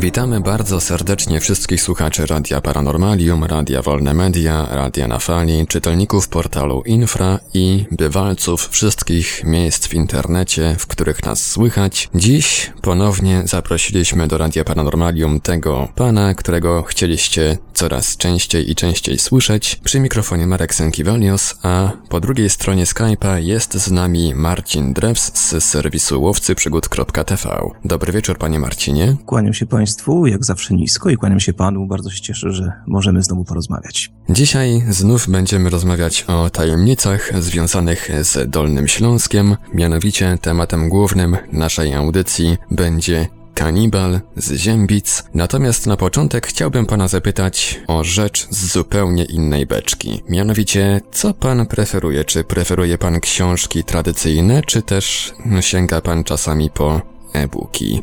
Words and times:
Witamy 0.00 0.40
bardzo 0.40 0.80
serdecznie 0.80 1.40
wszystkich 1.40 1.82
słuchaczy 1.82 2.26
Radia 2.26 2.60
Paranormalium, 2.60 3.44
Radia 3.44 3.82
Wolne 3.82 4.14
Media, 4.14 4.66
Radia 4.70 5.08
na 5.08 5.18
Fali, 5.18 5.66
czytelników 5.66 6.28
portalu 6.28 6.82
Infra 6.86 7.38
i 7.54 7.84
bywalców 7.90 8.68
wszystkich 8.68 9.44
miejsc 9.44 9.88
w 9.88 9.94
internecie, 9.94 10.76
w 10.78 10.86
których 10.86 11.24
nas 11.24 11.46
słychać. 11.46 12.08
Dziś 12.14 12.72
ponownie 12.82 13.42
zaprosiliśmy 13.44 14.28
do 14.28 14.38
Radia 14.38 14.64
Paranormalium 14.64 15.40
tego 15.40 15.88
pana, 15.94 16.34
którego 16.34 16.82
chcieliście 16.82 17.58
coraz 17.74 18.16
częściej 18.16 18.70
i 18.70 18.74
częściej 18.74 19.18
słyszeć. 19.18 19.80
Przy 19.84 20.00
mikrofonie 20.00 20.46
Marek 20.46 20.74
Sękiwalios, 20.74 21.54
a 21.62 21.90
po 22.08 22.20
drugiej 22.20 22.50
stronie 22.50 22.84
Skype'a 22.84 23.36
jest 23.36 23.74
z 23.74 23.90
nami 23.90 24.34
Marcin 24.34 24.92
Drews 24.92 25.32
z 25.34 25.64
serwisu 25.64 26.22
łowcyprzygód.tv. 26.22 27.70
Dobry 27.84 28.12
wieczór 28.12 28.38
panie 28.38 28.58
Marcinie. 28.58 29.16
Kłaniam 29.26 29.54
się 29.54 29.66
Państwu, 29.66 29.89
jak 30.26 30.44
zawsze 30.44 30.74
nisko 30.74 31.10
i 31.10 31.16
kłaniam 31.16 31.40
się 31.40 31.52
Panu. 31.52 31.86
Bardzo 31.86 32.10
się 32.10 32.20
cieszę, 32.20 32.52
że 32.52 32.72
możemy 32.86 33.22
znowu 33.22 33.44
porozmawiać. 33.44 34.10
Dzisiaj 34.30 34.82
znów 34.88 35.28
będziemy 35.28 35.70
rozmawiać 35.70 36.24
o 36.28 36.50
tajemnicach 36.50 37.42
związanych 37.42 38.10
z 38.22 38.50
Dolnym 38.50 38.88
Śląskiem. 38.88 39.56
Mianowicie 39.74 40.38
tematem 40.40 40.88
głównym 40.88 41.36
naszej 41.52 41.94
audycji 41.94 42.56
będzie 42.70 43.26
kanibal 43.54 44.20
z 44.36 44.52
Ziębic. 44.52 45.24
Natomiast 45.34 45.86
na 45.86 45.96
początek 45.96 46.46
chciałbym 46.46 46.86
pana 46.86 47.08
zapytać 47.08 47.80
o 47.86 48.04
rzecz 48.04 48.48
z 48.50 48.72
zupełnie 48.72 49.24
innej 49.24 49.66
beczki. 49.66 50.22
Mianowicie, 50.28 51.00
co 51.12 51.34
pan 51.34 51.66
preferuje? 51.66 52.24
Czy 52.24 52.44
preferuje 52.44 52.98
pan 52.98 53.20
książki 53.20 53.84
tradycyjne, 53.84 54.62
czy 54.66 54.82
też 54.82 55.32
sięga 55.60 56.00
pan 56.00 56.24
czasami 56.24 56.70
po 56.70 57.00
e-booki? 57.32 58.00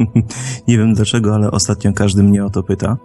nie 0.68 0.78
wiem 0.78 0.94
dlaczego, 0.94 1.34
ale 1.34 1.50
ostatnio 1.50 1.92
każdy 1.92 2.22
mnie 2.22 2.44
o 2.44 2.50
to 2.50 2.62
pyta. 2.62 2.96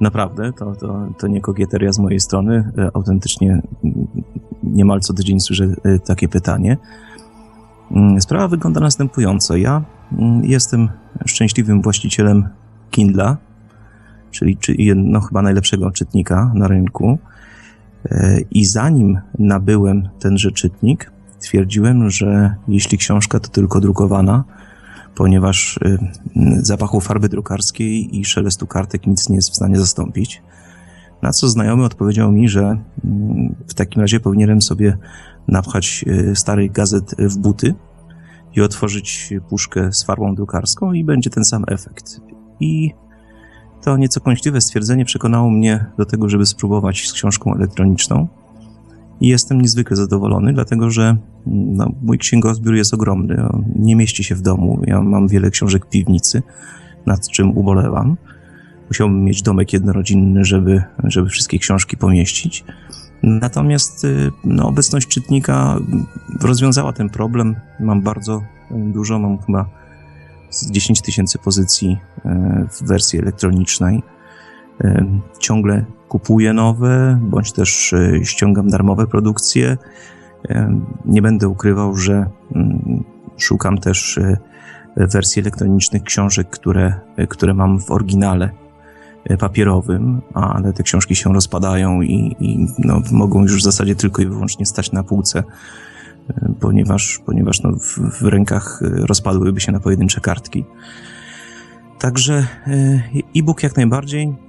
Naprawdę, 0.00 0.52
to, 0.52 0.74
to, 0.74 1.08
to 1.18 1.26
nie 1.26 1.40
kogieteria 1.40 1.92
z 1.92 1.98
mojej 1.98 2.20
strony. 2.20 2.72
E, 2.78 2.90
autentycznie 2.94 3.62
niemal 4.62 5.00
co 5.00 5.14
tydzień 5.14 5.40
słyszę 5.40 5.64
e, 5.84 5.98
takie 5.98 6.28
pytanie. 6.28 6.76
Mm, 7.90 8.20
sprawa 8.20 8.48
wygląda 8.48 8.80
następująco. 8.80 9.56
Ja 9.56 9.82
mm, 10.12 10.44
jestem 10.44 10.88
szczęśliwym 11.26 11.82
właścicielem 11.82 12.48
Kindla, 12.90 13.36
czyli 14.30 14.58
no, 14.96 15.20
chyba 15.20 15.42
najlepszego 15.42 15.90
czytnika 15.90 16.52
na 16.54 16.68
rynku. 16.68 17.18
E, 18.04 18.40
I 18.50 18.64
zanim 18.64 19.20
nabyłem 19.38 20.08
tenże 20.18 20.52
czytnik, 20.52 21.12
twierdziłem, 21.40 22.10
że 22.10 22.54
jeśli 22.68 22.98
książka 22.98 23.40
to 23.40 23.48
tylko 23.48 23.80
drukowana, 23.80 24.44
ponieważ 25.18 25.76
y, 25.76 25.98
zapachu 26.62 27.00
farby 27.00 27.28
drukarskiej 27.28 28.18
i 28.18 28.24
szelestu 28.24 28.66
kartek 28.66 29.06
nic 29.06 29.28
nie 29.28 29.36
jest 29.36 29.50
w 29.50 29.56
stanie 29.56 29.76
zastąpić. 29.76 30.42
Na 31.22 31.32
co 31.32 31.48
znajomy 31.48 31.84
odpowiedział 31.84 32.32
mi, 32.32 32.48
że 32.48 32.60
mm, 33.04 33.54
w 33.68 33.74
takim 33.74 34.02
razie 34.02 34.20
powinienem 34.20 34.62
sobie 34.62 34.98
napchać 35.48 36.04
y, 36.06 36.36
starych 36.36 36.72
gazet 36.72 37.14
w 37.18 37.38
buty 37.38 37.74
i 38.56 38.60
otworzyć 38.60 39.34
puszkę 39.48 39.92
z 39.92 40.04
farbą 40.04 40.34
drukarską 40.34 40.92
i 40.92 41.04
będzie 41.04 41.30
ten 41.30 41.44
sam 41.44 41.64
efekt. 41.68 42.20
I 42.60 42.94
to 43.82 43.96
nieco 43.96 44.20
kąśliwe 44.20 44.60
stwierdzenie 44.60 45.04
przekonało 45.04 45.50
mnie 45.50 45.86
do 45.98 46.04
tego, 46.04 46.28
żeby 46.28 46.46
spróbować 46.46 47.08
z 47.08 47.12
książką 47.12 47.54
elektroniczną. 47.54 48.28
I 49.20 49.28
jestem 49.28 49.60
niezwykle 49.60 49.96
zadowolony, 49.96 50.52
dlatego 50.52 50.90
że 50.90 51.16
no, 51.46 51.92
mój 52.02 52.18
księgozbiór 52.18 52.74
jest 52.74 52.94
ogromny. 52.94 53.48
On 53.48 53.64
nie 53.76 53.96
mieści 53.96 54.24
się 54.24 54.34
w 54.34 54.42
domu. 54.42 54.82
Ja 54.86 55.02
mam 55.02 55.28
wiele 55.28 55.50
książek 55.50 55.86
w 55.86 55.88
piwnicy, 55.88 56.42
nad 57.06 57.28
czym 57.28 57.58
ubolewam. 57.58 58.16
Musiałbym 58.88 59.24
mieć 59.24 59.42
domek 59.42 59.72
jednorodzinny, 59.72 60.44
żeby, 60.44 60.82
żeby 61.04 61.28
wszystkie 61.28 61.58
książki 61.58 61.96
pomieścić. 61.96 62.64
Natomiast 63.22 64.04
y, 64.04 64.30
no, 64.44 64.68
obecność 64.68 65.08
czytnika 65.08 65.78
rozwiązała 66.40 66.92
ten 66.92 67.10
problem. 67.10 67.56
Mam 67.80 68.02
bardzo 68.02 68.42
dużo, 68.70 69.18
mam 69.18 69.38
chyba 69.38 69.68
10 70.70 71.02
tysięcy 71.02 71.38
pozycji 71.38 71.98
y, 72.18 72.28
w 72.68 72.82
wersji 72.82 73.18
elektronicznej. 73.18 74.02
Y, 74.84 75.06
ciągle 75.38 75.84
kupuję 76.08 76.52
nowe, 76.52 77.18
bądź 77.22 77.52
też 77.52 77.94
ściągam 78.22 78.68
darmowe 78.68 79.06
produkcje. 79.06 79.76
Nie 81.04 81.22
będę 81.22 81.48
ukrywał, 81.48 81.96
że 81.96 82.26
mm, 82.54 83.04
szukam 83.36 83.78
też 83.78 84.20
wersji 84.96 85.40
elektronicznych 85.40 86.02
książek, 86.02 86.50
które, 86.50 86.94
które 87.28 87.54
mam 87.54 87.80
w 87.80 87.90
oryginale 87.90 88.50
E, 89.28 89.36
papierowym, 89.36 90.22
ale 90.34 90.72
te 90.72 90.82
książki 90.82 91.16
się 91.16 91.32
rozpadają 91.32 92.02
i, 92.02 92.36
i 92.40 92.66
no, 92.78 93.02
mogą 93.12 93.42
już 93.42 93.60
w 93.60 93.64
zasadzie 93.64 93.94
tylko 93.94 94.22
i 94.22 94.26
wyłącznie 94.26 94.66
stać 94.66 94.92
na 94.92 95.02
półce, 95.02 95.42
e, 96.28 96.52
ponieważ, 96.60 97.20
ponieważ 97.26 97.62
no, 97.62 97.72
w, 97.72 97.98
w 97.98 98.22
rękach 98.22 98.80
e, 98.82 99.06
rozpadłyby 99.06 99.60
się 99.60 99.72
na 99.72 99.80
pojedyncze 99.80 100.20
kartki. 100.20 100.64
Także 101.98 102.46
e-book 103.36 103.62
jak 103.62 103.76
najbardziej. 103.76 104.47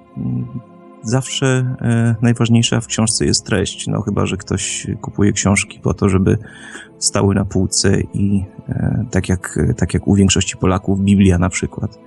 Zawsze 1.04 1.76
najważniejsza 2.22 2.82
w 2.82 2.88
książce 2.88 3.26
jest 3.26 3.46
treść. 3.46 3.88
No 3.88 4.02
chyba, 4.02 4.26
że 4.26 4.38
ktoś 4.38 4.88
kupuje 5.02 5.32
książki 5.32 5.80
po 5.80 5.94
to, 5.94 6.10
żeby 6.10 6.38
stały 6.98 7.36
na 7.36 7.46
półce 7.46 8.02
i 8.02 8.46
tak 9.12 9.30
jak, 9.30 9.60
tak 9.78 9.94
jak 9.94 10.08
u 10.08 10.16
większości 10.16 10.58
Polaków, 10.58 11.02
Biblia 11.02 11.38
na 11.38 11.50
przykład 11.50 12.00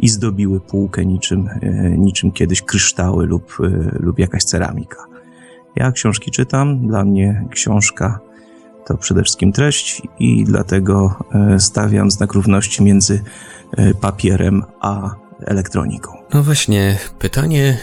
i 0.00 0.08
zdobiły 0.08 0.60
półkę 0.60 1.06
niczym, 1.06 1.48
e, 1.62 1.90
niczym 1.90 2.32
kiedyś 2.32 2.62
kryształy 2.62 3.26
lub, 3.26 3.58
e, 3.60 3.98
lub 4.00 4.18
jakaś 4.18 4.44
ceramika. 4.44 5.06
Ja 5.76 5.92
książki 5.92 6.30
czytam, 6.30 6.86
dla 6.86 7.04
mnie 7.04 7.44
książka 7.50 8.20
to 8.86 8.96
przede 8.96 9.22
wszystkim 9.22 9.52
treść 9.52 10.02
i 10.18 10.44
dlatego 10.44 11.14
e, 11.32 11.60
stawiam 11.60 12.10
znak 12.10 12.32
równości 12.32 12.82
między 12.82 13.22
papierem 14.00 14.62
a 14.80 15.14
elektroniką. 15.46 16.12
No 16.34 16.42
właśnie, 16.42 16.98
pytanie 17.18 17.78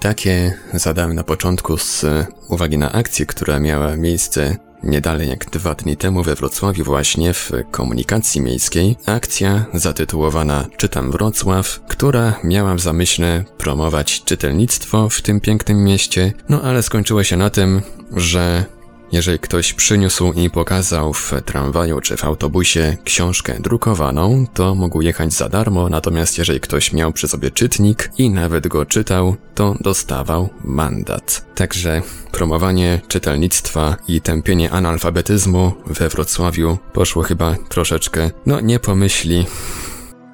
takie 0.00 0.54
zadałem 0.72 1.14
na 1.14 1.24
początku 1.24 1.78
z 1.78 2.04
uwagi 2.48 2.78
na 2.78 2.92
akcję, 2.92 3.26
która 3.26 3.60
miała 3.60 3.96
miejsce 3.96 4.56
nie 4.82 5.00
dalej 5.00 5.28
jak 5.28 5.50
dwa 5.50 5.74
dni 5.74 5.96
temu 5.96 6.22
we 6.22 6.34
Wrocławiu 6.34 6.84
właśnie 6.84 7.34
w 7.34 7.52
komunikacji 7.70 8.40
miejskiej 8.40 8.96
akcja 9.06 9.64
zatytułowana 9.74 10.66
Czytam 10.76 11.10
Wrocław, 11.10 11.80
która 11.88 12.40
miała 12.44 12.74
w 12.74 12.80
zamyśle 12.80 13.44
promować 13.58 14.24
czytelnictwo 14.24 15.08
w 15.08 15.22
tym 15.22 15.40
pięknym 15.40 15.84
mieście, 15.84 16.32
no 16.48 16.62
ale 16.62 16.82
skończyło 16.82 17.24
się 17.24 17.36
na 17.36 17.50
tym, 17.50 17.82
że 18.16 18.64
jeżeli 19.14 19.38
ktoś 19.38 19.72
przyniósł 19.72 20.32
i 20.32 20.50
pokazał 20.50 21.12
w 21.12 21.32
tramwaju 21.44 22.00
czy 22.00 22.16
w 22.16 22.24
autobusie 22.24 22.96
książkę 23.04 23.56
drukowaną, 23.60 24.46
to 24.54 24.74
mógł 24.74 25.00
jechać 25.02 25.32
za 25.32 25.48
darmo, 25.48 25.88
natomiast 25.88 26.38
jeżeli 26.38 26.60
ktoś 26.60 26.92
miał 26.92 27.12
przy 27.12 27.28
sobie 27.28 27.50
czytnik 27.50 28.10
i 28.18 28.30
nawet 28.30 28.68
go 28.68 28.86
czytał, 28.86 29.36
to 29.54 29.74
dostawał 29.80 30.48
mandat. 30.64 31.46
Także 31.54 32.02
promowanie 32.32 33.00
czytelnictwa 33.08 33.96
i 34.08 34.20
tępienie 34.20 34.70
analfabetyzmu 34.70 35.72
we 35.86 36.08
Wrocławiu 36.08 36.78
poszło 36.92 37.22
chyba 37.22 37.56
troszeczkę, 37.68 38.30
no 38.46 38.60
nie 38.60 38.78
pomyśli. 38.78 39.46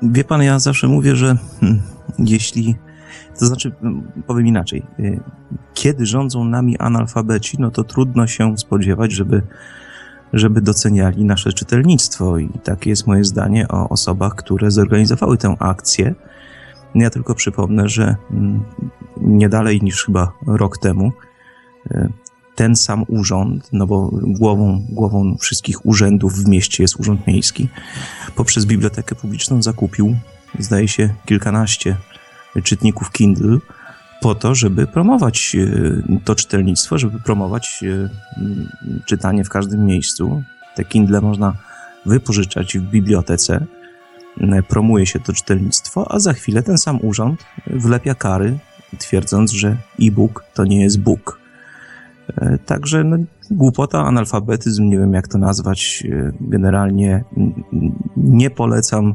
Wie 0.03 0.25
pan, 0.25 0.43
ja 0.43 0.59
zawsze 0.59 0.89
mówię, 0.89 1.17
że 1.17 1.37
hmm, 1.61 1.83
jeśli 2.19 2.77
to 3.41 3.47
znaczy, 3.47 3.73
powiem 4.27 4.47
inaczej. 4.47 4.83
Y, 4.99 5.21
kiedy 5.75 6.07
rządzą 6.07 6.45
nami 6.45 6.79
analfabeci, 6.79 7.57
no 7.61 7.71
to 7.71 7.85
trudno 7.85 8.27
się 8.27 8.59
spodziewać, 8.59 9.13
żeby, 9.13 9.43
żeby 10.33 10.61
doceniali 10.61 11.25
nasze 11.25 11.53
czytelnictwo. 11.53 12.39
I 12.39 12.49
takie 12.49 12.91
jest 12.91 13.07
moje 13.07 13.25
zdanie 13.25 13.69
o 13.69 13.89
osobach, 13.89 14.35
które 14.35 14.71
zorganizowały 14.71 15.39
tę 15.39 15.57
akcję. 15.59 16.15
Ja 16.95 17.11
tylko 17.11 17.35
przypomnę, 17.35 17.89
że 17.89 18.17
nie 19.17 19.49
dalej 19.49 19.81
niż 19.83 20.05
chyba 20.05 20.33
rok 20.47 20.79
temu 20.79 21.13
y, 21.91 22.09
ten 22.55 22.77
sam 22.77 23.05
urząd, 23.09 23.69
no 23.73 23.87
bo 23.87 24.11
głową, 24.13 24.87
głową 24.89 25.37
wszystkich 25.37 25.87
urzędów 25.87 26.35
w 26.35 26.49
mieście 26.49 26.83
jest 26.85 27.01
urząd 27.01 27.27
miejski, 27.27 27.69
poprzez 28.37 28.67
bibliotekę 28.67 29.15
publiczną 29.15 29.63
zakupił, 29.63 30.17
zdaje 30.59 30.89
się, 30.89 31.15
kilkanaście 31.27 31.97
czytników 32.65 33.11
Kindle 33.11 33.59
po 34.21 34.35
to, 34.35 34.55
żeby 34.55 34.87
promować 34.87 35.57
e, 35.57 36.21
to 36.25 36.35
czytelnictwo, 36.35 36.99
żeby 36.99 37.21
promować 37.21 37.85
e, 37.85 38.09
czytanie 39.05 39.45
w 39.45 39.49
każdym 39.49 39.87
miejscu. 39.87 40.43
Te 40.75 40.85
Kindle 40.85 41.21
można 41.21 41.55
wypożyczać 42.07 42.79
w 42.79 42.83
bibliotece, 42.83 43.67
e, 44.41 44.63
promuje 44.63 45.07
się 45.07 45.21
to 45.21 45.33
czytelnictwo, 45.33 46.13
a 46.13 46.19
za 46.19 46.33
chwilę 46.33 46.63
ten 46.63 46.79
sam 46.79 46.99
urząd 47.03 47.45
wlepia 47.67 48.15
kary, 48.15 48.59
twierdząc, 48.99 49.53
że 49.53 49.77
e-book 50.03 50.45
to 50.55 50.65
nie 50.65 50.81
jest 50.81 51.01
book. 51.01 51.41
Także 52.67 53.05
no, 53.05 53.17
głupota, 53.51 54.05
analfabetyzm, 54.05 54.89
nie 54.89 54.99
wiem 54.99 55.13
jak 55.13 55.29
to 55.29 55.39
nazwać. 55.39 56.05
Generalnie 56.41 57.25
nie 58.17 58.51
polecam 58.51 59.15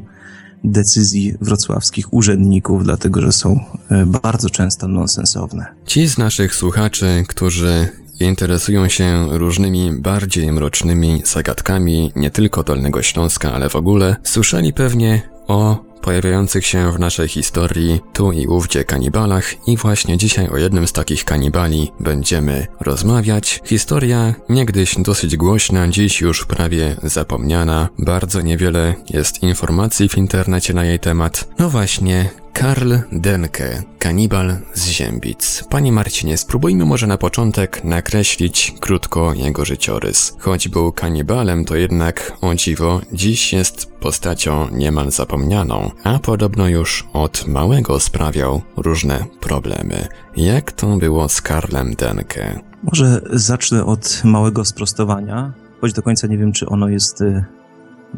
decyzji 0.66 1.34
wrocławskich 1.40 2.12
urzędników, 2.12 2.84
dlatego 2.84 3.20
że 3.20 3.32
są 3.32 3.60
e, 3.90 4.06
bardzo 4.06 4.50
często 4.50 4.88
nonsensowne. 4.88 5.66
Ci 5.86 6.06
z 6.08 6.18
naszych 6.18 6.54
słuchaczy, 6.54 7.24
którzy 7.28 7.88
interesują 8.20 8.88
się 8.88 9.26
różnymi 9.30 9.92
bardziej 9.92 10.52
mrocznymi 10.52 11.22
zagadkami 11.24 12.12
nie 12.16 12.30
tylko 12.30 12.62
Dolnego 12.62 13.02
Śląska, 13.02 13.52
ale 13.52 13.68
w 13.68 13.76
ogóle, 13.76 14.16
słyszeli 14.22 14.72
pewnie 14.72 15.22
o 15.46 15.84
pojawiających 16.02 16.66
się 16.66 16.92
w 16.92 16.98
naszej 16.98 17.28
historii 17.28 18.00
tu 18.12 18.32
i 18.32 18.46
ówdzie 18.46 18.84
kanibalach 18.84 19.68
i 19.68 19.76
właśnie 19.76 20.16
dzisiaj 20.16 20.48
o 20.48 20.56
jednym 20.56 20.86
z 20.86 20.92
takich 20.92 21.24
kanibali 21.24 21.92
będziemy 22.00 22.66
rozmawiać. 22.80 23.60
Historia 23.64 24.34
niegdyś 24.48 24.94
dosyć 24.98 25.36
głośna, 25.36 25.88
dziś 25.88 26.20
już 26.20 26.46
prawie 26.46 26.96
zapomniana. 27.02 27.88
Bardzo 27.98 28.40
niewiele 28.40 28.94
jest 29.10 29.42
informacji 29.42 30.08
w 30.08 30.18
internecie 30.18 30.74
na 30.74 30.84
jej 30.84 30.98
temat. 30.98 31.48
No 31.58 31.70
właśnie, 31.70 32.30
Karl 32.58 32.94
Denke, 33.12 33.82
kanibal 33.98 34.56
z 34.74 34.88
Ziębic. 34.88 35.64
Panie 35.70 35.92
Marcinie, 35.92 36.36
spróbujmy 36.36 36.84
może 36.84 37.06
na 37.06 37.18
początek 37.18 37.84
nakreślić 37.84 38.74
krótko 38.80 39.34
jego 39.34 39.64
życiorys. 39.64 40.36
Choć 40.38 40.68
był 40.68 40.92
kanibalem, 40.92 41.64
to 41.64 41.76
jednak, 41.76 42.32
o 42.40 42.54
dziwo, 42.54 43.00
dziś 43.12 43.52
jest 43.52 43.92
postacią 43.92 44.68
niemal 44.72 45.10
zapomnianą, 45.10 45.90
a 46.04 46.18
podobno 46.18 46.68
już 46.68 47.08
od 47.12 47.46
małego 47.46 48.00
sprawiał 48.00 48.62
różne 48.76 49.24
problemy. 49.40 50.08
Jak 50.36 50.72
to 50.72 50.96
było 50.96 51.28
z 51.28 51.40
Karlem 51.40 51.94
Denke? 51.94 52.60
Może 52.82 53.20
zacznę 53.32 53.84
od 53.84 54.22
małego 54.24 54.64
sprostowania, 54.64 55.52
choć 55.80 55.92
do 55.92 56.02
końca 56.02 56.26
nie 56.26 56.38
wiem, 56.38 56.52
czy 56.52 56.66
ono 56.66 56.88
jest 56.88 57.20
y, 57.20 57.44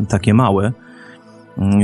takie 0.09 0.35
małe, 0.35 0.73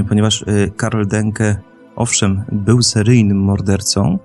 y, 0.00 0.04
ponieważ 0.04 0.42
y, 0.42 0.72
Karl 0.76 1.06
Denke 1.06 1.73
owszem, 1.96 2.44
był 2.52 2.82
seryjnym 2.82 3.38
mordercą, 3.38 4.18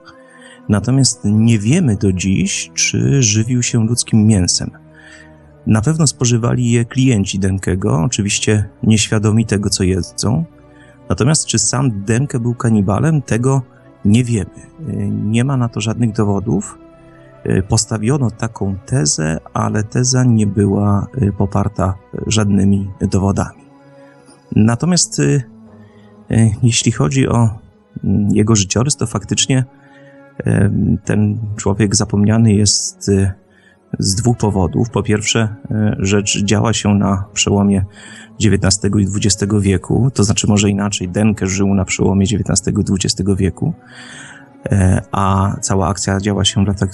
natomiast 0.69 1.21
nie 1.23 1.59
wiemy 1.59 1.95
do 1.95 2.13
dziś, 2.13 2.71
czy 2.73 3.23
żywił 3.23 3.63
się 3.63 3.85
ludzkim 3.85 4.25
mięsem. 4.25 4.71
Na 5.67 5.81
pewno 5.81 6.07
spożywali 6.07 6.71
je 6.71 6.85
klienci 6.85 7.39
Denkego, 7.39 8.01
oczywiście 8.03 8.69
nieświadomi 8.83 9.45
tego, 9.45 9.69
co 9.69 9.83
jedzą. 9.83 10.45
Natomiast 11.09 11.45
czy 11.45 11.59
sam 11.59 12.03
Denke 12.03 12.39
był 12.39 12.55
kanibalem, 12.55 13.21
tego 13.21 13.61
nie 14.05 14.23
wiemy. 14.23 14.49
Nie 15.11 15.43
ma 15.43 15.57
na 15.57 15.69
to 15.69 15.81
żadnych 15.81 16.11
dowodów. 16.13 16.77
Postawiono 17.67 18.31
taką 18.31 18.75
tezę, 18.85 19.37
ale 19.53 19.83
teza 19.83 20.23
nie 20.23 20.47
była 20.47 21.07
poparta 21.37 21.93
żadnymi 22.27 22.89
dowodami. 23.01 23.61
Natomiast 24.55 25.21
jeśli 26.63 26.91
chodzi 26.91 27.27
o 27.27 27.59
mm, 28.03 28.27
jego 28.31 28.55
życiorys, 28.55 28.95
to 28.95 29.07
faktycznie 29.07 29.65
e, 30.45 30.71
ten 31.05 31.39
człowiek 31.57 31.95
zapomniany 31.95 32.53
jest 32.53 33.09
e, 33.09 33.33
z 33.99 34.15
dwóch 34.15 34.37
powodów. 34.37 34.89
Po 34.89 35.03
pierwsze, 35.03 35.55
rzecz 35.99 36.43
działa 36.43 36.73
się 36.73 36.95
na 36.95 37.25
przełomie 37.33 37.85
XIX 38.45 38.95
i 38.99 39.07
XX 39.15 39.53
wieku, 39.59 40.11
to 40.13 40.23
znaczy 40.23 40.47
może 40.47 40.69
inaczej, 40.69 41.09
Denke 41.09 41.47
żył 41.47 41.73
na 41.73 41.85
przełomie 41.85 42.23
XIX 42.23 42.77
i 42.77 42.93
XX 42.93 43.29
wieku, 43.37 43.73
a 45.11 45.55
cała 45.61 45.87
akcja 45.87 46.19
działa 46.19 46.45
się 46.45 46.63
w 46.63 46.67
latach 46.67 46.89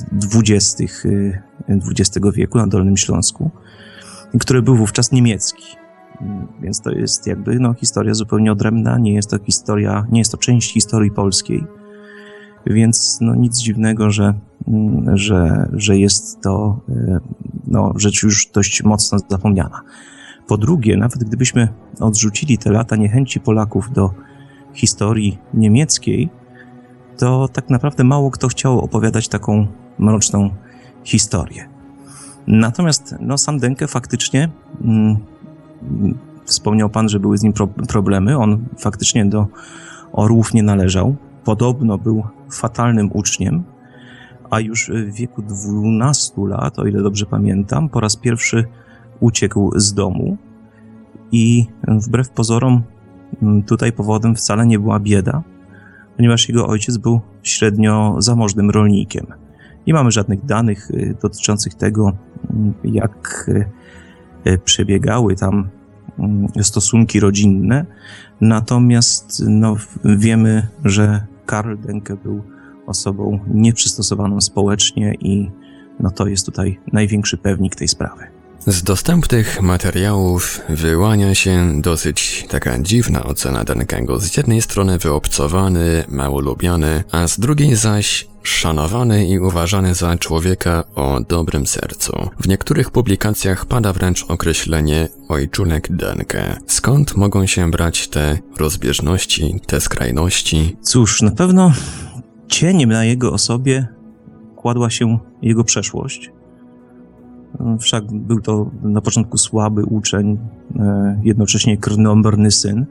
XX 1.92 2.28
wieku 2.34 2.58
na 2.58 2.68
Dolnym 2.68 2.98
Śląsku, 2.98 3.52
który 4.40 4.62
był 4.62 4.76
wówczas 4.76 5.12
niemiecki. 5.12 5.85
Więc 6.62 6.82
to 6.82 6.92
jest 6.92 7.28
jakby 7.28 7.60
no, 7.60 7.74
historia 7.74 8.14
zupełnie 8.14 8.52
odrębna, 8.52 8.98
nie 8.98 9.14
jest 9.14 9.30
to 9.30 9.40
historia, 9.40 10.06
nie 10.12 10.20
jest 10.20 10.32
to 10.32 10.38
część 10.38 10.74
historii 10.74 11.12
polskiej. 11.12 11.64
Więc 12.66 13.18
no, 13.22 13.36
nic 13.36 13.60
dziwnego, 13.60 14.12
że, 14.12 14.34
mm, 14.68 15.18
że, 15.18 15.70
że 15.74 15.98
jest 15.98 16.42
to 16.42 16.80
e, 16.90 17.20
no, 17.68 17.94
rzecz 17.96 18.24
już 18.24 18.48
dość 18.48 18.84
mocno 18.84 19.20
zapomniana. 19.30 19.82
Po 20.48 20.58
drugie, 20.58 20.98
nawet 20.98 21.24
gdybyśmy 21.24 21.68
odrzucili 22.00 22.58
te 22.58 22.72
lata 22.72 22.96
niechęci 22.96 23.40
Polaków 23.40 23.92
do 23.94 24.14
historii 24.74 25.38
niemieckiej, 25.54 26.30
to 27.18 27.48
tak 27.48 27.70
naprawdę 27.70 28.04
mało 28.04 28.32
kto 28.32 28.48
chciał 28.48 28.80
opowiadać 28.80 29.28
taką 29.28 29.68
mroczną 30.00 30.50
historię. 31.04 31.70
Natomiast 32.48 33.16
no, 33.20 33.38
sam 33.38 33.60
Denke 33.60 33.88
faktycznie 33.88 34.50
mm, 34.82 35.18
Wspomniał 36.46 36.90
pan, 36.90 37.10
że 37.10 37.20
były 37.20 37.38
z 37.38 37.44
nim 37.44 37.54
pro 37.54 37.68
problemy. 37.68 38.38
On 38.38 38.66
faktycznie 38.78 39.26
do 39.26 39.48
orłów 40.12 40.54
nie 40.54 40.64
należał. 40.64 41.16
Podobno 41.44 41.98
był 41.98 42.24
fatalnym 42.52 43.10
uczniem, 43.14 43.64
a 44.50 44.60
już 44.60 44.92
w 44.92 45.14
wieku 45.14 45.42
12 45.42 46.34
lat, 46.48 46.80
o 46.80 46.86
ile 46.86 47.02
dobrze 47.02 47.26
pamiętam, 47.26 47.90
po 47.90 48.00
raz 48.00 48.16
pierwszy 48.16 48.66
uciekł 49.20 49.72
z 49.80 49.94
domu 49.94 50.38
i 51.32 51.66
wbrew 51.88 52.30
pozorom 52.30 52.84
mm, 53.42 53.64
tutaj 53.64 53.92
powodem 53.92 54.36
wcale 54.36 54.68
nie 54.68 54.80
była 54.80 55.00
bieda, 55.00 55.44
ponieważ 56.18 56.50
jego 56.50 56.68
ojciec 56.68 56.98
był 56.98 57.22
średnio 57.44 58.16
zamożnym 58.20 58.70
rolnikiem. 58.70 59.26
Nie 59.88 59.94
mamy 59.94 60.12
żadnych 60.12 60.46
danych 60.46 60.92
y, 60.92 61.16
dotyczących 61.22 61.74
tego, 61.74 62.12
mm, 62.50 62.74
jak 62.84 63.46
y, 63.48 63.66
y, 64.52 64.58
przebiegały 64.58 65.36
tam 65.36 65.70
stosunki 66.62 67.20
rodzinne. 67.20 67.86
Natomiast 68.42 69.44
no, 69.48 69.76
wiemy, 70.06 70.68
że 70.86 71.26
Karl 71.46 71.76
Denke 71.78 72.16
był 72.16 72.44
osobą 72.88 73.40
nieprzystosowaną 73.48 74.42
społecznie 74.42 75.14
i 75.20 75.52
no, 76.00 76.12
to 76.12 76.28
jest 76.28 76.46
tutaj 76.46 76.80
największy 76.94 77.38
pewnik 77.38 77.76
tej 77.76 77.88
sprawy. 77.88 78.35
Z 78.68 78.84
dostępnych 78.84 79.62
materiałów 79.62 80.62
wyłania 80.70 81.36
się 81.36 81.82
dosyć 81.82 82.46
taka 82.50 82.80
dziwna 82.80 83.24
ocena 83.24 83.64
Denkego. 83.64 84.20
Z 84.20 84.38
jednej 84.38 84.62
strony 84.62 84.98
wyobcowany, 84.98 86.04
mało 86.10 86.40
lubiany, 86.40 87.04
a 87.12 87.28
z 87.28 87.40
drugiej 87.40 87.76
zaś 87.76 88.28
szanowany 88.44 89.28
i 89.28 89.40
uważany 89.40 89.96
za 89.96 90.18
człowieka 90.18 90.84
o 90.96 91.20
dobrym 91.30 91.68
sercu. 91.68 92.30
W 92.40 92.48
niektórych 92.48 92.92
publikacjach 92.92 93.66
pada 93.66 93.94
wręcz 93.94 94.26
określenie 94.28 95.08
ojczunek 95.30 95.88
Denke. 95.96 96.58
Skąd 96.68 97.18
mogą 97.18 97.46
się 97.46 97.72
brać 97.72 98.08
te 98.08 98.38
rozbieżności, 98.58 99.60
te 99.68 99.82
skrajności? 99.82 100.78
Cóż, 100.82 101.22
na 101.22 101.32
pewno 101.32 101.72
cieniem 102.48 102.90
na 102.90 103.06
jego 103.06 103.34
osobie 103.34 103.88
kładła 104.56 104.90
się 104.90 105.20
jego 105.42 105.64
przeszłość. 105.64 106.35
Wszak 107.80 108.12
był 108.12 108.42
to 108.42 108.72
na 108.84 109.02
początku 109.02 109.38
słaby 109.38 109.84
uczeń, 109.86 110.38
e, 110.80 111.20
jednocześnie 111.24 111.78
krnąbrny 111.78 112.52
syn, 112.52 112.86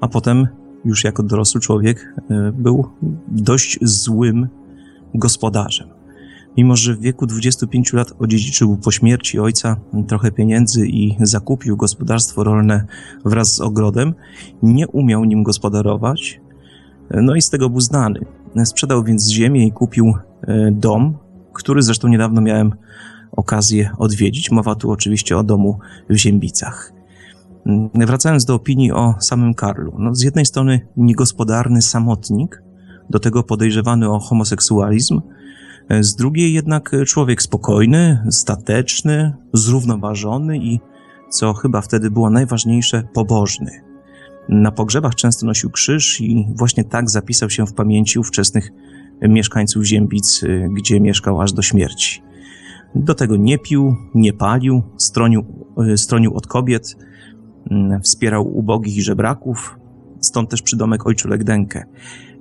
a 0.00 0.08
potem 0.08 0.46
już 0.84 1.04
jako 1.04 1.22
dorosły 1.22 1.60
człowiek 1.60 2.14
e, 2.30 2.52
był 2.52 2.86
dość 3.28 3.78
złym 3.82 4.48
gospodarzem. 5.14 5.88
Mimo, 6.56 6.76
że 6.76 6.94
w 6.94 7.00
wieku 7.00 7.26
25 7.26 7.92
lat 7.92 8.12
odziedziczył 8.18 8.76
po 8.76 8.90
śmierci 8.90 9.38
ojca 9.38 9.76
trochę 10.08 10.32
pieniędzy 10.32 10.86
i 10.86 11.16
zakupił 11.20 11.76
gospodarstwo 11.76 12.44
rolne 12.44 12.84
wraz 13.24 13.54
z 13.54 13.60
ogrodem, 13.60 14.14
nie 14.62 14.88
umiał 14.88 15.24
nim 15.24 15.42
gospodarować, 15.42 16.40
no 17.10 17.34
i 17.34 17.42
z 17.42 17.50
tego 17.50 17.70
był 17.70 17.80
znany. 17.80 18.20
Sprzedał 18.64 19.04
więc 19.04 19.28
ziemię 19.28 19.66
i 19.66 19.72
kupił 19.72 20.14
e, 20.42 20.70
dom, 20.72 21.18
który 21.52 21.82
zresztą 21.82 22.08
niedawno 22.08 22.40
miałem 22.40 22.72
okazję 23.32 23.90
odwiedzić. 23.98 24.50
Mowa 24.50 24.74
tu 24.74 24.90
oczywiście 24.90 25.38
o 25.38 25.42
domu 25.42 25.78
w 26.10 26.16
Ziębicach. 26.16 26.92
Wracając 27.94 28.44
do 28.44 28.54
opinii 28.54 28.92
o 28.92 29.14
samym 29.20 29.54
Karlu. 29.54 29.94
No, 29.98 30.14
z 30.14 30.22
jednej 30.22 30.46
strony 30.46 30.88
niegospodarny 30.96 31.82
samotnik, 31.82 32.62
do 33.10 33.18
tego 33.18 33.42
podejrzewany 33.42 34.10
o 34.10 34.18
homoseksualizm, 34.18 35.20
z 36.00 36.16
drugiej 36.16 36.52
jednak 36.52 36.90
człowiek 37.06 37.42
spokojny, 37.42 38.24
stateczny, 38.30 39.32
zrównoważony 39.52 40.58
i, 40.58 40.80
co 41.30 41.54
chyba 41.54 41.80
wtedy 41.80 42.10
było 42.10 42.30
najważniejsze, 42.30 43.02
pobożny. 43.14 43.70
Na 44.48 44.72
pogrzebach 44.72 45.14
często 45.14 45.46
nosił 45.46 45.70
krzyż 45.70 46.20
i 46.20 46.46
właśnie 46.56 46.84
tak 46.84 47.10
zapisał 47.10 47.50
się 47.50 47.66
w 47.66 47.74
pamięci 47.74 48.18
ówczesnych 48.18 48.70
mieszkańców 49.28 49.84
Ziębic, 49.84 50.44
gdzie 50.70 51.00
mieszkał 51.00 51.40
aż 51.40 51.52
do 51.52 51.62
śmierci. 51.62 52.22
Do 52.94 53.14
tego 53.14 53.36
nie 53.36 53.58
pił, 53.58 53.96
nie 54.14 54.32
palił, 54.32 54.82
stronił, 54.96 55.44
stronił 55.96 56.34
od 56.34 56.46
kobiet, 56.46 56.96
wspierał 58.02 58.56
ubogich 58.56 58.96
i 58.96 59.02
żebraków, 59.02 59.78
stąd 60.20 60.50
też 60.50 60.62
przydomek 60.62 61.06
Ojczulek 61.06 61.44
Denke. 61.44 61.84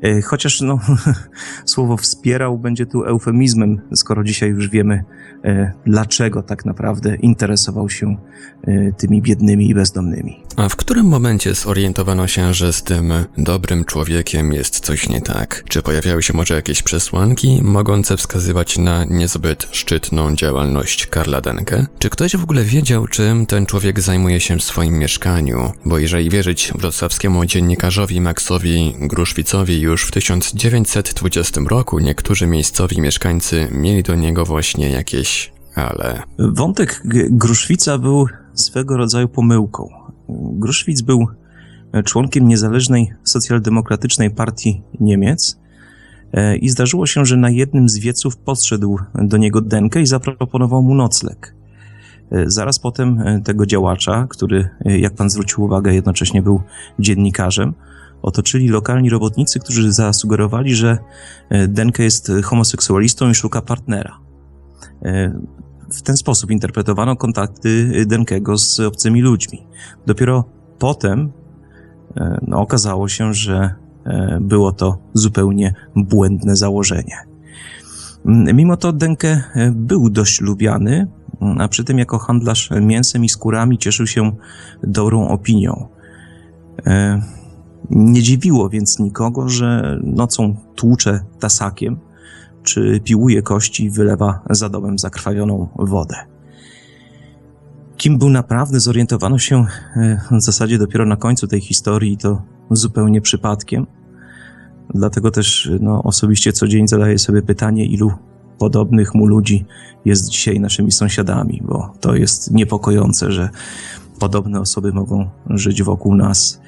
E, 0.02 0.22
chociaż 0.22 0.62
no, 0.62 0.80
słowo 1.66 1.98
wspierał 1.98 2.58
będzie 2.58 2.86
tu 2.86 3.04
eufemizmem, 3.04 3.82
skoro 3.96 4.24
dzisiaj 4.24 4.50
już 4.50 4.70
wiemy, 4.70 5.04
e, 5.44 5.74
dlaczego 5.86 6.44
tak 6.44 6.66
naprawdę 6.66 7.16
interesował 7.16 7.90
się 7.90 8.18
e, 8.64 8.92
tymi 8.92 9.22
biednymi 9.22 9.70
i 9.70 9.76
bezdomnymi. 9.76 10.44
A 10.58 10.70
w 10.70 10.76
którym 10.76 11.06
momencie 11.06 11.54
zorientowano 11.54 12.28
się, 12.28 12.54
że 12.54 12.74
z 12.74 12.84
tym 12.84 13.14
dobrym 13.38 13.86
człowiekiem 13.86 14.54
jest 14.54 14.80
coś 14.80 15.10
nie 15.10 15.22
tak? 15.22 15.64
Czy 15.70 15.82
pojawiały 15.82 16.24
się 16.24 16.34
może 16.34 16.54
jakieś 16.54 16.84
przesłanki 16.84 17.60
mogące 17.64 18.18
wskazywać 18.18 18.78
na 18.78 19.06
niezbyt 19.06 19.68
szczytną 19.72 20.36
działalność 20.36 21.08
Karla 21.08 21.42
Denke? 21.42 21.86
Czy 22.00 22.10
ktoś 22.10 22.36
w 22.36 22.44
ogóle 22.44 22.64
wiedział, 22.64 23.08
czym 23.08 23.46
ten 23.46 23.66
człowiek 23.66 24.00
zajmuje 24.00 24.40
się 24.40 24.58
w 24.58 24.64
swoim 24.64 25.00
mieszkaniu? 25.00 25.72
Bo 25.86 25.98
jeżeli 25.98 26.30
wierzyć 26.30 26.72
wrocławskiemu 26.76 27.46
dziennikarzowi 27.46 28.22
Maxowi 28.22 28.96
Gruszwicowi, 29.00 29.82
już 29.92 30.04
w 30.08 30.12
1920 30.12 31.62
roku 31.70 32.00
niektórzy 32.00 32.48
miejscowi 32.48 33.02
mieszkańcy 33.02 33.68
mieli 33.72 34.04
do 34.04 34.16
niego 34.16 34.46
właśnie 34.46 34.90
jakieś 34.90 35.54
ale. 35.76 36.24
Wątek 36.40 37.02
Gruszwica 37.30 37.98
był 37.98 38.28
swego 38.54 38.98
rodzaju 38.98 39.28
pomyłką. 39.28 39.90
Gruszwic 40.30 41.02
był 41.02 41.28
członkiem 42.06 42.48
niezależnej 42.48 43.14
socjaldemokratycznej 43.24 44.32
partii 44.32 44.82
Niemiec 45.00 45.60
e, 46.34 46.58
i 46.58 46.70
zdarzyło 46.70 47.08
się, 47.08 47.26
że 47.26 47.38
na 47.38 47.50
jednym 47.50 47.90
z 47.90 47.98
wieców 47.98 48.38
podszedł 48.38 49.00
do 49.16 49.38
niego 49.38 49.62
Denke 49.62 50.02
i 50.02 50.06
zaproponował 50.06 50.84
mu 50.84 50.96
nocleg. 50.96 51.56
E, 52.32 52.50
zaraz 52.50 52.80
potem 52.80 53.20
e, 53.20 53.42
tego 53.42 53.66
działacza, 53.66 54.28
który, 54.30 54.70
jak 54.86 55.14
pan 55.16 55.30
zwrócił 55.30 55.64
uwagę, 55.64 55.94
jednocześnie 55.94 56.42
był 56.42 56.62
dziennikarzem, 57.00 57.74
otoczyli 58.22 58.68
lokalni 58.68 59.10
robotnicy, 59.10 59.60
którzy 59.60 59.94
zasugerowali, 59.94 60.76
że 60.76 60.98
e, 61.50 61.68
Denke 61.68 62.04
jest 62.04 62.32
homoseksualistą 62.44 63.30
i 63.30 63.36
szuka 63.36 63.62
partnera. 63.62 64.20
E, 65.02 65.40
w 65.92 66.02
ten 66.02 66.18
sposób 66.18 66.52
interpretowano 66.52 67.16
kontakty 67.16 67.92
Denkego 68.06 68.58
z 68.58 68.80
obcymi 68.80 69.22
ludźmi. 69.22 69.68
Dopiero 70.06 70.46
potem 70.80 71.32
e, 72.18 72.40
no, 72.48 72.60
okazało 72.60 73.08
się, 73.08 73.34
że 73.34 73.76
było 74.42 74.72
to 74.72 74.98
zupełnie 75.14 75.74
błędne 75.96 76.56
założenie. 76.56 77.18
Mimo 78.26 78.78
to 78.78 78.94
Denke 78.94 79.44
był 79.72 80.10
dość 80.10 80.42
lubiany, 80.42 81.08
a 81.60 81.68
przy 81.68 81.84
tym 81.84 82.00
jako 82.00 82.20
handlarz 82.20 82.70
mięsem 82.82 83.26
i 83.26 83.30
skórami 83.30 83.78
cieszył 83.78 84.08
się 84.08 84.32
dobrą 84.84 85.28
opinią. 85.28 85.88
Nie 87.92 88.22
dziwiło 88.22 88.70
więc 88.70 89.00
nikogo, 89.00 89.50
że 89.50 90.00
nocą 90.04 90.56
tłucze 90.76 91.20
tasakiem, 91.40 92.00
czy 92.64 93.00
piłuje 93.04 93.42
kości 93.42 93.84
i 93.86 93.90
wylewa 93.90 94.40
za 94.50 94.70
domem 94.70 95.00
zakrwawioną 95.00 95.68
wodę. 95.76 96.16
Kim 97.98 98.18
był 98.18 98.30
naprawdę, 98.30 98.80
zorientowano 98.80 99.40
się 99.40 99.66
e, 99.96 100.22
w 100.32 100.42
zasadzie 100.42 100.78
dopiero 100.78 101.06
na 101.06 101.16
końcu 101.16 101.48
tej 101.48 101.62
historii, 101.62 102.18
to 102.18 102.42
zupełnie 102.72 103.22
przypadkiem. 103.22 103.88
Dlatego 104.94 105.32
też 105.32 105.72
no, 105.80 106.04
osobiście 106.04 106.54
co 106.54 106.68
dzień 106.68 106.88
zadaję 106.88 107.20
sobie 107.20 107.42
pytanie, 107.42 107.86
ilu 107.86 108.12
podobnych 108.58 109.16
mu 109.16 109.28
ludzi 109.28 109.66
jest 110.06 110.30
dzisiaj 110.30 110.60
naszymi 110.60 110.92
sąsiadami, 110.92 111.62
bo 111.66 111.94
to 112.00 112.16
jest 112.16 112.52
niepokojące, 112.52 113.32
że 113.32 113.50
podobne 114.20 114.60
osoby 114.60 114.94
mogą 114.94 115.30
żyć 115.50 115.84
wokół 115.84 116.16
nas 116.16 116.62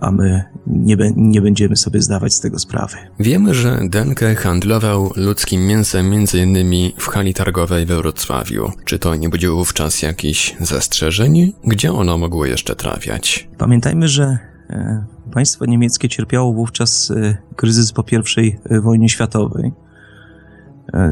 a 0.00 0.10
my 0.10 0.44
nie, 0.66 0.96
nie 1.16 1.40
będziemy 1.40 1.76
sobie 1.76 2.02
zdawać 2.02 2.34
z 2.34 2.40
tego 2.40 2.58
sprawy. 2.58 2.96
Wiemy, 3.20 3.54
że 3.54 3.80
Denke 3.88 4.34
handlował 4.34 5.12
ludzkim 5.16 5.66
mięsem 5.66 6.12
m.in. 6.12 6.92
w 6.96 7.06
hali 7.06 7.34
targowej 7.34 7.86
we 7.86 7.96
Wrocławiu. 7.96 8.72
Czy 8.84 8.98
to 8.98 9.16
nie 9.16 9.28
budziło 9.28 9.56
wówczas 9.56 10.02
jakichś 10.02 10.56
zastrzeżeń? 10.60 11.52
Gdzie 11.64 11.92
ono 11.92 12.18
mogło 12.18 12.46
jeszcze 12.46 12.76
trafiać? 12.76 13.48
Pamiętajmy, 13.58 14.08
że 14.08 14.38
e, 14.70 15.04
państwo 15.32 15.66
niemieckie 15.66 16.08
cierpiało 16.08 16.52
wówczas 16.52 17.10
e, 17.10 17.36
kryzys 17.56 17.92
po 17.92 18.04
I 18.42 18.56
wojnie 18.82 19.08
światowej. 19.08 19.72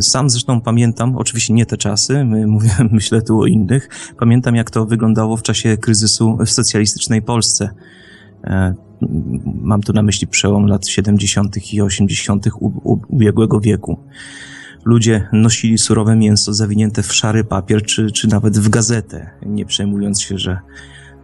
Sam 0.01 0.31
zresztą 0.31 0.61
pamiętam, 0.61 1.17
oczywiście 1.17 1.55
nie 1.55 1.67
te 1.67 1.77
czasy, 1.77 2.25
mówię, 2.47 2.71
myślę 2.91 3.23
tu 3.23 3.41
o 3.41 3.47
innych, 3.47 3.89
pamiętam 4.19 4.57
jak 4.57 4.71
to 4.71 4.87
wyglądało 4.87 5.37
w 5.37 5.43
czasie 5.43 5.77
kryzysu 5.77 6.39
w 6.47 6.51
socjalistycznej 6.51 7.23
Polsce 7.23 7.69
E, 7.69 8.08
mam 9.63 9.81
tu 9.81 9.93
na 9.93 10.03
myśli 10.03 10.27
przełom 10.27 10.67
lat 10.67 10.89
70. 10.89 11.73
i 11.73 11.83
80. 11.83 12.47
ubiegłego 13.09 13.61
wieku. 13.61 13.99
Ludzie 14.85 15.29
nosili 15.33 15.79
surowe 15.79 16.17
mięso 16.17 16.55
zawinięte 16.55 17.03
w 17.03 17.15
szary 17.15 17.45
papier, 17.45 17.83
czy, 17.83 18.11
czy 18.11 18.29
nawet 18.29 18.59
w 18.59 18.69
gazetę, 18.69 19.31
nie 19.47 19.65
przejmując 19.67 20.21
się, 20.21 20.39
że, 20.39 20.59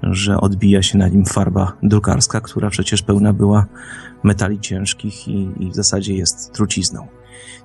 że 0.03 0.41
odbija 0.41 0.83
się 0.83 0.99
na 0.99 1.09
nim 1.09 1.25
farba 1.25 1.77
drukarska, 1.83 2.41
która 2.41 2.71
przecież 2.71 3.03
pełna 3.03 3.33
była 3.33 3.67
metali 4.23 4.61
ciężkich 4.61 5.29
i, 5.29 5.49
i 5.61 5.71
w 5.71 5.75
zasadzie 5.75 6.15
jest 6.15 6.53
trucizną. 6.53 7.07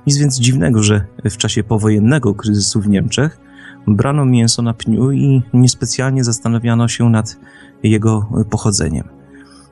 Nic 0.08 0.18
więc 0.18 0.40
dziwnego, 0.40 0.84
że 0.84 1.06
w 1.26 1.38
czasie 1.38 1.64
powojennego 1.64 2.34
kryzysu 2.34 2.82
w 2.82 2.88
Niemczech 2.88 3.40
brano 3.88 4.26
mięso 4.26 4.62
na 4.62 4.74
pniu 4.74 5.12
i 5.12 5.42
niespecjalnie 5.54 6.24
zastanawiano 6.24 6.88
się 6.88 7.10
nad 7.10 7.40
jego 7.84 8.46
pochodzeniem. 8.50 9.19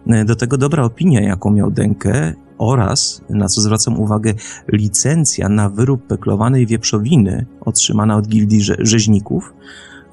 E, 0.10 0.26
do 0.26 0.36
tego 0.36 0.58
dobra 0.58 0.84
opinia, 0.84 1.22
jaką 1.22 1.52
miał 1.52 1.72
Denke 1.72 2.34
oraz, 2.58 3.22
na 3.30 3.48
co 3.48 3.62
zwracam 3.62 4.00
uwagę, 4.00 4.34
licencja 4.68 5.50
na 5.50 5.70
wyrób 5.70 6.08
peklowanej 6.08 6.68
wieprzowiny 6.68 7.46
otrzymana 7.62 8.16
od 8.16 8.28
gildii 8.28 8.60
rze 8.60 8.76
rzeźników 8.80 9.54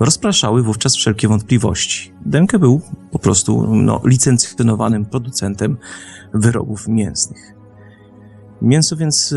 rozpraszały 0.01 0.63
wówczas 0.63 0.97
wszelkie 0.97 1.29
wątpliwości. 1.29 2.13
Denke 2.27 2.59
był 2.59 2.81
po 3.11 3.19
prostu 3.19 3.75
no, 3.75 4.01
licencjonowanym 4.05 5.07
producentem 5.07 5.77
wyrobów 6.35 6.89
mięsnych. 6.89 7.55
Mięso 8.63 8.97
więc, 8.97 9.35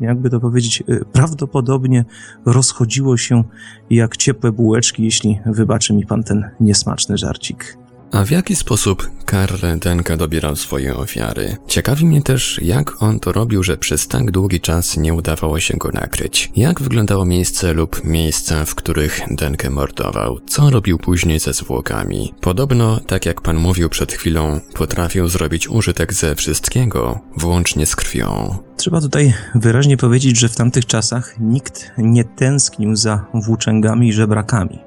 jakby 0.00 0.30
to 0.30 0.40
powiedzieć, 0.40 0.82
e, 0.88 1.04
prawdopodobnie 1.12 2.04
rozchodziło 2.46 3.16
się 3.16 3.44
jak 3.90 4.16
ciepłe 4.16 4.52
bułeczki, 4.52 5.04
jeśli 5.04 5.40
wybaczy 5.46 5.94
mi 5.94 6.06
pan 6.06 6.22
ten 6.22 6.50
niesmaczny 6.60 7.18
żarcik. 7.18 7.83
A 8.14 8.24
w 8.24 8.30
jaki 8.30 8.56
sposób 8.56 9.10
Karl 9.24 9.78
Denka 9.78 10.16
dobierał 10.16 10.56
swoje 10.56 10.96
ofiary? 10.96 11.56
Ciekawi 11.66 12.06
mnie 12.06 12.22
też, 12.22 12.60
jak 12.62 13.02
on 13.02 13.20
to 13.20 13.32
robił, 13.32 13.62
że 13.62 13.76
przez 13.76 14.08
tak 14.08 14.30
długi 14.30 14.60
czas 14.60 14.96
nie 14.96 15.14
udawało 15.14 15.60
się 15.60 15.76
go 15.76 15.90
nakryć. 15.90 16.52
Jak 16.56 16.80
wyglądało 16.80 17.24
miejsce 17.24 17.72
lub 17.72 18.04
miejsca, 18.04 18.64
w 18.64 18.74
których 18.74 19.20
Denke 19.30 19.70
mordował? 19.70 20.40
Co 20.46 20.70
robił 20.70 20.98
później 20.98 21.40
ze 21.40 21.52
zwłokami? 21.52 22.34
Podobno, 22.40 23.00
tak 23.00 23.26
jak 23.26 23.40
pan 23.40 23.56
mówił 23.56 23.88
przed 23.88 24.12
chwilą, 24.12 24.60
potrafił 24.74 25.28
zrobić 25.28 25.68
użytek 25.68 26.12
ze 26.12 26.34
wszystkiego, 26.34 27.20
włącznie 27.36 27.86
z 27.86 27.96
krwią. 27.96 28.58
Trzeba 28.76 29.00
tutaj 29.00 29.34
wyraźnie 29.54 29.96
powiedzieć, 29.96 30.38
że 30.38 30.48
w 30.48 30.56
tamtych 30.56 30.86
czasach 30.86 31.34
nikt 31.40 31.92
nie 31.98 32.24
tęsknił 32.24 32.96
za 32.96 33.24
włóczęgami 33.34 34.08
i 34.08 34.12
żebrakami. 34.12 34.78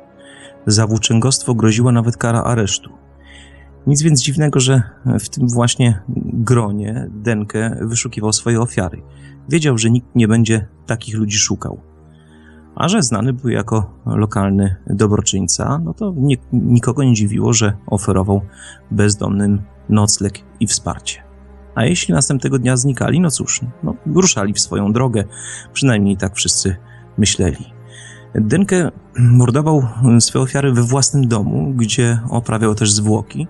Za 0.68 0.88
włóczęgostwo 0.88 1.56
groziła 1.56 1.92
nawet 1.92 2.18
kara 2.18 2.44
aresztu. 2.44 3.07
Nic 3.88 4.02
więc 4.02 4.22
dziwnego, 4.22 4.60
że 4.60 4.82
w 5.20 5.30
tym 5.30 5.48
właśnie 5.50 6.02
gronie 6.34 7.08
Denke 7.12 7.78
wyszukiwał 7.82 8.34
swoje 8.34 8.62
ofiary. 8.62 9.02
Wiedział, 9.50 9.78
że 9.78 9.90
nikt 9.90 10.16
nie 10.16 10.28
będzie 10.28 10.68
takich 10.86 11.16
ludzi 11.16 11.38
szukał. 11.38 11.80
A 12.76 12.88
że 12.88 13.02
znany 13.02 13.34
był 13.34 13.50
jako 13.50 13.94
lokalny 14.06 14.76
dobroczyńca, 14.88 15.82
no 15.84 15.94
to 15.94 16.14
nie, 16.18 16.36
nikogo 16.54 17.04
nie 17.04 17.14
dziwiło, 17.14 17.54
że 17.54 17.74
oferował 17.88 18.42
bezdomnym 18.92 19.62
nocleg 19.90 20.40
i 20.60 20.68
wsparcie. 20.68 21.24
A 21.76 21.86
jeśli 21.86 22.14
następnego 22.14 22.60
dnia 22.60 22.78
znikali, 22.78 23.20
no 23.20 23.32
cóż, 23.32 23.62
no, 23.84 23.96
ruszali 24.06 24.54
w 24.54 24.60
swoją 24.60 24.94
drogę. 24.94 25.24
Przynajmniej 25.74 26.18
tak 26.18 26.36
wszyscy 26.36 26.76
myśleli. 27.18 27.66
Denke 28.36 28.92
mordował 29.20 29.88
swoje 30.20 30.44
ofiary 30.44 30.74
we 30.74 30.84
własnym 30.84 31.28
domu, 31.28 31.74
gdzie 31.76 32.20
oprawiał 32.30 32.76
też 32.76 32.92
zwłoki, 32.92 33.48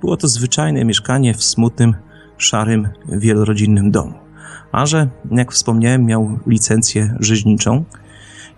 było 0.00 0.16
to 0.16 0.28
zwyczajne 0.28 0.84
mieszkanie 0.84 1.34
w 1.34 1.44
smutnym, 1.44 1.94
szarym, 2.38 2.88
wielorodzinnym 3.08 3.90
domu. 3.90 4.12
A 4.72 4.86
że, 4.86 5.08
jak 5.30 5.52
wspomniałem, 5.52 6.04
miał 6.04 6.38
licencję 6.46 7.16
rzeźniczą, 7.20 7.84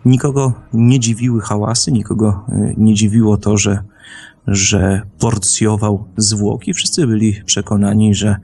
nikogo 0.05 0.53
nie 0.73 1.01
dziwiły 1.01 1.41
hałasy, 1.41 1.93
nikogo 1.93 2.45
e, 2.49 2.75
nie 2.77 2.95
dziwiło 2.95 3.37
to, 3.37 3.57
że, 3.57 3.83
że 4.47 5.03
porcjował 5.19 6.05
zwłoki. 6.17 6.75
Wszyscy 6.75 7.07
byli 7.07 7.43
przekonani, 7.45 8.15
że 8.15 8.37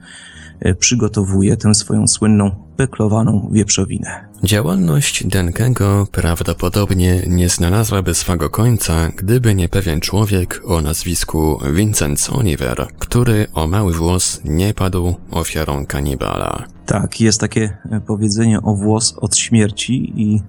przygotowuje 0.79 1.57
tę 1.57 1.75
swoją 1.75 2.07
słynną 2.07 2.69
peklowaną 2.77 3.49
wieprzowinę. 3.51 4.29
Działalność 4.43 5.27
Denkego 5.27 6.07
prawdopodobnie 6.11 7.23
nie 7.27 7.49
znalazłaby 7.49 8.13
swego 8.13 8.49
końca, 8.49 9.09
gdyby 9.15 9.55
nie 9.55 9.69
pewien 9.69 9.99
człowiek 9.99 10.61
o 10.65 10.81
nazwisku 10.81 11.59
Vincent 11.73 12.27
Oliver, 12.31 12.87
który 12.99 13.47
o 13.53 13.67
mały 13.67 13.93
włos 13.93 14.41
nie 14.45 14.73
padł 14.73 15.15
ofiarą 15.31 15.85
kanibala. 15.85 16.63
Tak, 16.85 17.21
jest 17.21 17.39
takie 17.39 17.77
e, 17.91 18.01
powiedzenie 18.01 18.61
o 18.61 18.75
włos 18.75 19.15
od 19.17 19.37
śmierci 19.37 20.13
i 20.21 20.41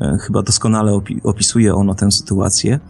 e, 0.00 0.16
chyba 0.20 0.42
doskonale 0.42 0.92
opi 0.92 1.20
opisuje 1.24 1.74
ono 1.74 1.94
tę 1.94 2.10
sytuację. 2.10 2.80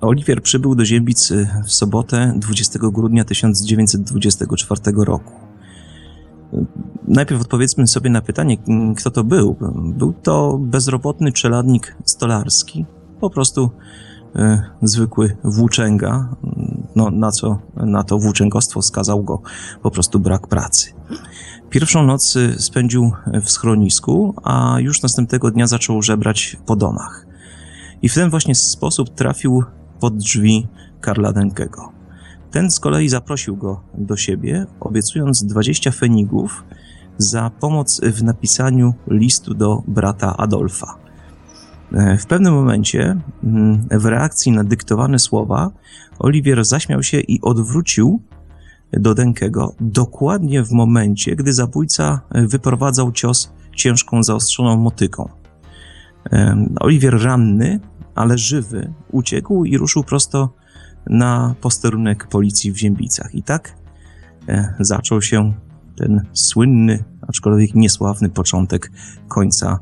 Oliwier 0.00 0.42
przybył 0.42 0.74
do 0.74 0.84
Ziembic 0.84 1.32
e, 1.32 1.62
w 1.66 1.72
sobotę 1.72 2.32
20 2.36 2.78
grudnia 2.82 3.24
1924 3.24 4.80
roku. 4.96 5.32
E, 6.52 6.64
najpierw 7.08 7.40
odpowiedzmy 7.40 7.86
sobie 7.86 8.10
na 8.10 8.20
pytanie, 8.20 8.56
kto 8.96 9.10
to 9.10 9.24
był. 9.24 9.56
Był 9.74 10.12
to 10.12 10.58
bezrobotny 10.58 11.32
czeladnik 11.32 11.96
stolarski, 12.04 12.86
po 13.20 13.30
prostu 13.30 13.70
e, 14.36 14.62
zwykły 14.82 15.36
włóczęga, 15.44 16.36
no, 16.96 17.10
na 17.10 17.30
co 17.30 17.58
na 17.76 18.04
to 18.04 18.18
włóczęgostwo 18.18 18.82
skazał 18.82 19.24
go 19.24 19.40
po 19.82 19.90
prostu 19.90 20.20
brak 20.20 20.46
pracy. 20.46 20.92
Pierwszą 21.70 22.02
noc 22.02 22.34
spędził 22.58 23.12
w 23.42 23.50
schronisku, 23.50 24.34
a 24.44 24.76
już 24.80 25.02
następnego 25.02 25.50
dnia 25.50 25.66
zaczął 25.66 26.02
żebrać 26.02 26.56
po 26.66 26.76
domach. 26.76 27.26
I 28.02 28.08
w 28.08 28.14
ten 28.14 28.30
właśnie 28.30 28.54
sposób 28.54 29.14
trafił 29.14 29.64
pod 30.00 30.16
drzwi 30.16 30.66
Karla 31.00 31.32
Denkego. 31.32 31.92
Ten 32.50 32.70
z 32.70 32.80
kolei 32.80 33.08
zaprosił 33.08 33.56
go 33.56 33.80
do 33.94 34.16
siebie, 34.16 34.66
obiecując 34.80 35.44
20 35.44 35.90
fenigów 35.90 36.64
za 37.18 37.50
pomoc 37.50 38.00
w 38.00 38.22
napisaniu 38.22 38.94
listu 39.06 39.54
do 39.54 39.82
brata 39.86 40.36
Adolfa. 40.36 40.98
W 42.18 42.26
pewnym 42.26 42.54
momencie, 42.54 43.16
mm, 43.44 43.88
w 43.90 44.04
reakcji 44.04 44.52
na 44.52 44.64
dyktowane 44.64 45.18
słowa, 45.18 45.70
Oliwier 46.18 46.64
zaśmiał 46.64 47.02
się 47.02 47.20
i 47.20 47.40
odwrócił 47.40 48.20
do 48.92 49.14
Denkego 49.14 49.74
dokładnie 49.80 50.62
w 50.62 50.72
momencie, 50.72 51.36
gdy 51.36 51.52
zabójca 51.52 52.20
wyprowadzał 52.34 53.12
cios 53.12 53.52
ciężką, 53.76 54.22
zaostrzoną 54.22 54.76
motyką. 54.76 55.28
Oliwier 56.80 57.22
ranny, 57.22 57.80
ale 58.18 58.38
żywy, 58.38 58.92
uciekł 59.12 59.64
i 59.64 59.78
ruszył 59.78 60.04
prosto 60.04 60.54
na 61.06 61.54
posterunek 61.60 62.26
policji 62.26 62.72
w 62.72 62.78
Ziębicach. 62.78 63.34
I 63.34 63.42
tak 63.42 63.76
e, 64.48 64.74
zaczął 64.80 65.22
się 65.22 65.54
ten 65.96 66.26
słynny, 66.32 67.04
aczkolwiek 67.28 67.74
niesławny 67.74 68.28
początek 68.28 68.92
końca 69.28 69.78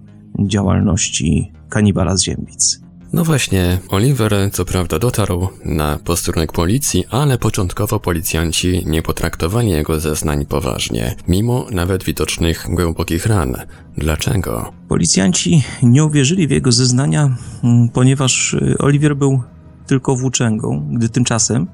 działalności 0.47 1.53
kanibala 1.69 2.17
z 2.17 2.23
Ziębic. 2.23 2.86
No 3.17 3.25
właśnie, 3.25 3.79
Oliver 3.89 4.35
co 4.53 4.65
prawda 4.65 4.99
dotarł 4.99 5.49
na 5.65 5.99
posterunek 6.05 6.53
policji, 6.53 7.05
ale 7.11 7.39
początkowo 7.39 8.01
policjanci 8.01 8.83
nie 8.87 9.03
potraktowali 9.03 9.71
jego 9.71 10.01
zeznań 10.01 10.47
poważnie, 10.47 11.15
mimo 11.29 11.67
nawet 11.71 12.05
widocznych 12.05 12.67
głębokich 12.71 13.27
ran. 13.27 13.55
Dlaczego? 13.99 14.73
Policjanci 14.89 15.63
nie 15.83 16.05
uwierzyli 16.05 16.49
w 16.49 16.51
jego 16.51 16.73
zeznania, 16.73 17.37
mm, 17.65 17.89
ponieważ 17.89 18.55
y, 18.55 18.75
Oliver 18.79 19.17
był 19.17 19.43
tylko 19.87 20.17
włóczęgą, 20.17 20.89
gdy 20.93 21.09
tymczasem 21.09 21.67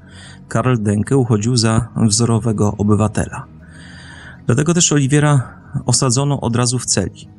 Karl 0.47 0.75
Denke 0.79 1.17
uchodził 1.17 1.57
za 1.57 1.87
wzorowego 2.07 2.73
obywatela. 2.77 3.45
Dlatego 4.45 4.73
też 4.73 4.91
Oliwiera 4.91 5.59
osadzono 5.85 6.41
od 6.41 6.55
razu 6.55 6.79
w 6.79 6.85
celi. 6.85 7.32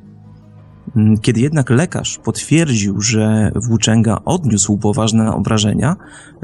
Mm, 0.95 1.17
kiedy 1.17 1.39
jednak 1.39 1.69
lekarz 1.69 2.19
potwierdził, 2.23 3.01
że 3.01 3.51
włóczęga 3.55 4.21
odniósł 4.25 4.77
poważne 4.77 5.33
obrażenia, 5.33 5.95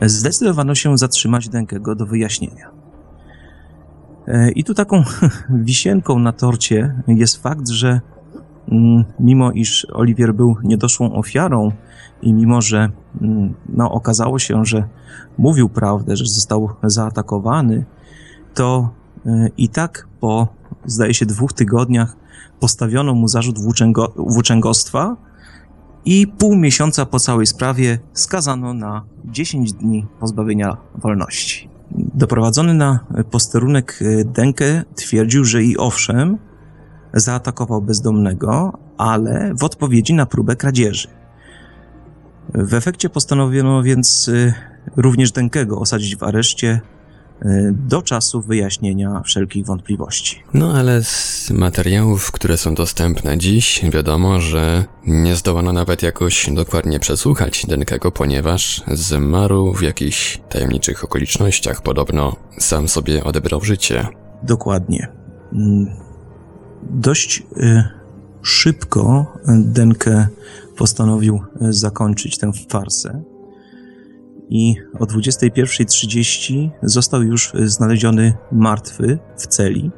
zdecydowano 0.01 0.75
się 0.75 0.97
zatrzymać 0.97 1.49
Denkego 1.49 1.95
do 1.95 2.05
wyjaśnienia. 2.05 2.71
E, 4.27 4.51
I 4.51 4.63
tu 4.63 4.73
taką 4.73 5.03
wisienką 5.49 6.19
na 6.19 6.31
torcie 6.31 7.03
jest 7.07 7.43
fakt, 7.43 7.69
że 7.69 8.01
mm, 8.71 9.03
mimo 9.19 9.51
iż 9.51 9.87
Oliwier 9.93 10.33
był 10.33 10.55
niedoszłą 10.63 11.13
ofiarą 11.13 11.71
i 12.21 12.33
mimo 12.33 12.61
że 12.61 12.89
mm, 13.21 13.53
no, 13.69 13.91
okazało 13.91 14.39
się, 14.39 14.65
że 14.65 14.87
mówił 15.37 15.69
prawdę, 15.69 16.15
że 16.15 16.25
został 16.25 16.69
zaatakowany, 16.83 17.85
to 18.53 18.89
e, 19.25 19.47
i 19.57 19.69
tak 19.69 20.07
po, 20.19 20.47
zdaje 20.85 21.13
się, 21.13 21.25
dwóch 21.25 21.53
tygodniach 21.53 22.20
postawiono 22.59 23.13
mu 23.13 23.27
zarzut 23.27 23.59
włóczęgo, 23.59 24.13
włóczęgostwa 24.15 25.15
i 26.05 26.27
pół 26.27 26.55
miesiąca 26.55 27.05
po 27.05 27.19
całej 27.19 27.47
sprawie 27.47 27.99
skazano 28.13 28.73
na 28.73 29.05
10 29.25 29.73
dni 29.73 30.07
pozbawienia 30.19 30.77
wolności. 30.95 31.69
Doprowadzony 31.91 32.73
na 32.73 32.99
posterunek 33.31 33.99
e, 34.01 34.25
Denke 34.25 34.83
twierdził, 34.95 35.45
że 35.45 35.63
i 35.63 35.77
owszem, 35.77 36.37
zaatakował 37.13 37.81
bezdomnego, 37.81 38.77
ale 38.97 39.53
w 39.59 39.63
odpowiedzi 39.63 40.13
na 40.13 40.25
próbę 40.25 40.55
kradzieży. 40.55 41.07
W 42.53 42.73
efekcie 42.73 43.09
postanowiono 43.09 43.83
więc 43.83 44.29
e, 44.33 44.53
również 44.97 45.31
Denkego 45.31 45.79
osadzić 45.79 46.15
w 46.15 46.23
areszcie 46.23 46.81
Y, 46.81 47.00
do 47.71 48.01
czasu 48.01 48.41
wyjaśnienia 48.41 49.21
wszelkich 49.25 49.65
wątpliwości. 49.65 50.43
No 50.53 50.73
ale 50.73 51.03
z 51.03 51.51
materiałów, 51.51 52.31
które 52.31 52.57
są 52.57 52.75
dostępne 52.75 53.37
dziś, 53.37 53.81
wiadomo, 53.91 54.39
że 54.39 54.85
nie 55.07 55.35
zdołano 55.35 55.73
nawet 55.73 56.03
jakoś 56.03 56.49
dokładnie 56.53 56.99
przesłuchać 56.99 57.65
Denkego, 57.65 58.11
ponieważ 58.11 58.83
zmarł 58.87 59.73
w 59.73 59.81
jakichś 59.81 60.41
tajemniczych 60.49 61.03
okolicznościach. 61.03 61.81
Podobno 61.81 62.35
sam 62.59 62.87
sobie 62.87 63.23
odebrał 63.23 63.61
życie. 63.61 64.07
Dokładnie. 64.43 65.07
Mm, 65.53 65.85
dość 66.83 67.43
y, 67.57 67.83
szybko 68.41 69.25
Denke 69.47 70.27
postanowił 70.77 71.41
y, 71.61 71.73
zakończyć 71.73 72.37
tę 72.37 72.51
farsę 72.69 73.30
i 74.51 74.75
o 74.99 75.05
21.30 75.05 76.69
został 76.83 77.23
już 77.23 77.51
znaleziony 77.63 78.33
martwy 78.51 79.19
w 79.37 79.47
celi. 79.47 79.91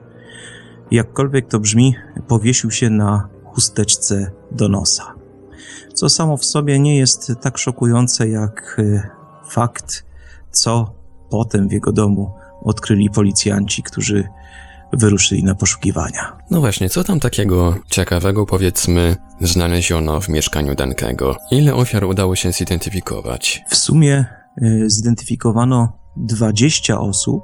Jakkolwiek 0.91 1.47
to 1.47 1.59
brzmi, 1.59 1.95
powiesił 2.27 2.71
się 2.71 2.89
na 2.89 3.29
chusteczce 3.45 4.31
do 4.51 4.69
nosa. 4.69 5.15
Co 5.93 6.09
samo 6.09 6.37
w 6.37 6.45
sobie 6.45 6.79
nie 6.79 6.97
jest 6.97 7.31
tak 7.41 7.57
szokujące 7.57 8.29
jak 8.29 8.77
e, 8.79 9.09
fakt, 9.49 10.05
co 10.51 10.95
potem 11.29 11.69
w 11.69 11.71
jego 11.71 11.91
domu 11.91 12.33
odkryli 12.63 13.09
policjanci, 13.09 13.83
którzy 13.83 14.27
wyruszyli 14.93 15.43
na 15.43 15.55
poszukiwania. 15.55 16.37
No 16.51 16.59
właśnie, 16.59 16.89
co 16.89 17.03
tam 17.03 17.19
takiego 17.19 17.75
ciekawego, 17.89 18.45
powiedzmy, 18.45 19.15
znaleziono 19.41 20.21
w 20.21 20.29
mieszkaniu 20.29 20.75
Dankego? 20.75 21.37
Ile 21.51 21.75
ofiar 21.75 22.05
udało 22.05 22.35
się 22.35 22.51
zidentyfikować? 22.51 23.63
W 23.69 23.75
sumie 23.75 24.42
zidentyfikowano 24.85 26.03
20 26.17 26.99
osób, 26.99 27.43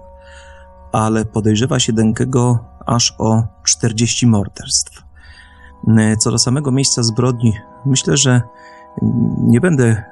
ale 0.91 1.25
podejrzewa 1.25 1.79
się 1.79 1.93
Denkego 1.93 2.59
aż 2.85 3.15
o 3.17 3.43
40 3.63 4.27
morderstw. 4.27 5.03
Y, 5.87 6.17
co 6.17 6.31
do 6.31 6.37
samego 6.37 6.71
miejsca 6.71 7.03
zbrodni, 7.03 7.53
myślę, 7.85 8.17
że 8.17 8.41
nie 9.41 9.61
będę 9.61 10.03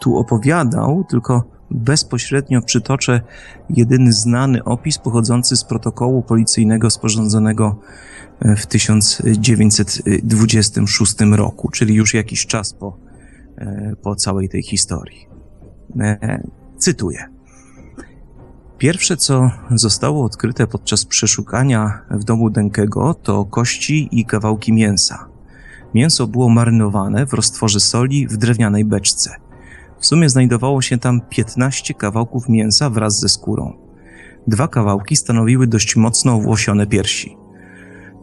tu 0.00 0.16
opowiadał, 0.16 1.04
tylko 1.04 1.44
bezpośrednio 1.70 2.62
przytoczę 2.62 3.20
jedyny 3.70 4.12
znany 4.12 4.64
opis 4.64 4.98
pochodzący 4.98 5.56
z 5.56 5.64
protokołu 5.64 6.22
policyjnego 6.22 6.90
sporządzonego 6.90 7.76
y, 8.44 8.56
w 8.56 8.66
1926 8.66 11.16
roku, 11.32 11.70
czyli 11.70 11.94
już 11.94 12.14
jakiś 12.14 12.46
czas 12.46 12.72
po, 12.72 12.96
po 14.02 14.16
całej 14.16 14.48
tej 14.48 14.62
historii. 14.62 15.27
E, 16.00 16.42
cytuję. 16.78 17.28
Pierwsze, 18.78 19.16
co 19.16 19.50
zostało 19.70 20.24
odkryte 20.24 20.66
podczas 20.66 21.04
przeszukania 21.04 22.00
w 22.10 22.24
domu 22.24 22.50
Denkego, 22.50 23.14
to 23.14 23.44
kości 23.44 24.08
i 24.12 24.24
kawałki 24.24 24.72
mięsa. 24.72 25.28
Mięso 25.94 26.26
było 26.26 26.48
marynowane 26.48 27.26
w 27.26 27.32
roztworze 27.32 27.80
soli 27.80 28.26
w 28.26 28.36
drewnianej 28.36 28.84
beczce. 28.84 29.30
W 29.98 30.06
sumie 30.06 30.28
znajdowało 30.28 30.82
się 30.82 30.98
tam 30.98 31.20
15 31.20 31.94
kawałków 31.94 32.48
mięsa 32.48 32.90
wraz 32.90 33.20
ze 33.20 33.28
skórą. 33.28 33.72
Dwa 34.46 34.68
kawałki 34.68 35.16
stanowiły 35.16 35.66
dość 35.66 35.96
mocno 35.96 36.34
owłosione 36.34 36.86
piersi. 36.86 37.36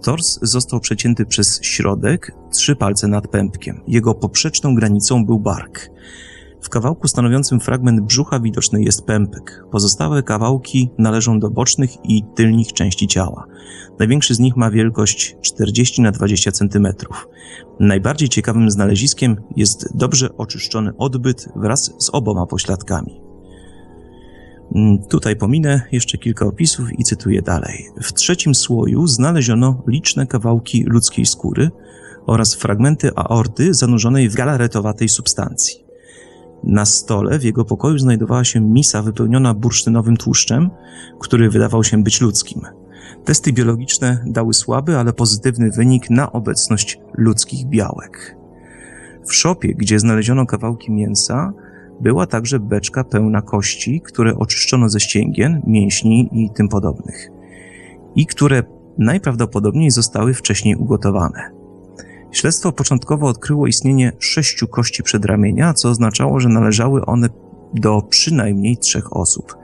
Tors 0.01 0.39
został 0.41 0.80
przecięty 0.80 1.25
przez 1.25 1.60
środek, 1.63 2.32
trzy 2.51 2.75
palce 2.75 3.08
nad 3.08 3.28
pępkiem. 3.28 3.82
Jego 3.88 4.13
poprzeczną 4.13 4.75
granicą 4.75 5.25
był 5.25 5.39
bark. 5.39 5.89
W 6.65 6.69
kawałku 6.69 7.08
stanowiącym 7.08 7.60
fragment 7.60 8.01
brzucha 8.01 8.39
widoczny 8.39 8.84
jest 8.84 9.06
pępek. 9.06 9.63
Pozostałe 9.71 10.23
kawałki 10.23 10.89
należą 10.97 11.39
do 11.39 11.49
bocznych 11.49 11.89
i 12.04 12.23
tylnych 12.36 12.73
części 12.73 13.08
ciała. 13.08 13.45
Największy 13.99 14.36
z 14.36 14.39
nich 14.39 14.56
ma 14.56 14.71
wielkość 14.71 15.36
40 15.41 16.01
na 16.01 16.12
20 16.12 16.51
cm. 16.51 16.88
Najbardziej 17.80 18.30
ciekawym 18.30 18.71
znaleziskiem 18.71 19.36
jest 19.56 19.97
dobrze 19.97 20.38
oczyszczony 20.38 20.91
odbyt 20.97 21.49
wraz 21.56 21.93
z 21.99 22.10
oboma 22.10 22.45
pośladkami. 22.45 23.21
Mm, 24.75 24.97
tutaj 25.10 25.36
pominę 25.36 25.82
jeszcze 25.91 26.17
kilka 26.17 26.45
opisów 26.45 26.99
i 26.99 27.04
cytuję 27.04 27.41
dalej. 27.41 27.86
W 28.01 28.13
trzecim 28.13 28.56
słoju 28.56 29.08
znaleziono 29.08 29.84
liczne 29.88 30.28
kawałki 30.28 30.84
ludzkiej 30.84 31.25
skóry 31.25 31.71
oraz 32.25 32.56
fragmenty 32.56 33.12
aorty 33.15 33.73
zanurzonej 33.73 34.30
w 34.30 34.36
galaretowatej 34.36 35.10
substancji. 35.10 35.84
Na 36.65 36.86
stole 36.86 37.39
w 37.39 37.43
jego 37.43 37.65
pokoju 37.65 37.97
znajdowała 37.97 38.43
się 38.43 38.62
misa 38.62 39.01
wypełniona 39.01 39.54
bursztynowym 39.54 40.17
tłuszczem, 40.17 40.69
który 41.19 41.49
wydawał 41.49 41.84
się 41.84 42.04
być 42.04 42.21
ludzkim. 42.21 42.62
Testy 43.25 43.54
biologiczne 43.54 44.23
dały 44.28 44.54
słaby, 44.54 44.97
ale 44.97 45.13
pozytywny 45.13 45.71
wynik 45.71 46.10
na 46.10 46.32
obecność 46.32 46.99
ludzkich 47.17 47.65
białek. 47.65 48.38
W 49.28 49.34
szopie, 49.34 49.73
gdzie 49.75 49.99
znaleziono 49.99 50.45
kawałki 50.45 50.91
mięsa, 50.91 51.54
była 52.01 52.28
także 52.28 52.60
beczka 52.60 53.04
pełna 53.04 53.41
kości, 53.41 54.01
które 54.01 54.36
oczyszczono 54.36 54.89
ze 54.89 54.99
ścięgien, 54.99 55.62
mięśni 55.67 56.30
i 56.32 56.49
tym 56.56 56.69
podobnych, 56.69 57.30
i 58.15 58.25
które 58.25 58.63
najprawdopodobniej 58.97 59.91
zostały 59.91 60.34
wcześniej 60.34 60.75
ugotowane. 60.75 61.54
Śledztwo 62.35 62.71
początkowo 62.71 63.27
odkryło 63.27 63.67
istnienie 63.67 64.11
sześciu 64.19 64.67
kości 64.67 65.03
przedramienia, 65.03 65.73
co 65.73 65.89
oznaczało, 65.89 66.39
że 66.39 66.49
należały 66.49 67.05
one 67.05 67.29
do 67.73 68.01
przynajmniej 68.01 68.77
trzech 68.77 69.17
osób. 69.17 69.55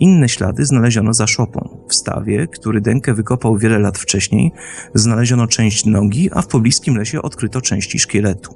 Inne 0.00 0.28
ślady 0.28 0.66
znaleziono 0.66 1.14
za 1.14 1.26
szopą. 1.26 1.84
W 1.88 1.94
stawie, 1.94 2.46
który 2.46 2.80
Denke 2.80 3.14
wykopał 3.14 3.58
wiele 3.58 3.78
lat 3.78 3.98
wcześniej, 3.98 4.52
znaleziono 4.94 5.46
część 5.46 5.84
nogi, 5.84 6.30
a 6.32 6.42
w 6.42 6.46
pobliskim 6.46 6.96
lesie 6.96 7.22
odkryto 7.22 7.60
części 7.60 7.98
szkieletu. 7.98 8.54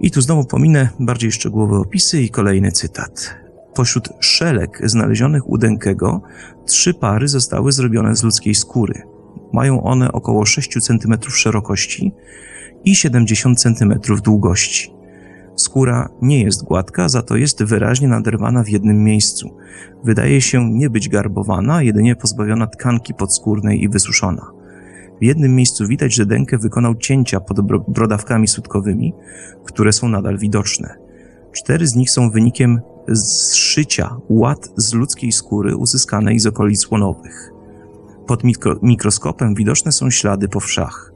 I 0.00 0.10
tu 0.10 0.20
znowu 0.20 0.44
pominę 0.44 0.88
bardziej 1.00 1.32
szczegółowe 1.32 1.76
opisy 1.76 2.22
i 2.22 2.30
kolejny 2.30 2.72
cytat. 2.72 3.34
Pośród 3.74 4.08
szelek 4.20 4.80
znalezionych 4.84 5.48
u 5.48 5.58
Denkego 5.58 6.22
trzy 6.66 6.94
pary 6.94 7.28
zostały 7.28 7.72
zrobione 7.72 8.16
z 8.16 8.22
ludzkiej 8.22 8.54
skóry. 8.54 9.11
Mają 9.52 9.82
one 9.82 10.12
około 10.12 10.44
6 10.44 10.78
cm 10.80 11.14
szerokości 11.28 12.12
i 12.84 12.96
70 12.96 13.60
cm 13.60 13.94
długości. 14.24 14.94
Skóra 15.56 16.08
nie 16.22 16.42
jest 16.42 16.64
gładka, 16.64 17.08
za 17.08 17.22
to 17.22 17.36
jest 17.36 17.64
wyraźnie 17.64 18.08
naderwana 18.08 18.64
w 18.64 18.68
jednym 18.68 19.04
miejscu. 19.04 19.56
Wydaje 20.04 20.40
się 20.40 20.70
nie 20.72 20.90
być 20.90 21.08
garbowana, 21.08 21.82
jedynie 21.82 22.16
pozbawiona 22.16 22.66
tkanki 22.66 23.14
podskórnej 23.14 23.82
i 23.82 23.88
wysuszona. 23.88 24.50
W 25.20 25.24
jednym 25.24 25.56
miejscu 25.56 25.86
widać, 25.86 26.14
że 26.14 26.26
Denke 26.26 26.58
wykonał 26.58 26.94
cięcia 26.94 27.40
pod 27.40 27.60
brodawkami 27.88 28.48
sutkowymi, 28.48 29.14
które 29.64 29.92
są 29.92 30.08
nadal 30.08 30.38
widoczne. 30.38 30.94
Cztery 31.52 31.86
z 31.86 31.94
nich 31.94 32.10
są 32.10 32.30
wynikiem 32.30 32.80
zszycia 33.14 34.16
łat 34.28 34.72
z 34.76 34.94
ludzkiej 34.94 35.32
skóry 35.32 35.76
uzyskanej 35.76 36.38
z 36.38 36.46
okolic 36.46 36.90
łonowych. 36.90 37.52
Pod 38.26 38.44
mikro 38.44 38.76
mikroskopem 38.82 39.54
widoczne 39.54 39.92
są 39.92 40.10
ślady 40.10 40.48
po 40.48 40.60
wszach. 40.60 41.12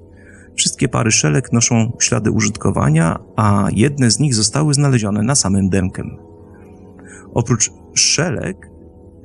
Wszystkie 0.54 0.88
pary 0.88 1.10
szelek 1.10 1.52
noszą 1.52 1.96
ślady 2.00 2.30
użytkowania, 2.30 3.18
a 3.36 3.68
jedne 3.72 4.10
z 4.10 4.18
nich 4.18 4.34
zostały 4.34 4.74
znalezione 4.74 5.22
na 5.22 5.34
samym 5.34 5.68
Denkem. 5.68 6.16
Oprócz 7.34 7.70
szelek 7.94 8.76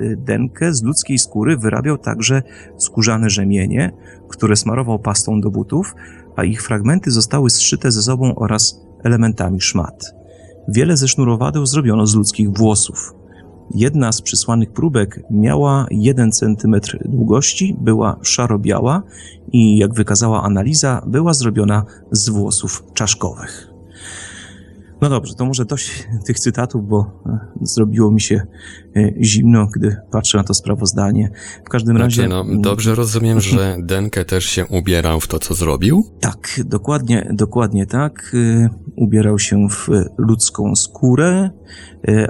Y, 0.01 0.17
denkę 0.17 0.73
z 0.73 0.83
ludzkiej 0.83 1.19
skóry 1.19 1.57
wyrabiał 1.57 1.97
także 1.97 2.43
skórzane 2.77 3.29
rzemienie, 3.29 3.91
które 4.29 4.55
smarował 4.55 4.99
pastą 4.99 5.41
do 5.41 5.51
butów, 5.51 5.93
a 6.35 6.43
ich 6.43 6.63
fragmenty 6.63 7.11
zostały 7.11 7.49
zszyte 7.49 7.91
ze 7.91 8.01
sobą 8.01 8.35
oraz 8.35 8.81
elementami 9.03 9.61
szmat. 9.61 10.13
Wiele 10.67 10.97
ze 10.97 11.07
sznurowadeł 11.07 11.65
zrobiono 11.65 12.07
z 12.07 12.15
ludzkich 12.15 12.49
włosów. 12.57 13.13
Jedna 13.75 14.11
z 14.11 14.21
przysłanych 14.21 14.71
próbek 14.71 15.19
miała 15.31 15.85
1 15.91 16.31
cm 16.31 16.75
długości, 17.05 17.75
była 17.79 18.19
szaro-biała 18.21 19.03
i, 19.51 19.77
jak 19.77 19.93
wykazała 19.93 20.43
analiza, 20.43 21.01
była 21.07 21.33
zrobiona 21.33 21.85
z 22.11 22.29
włosów 22.29 22.83
czaszkowych. 22.93 23.67
No 25.01 25.09
dobrze, 25.09 25.33
to 25.33 25.45
może 25.45 25.65
dość 25.65 26.07
tych 26.25 26.39
cytatów, 26.39 26.87
bo 26.87 27.21
e, 27.25 27.39
zrobiło 27.61 28.11
mi 28.11 28.21
się 28.21 28.41
e, 28.95 29.11
zimno, 29.21 29.67
gdy 29.75 29.97
patrzę 30.11 30.37
na 30.37 30.43
to 30.43 30.53
sprawozdanie. 30.53 31.31
W 31.65 31.69
każdym 31.69 31.97
znaczy, 31.97 32.21
razie. 32.21 32.27
No, 32.27 32.45
dobrze 32.61 32.95
rozumiem, 32.95 33.41
że 33.51 33.77
Denke 33.79 34.25
też 34.25 34.45
się 34.45 34.65
ubierał 34.65 35.19
w 35.19 35.27
to, 35.27 35.39
co 35.39 35.53
zrobił? 35.53 36.03
Tak, 36.19 36.61
dokładnie, 36.65 37.29
dokładnie 37.33 37.85
tak. 37.85 38.31
E, 38.33 38.69
ubierał 38.95 39.39
się 39.39 39.69
w 39.69 39.87
ludzką 40.17 40.75
skórę, 40.75 41.49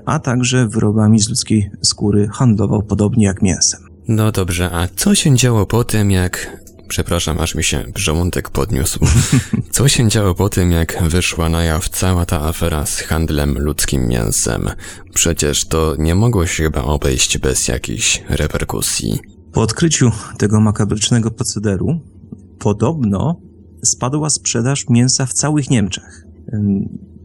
a 0.05 0.19
także 0.19 0.67
wyrobami 0.67 1.19
z 1.19 1.29
ludzkiej 1.29 1.71
skóry 1.81 2.27
handlował 2.33 2.83
podobnie 2.83 3.25
jak 3.25 3.41
mięsem. 3.41 3.81
No 4.07 4.31
dobrze, 4.31 4.69
a 4.71 4.87
co 4.95 5.15
się 5.15 5.35
działo 5.35 5.65
po 5.65 5.83
tym, 5.83 6.11
jak 6.11 6.61
Przepraszam, 6.91 7.39
aż 7.39 7.55
mi 7.55 7.63
się 7.63 7.83
żołądek 7.95 8.49
podniósł. 8.49 8.99
Co 9.71 9.87
się 9.87 10.07
działo 10.07 10.35
po 10.35 10.49
tym, 10.49 10.71
jak 10.71 11.03
wyszła 11.03 11.49
na 11.49 11.63
jaw 11.63 11.89
cała 11.89 12.25
ta 12.25 12.41
afera 12.41 12.85
z 12.85 12.99
handlem 12.99 13.57
ludzkim 13.57 14.07
mięsem? 14.07 14.69
Przecież 15.13 15.65
to 15.65 15.95
nie 15.99 16.15
mogło 16.15 16.45
się 16.45 16.63
chyba 16.63 16.83
obejść 16.83 17.37
bez 17.37 17.67
jakichś 17.67 18.23
reperkusji. 18.29 19.19
Po 19.51 19.61
odkryciu 19.61 20.11
tego 20.37 20.59
makabrycznego 20.59 21.31
procederu, 21.31 21.99
podobno 22.59 23.41
spadła 23.83 24.29
sprzedaż 24.29 24.89
mięsa 24.89 25.25
w 25.25 25.33
całych 25.33 25.69
Niemczech. 25.69 26.25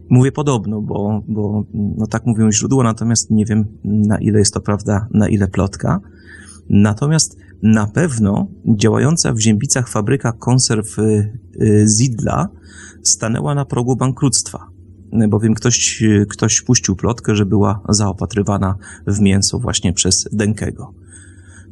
Mówię 0.09 0.31
podobno, 0.31 0.81
bo, 0.81 1.21
bo 1.27 1.63
no 1.73 2.07
tak 2.07 2.25
mówią 2.25 2.51
źródła, 2.51 2.83
natomiast 2.83 3.31
nie 3.31 3.45
wiem 3.45 3.65
na 3.83 4.17
ile 4.17 4.39
jest 4.39 4.53
to 4.53 4.61
prawda, 4.61 5.07
na 5.11 5.29
ile 5.29 5.47
plotka. 5.47 5.99
Natomiast 6.69 7.37
na 7.61 7.87
pewno 7.87 8.47
działająca 8.65 9.33
w 9.33 9.39
Ziębicach 9.39 9.89
fabryka 9.89 10.31
konserw 10.31 10.99
y, 10.99 11.39
y, 11.61 11.87
Zidla 11.87 12.49
stanęła 13.03 13.55
na 13.55 13.65
progu 13.65 13.95
bankructwa, 13.95 14.67
bowiem 15.29 15.53
ktoś, 15.53 16.03
ktoś 16.29 16.61
puścił 16.61 16.95
plotkę, 16.95 17.35
że 17.35 17.45
była 17.45 17.81
zaopatrywana 17.89 18.75
w 19.07 19.19
mięso 19.19 19.59
właśnie 19.59 19.93
przez 19.93 20.27
Denkego. 20.31 20.93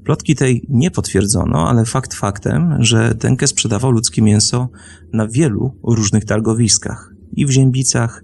Plotki 0.04 0.36
tej 0.36 0.66
nie 0.70 0.92
potwierdzono, 0.92 1.70
ale 1.70 1.86
fakt 1.86 2.14
faktem, 2.14 2.76
że 2.80 3.16
Denke 3.16 3.48
sprzedawał 3.48 3.92
ludzkie 3.92 4.22
mięso 4.22 4.70
na 5.14 5.28
wielu 5.28 5.76
różnych 5.84 6.26
targowiskach 6.26 7.14
i 7.34 7.46
w 7.46 7.52
Ziębicach, 7.52 8.24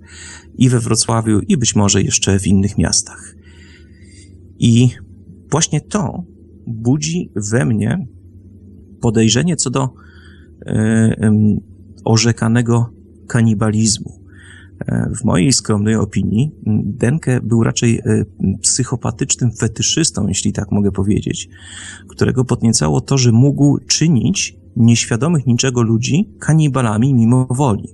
i 0.56 0.70
we 0.70 0.80
Wrocławiu, 0.80 1.40
i 1.40 1.58
być 1.58 1.76
może 1.76 2.02
jeszcze 2.02 2.40
w 2.40 2.48
innych 2.48 2.78
miastach. 2.78 3.36
I 4.60 4.90
właśnie 5.52 5.82
to 5.82 6.24
budzi 6.68 7.32
we 7.52 7.66
mnie 7.66 8.08
podejrzenie 9.02 9.56
co 9.56 9.70
do 9.70 9.90
e, 10.66 11.32
orzekanego 12.06 12.90
kanibalizmu. 13.28 14.22
E, 14.88 15.12
w 15.16 15.24
mojej 15.24 15.54
skromnej 15.54 15.96
opinii 15.96 16.52
Denke 16.86 17.42
był 17.44 17.64
raczej 17.64 18.00
e, 18.00 18.26
psychopatycznym 18.62 19.52
fetyszystą, 19.52 20.28
jeśli 20.28 20.54
tak 20.54 20.72
mogę 20.72 20.92
powiedzieć, 20.92 21.50
którego 22.08 22.46
podniecało 22.46 23.02
to, 23.02 23.18
że 23.18 23.32
mógł 23.32 23.78
czynić 23.88 24.58
nieświadomych 24.76 25.46
niczego 25.46 25.82
ludzi 25.82 26.30
kanibalami 26.40 27.14
mimo 27.14 27.48
woli. 27.50 27.88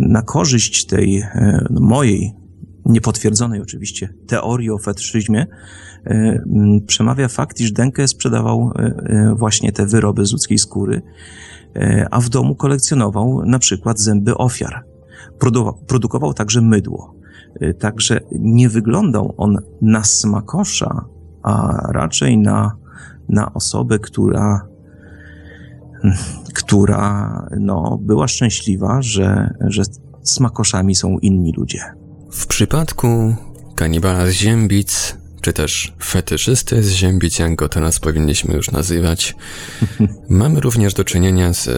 Na 0.00 0.22
korzyść 0.22 0.86
tej 0.86 1.22
mojej, 1.70 2.32
niepotwierdzonej 2.86 3.60
oczywiście, 3.60 4.08
teorii 4.26 4.70
o 4.70 4.78
fetyszyzmie 4.78 5.46
E, 6.06 6.44
przemawia 6.86 7.28
fakt, 7.28 7.60
iż 7.60 7.72
Denke 7.72 8.08
sprzedawał 8.08 8.72
e, 8.76 8.82
e, 8.82 9.34
właśnie 9.34 9.72
te 9.72 9.86
wyroby 9.86 10.26
z 10.26 10.32
ludzkiej 10.32 10.58
skóry, 10.58 11.02
a 12.10 12.20
w 12.20 12.28
domu 12.28 12.54
kolekcjonował 12.54 13.46
na 13.46 13.58
przykład 13.58 14.00
zęby 14.00 14.36
ofiar. 14.36 14.84
Produkował 15.86 16.34
także 16.34 16.60
mydło. 16.60 17.14
Także 17.78 18.20
nie 18.32 18.68
wyglądał 18.68 19.34
on 19.36 19.58
na 19.82 20.04
smakosza, 20.04 21.04
a 21.42 21.80
raczej 21.92 22.38
na, 22.38 22.76
na 23.28 23.54
osobę, 23.54 23.98
która, 23.98 24.68
która 26.54 27.48
no, 27.60 27.98
była 28.02 28.28
szczęśliwa, 28.28 29.02
że, 29.02 29.54
że 29.60 29.82
smakoszami 30.22 30.94
są 30.94 31.18
inni 31.18 31.52
ludzie. 31.52 31.80
W 32.34 32.46
przypadku 32.46 33.36
kanibala 33.74 34.26
z 34.26 34.30
Ziębic 34.30 35.16
czy 35.40 35.52
też 35.52 35.92
fetyszysty 36.02 36.82
z 36.82 36.90
ziębic, 36.92 37.38
jak 37.38 37.54
go 37.54 37.68
teraz 37.68 37.98
powinniśmy 37.98 38.54
już 38.54 38.70
nazywać. 38.70 39.36
Mamy 40.28 40.60
również 40.60 40.94
do 40.94 41.04
czynienia 41.04 41.52
z 41.52 41.68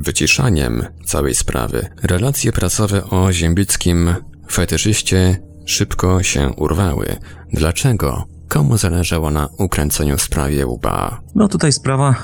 wyciszaniem 0.00 0.84
całej 1.06 1.34
sprawy. 1.34 1.86
Relacje 2.02 2.52
prasowe 2.52 3.04
o 3.04 3.32
ziębickim 3.32 4.14
Fetyszyście 4.50 5.36
szybko 5.66 6.22
się 6.22 6.50
urwały. 6.56 7.16
Dlaczego? 7.52 8.24
Komu 8.48 8.76
zależało 8.76 9.30
na 9.30 9.48
ukręceniu 9.58 10.16
w 10.16 10.22
sprawie 10.22 10.66
łba? 10.66 11.20
No 11.34 11.48
tutaj 11.48 11.72
sprawa 11.72 12.14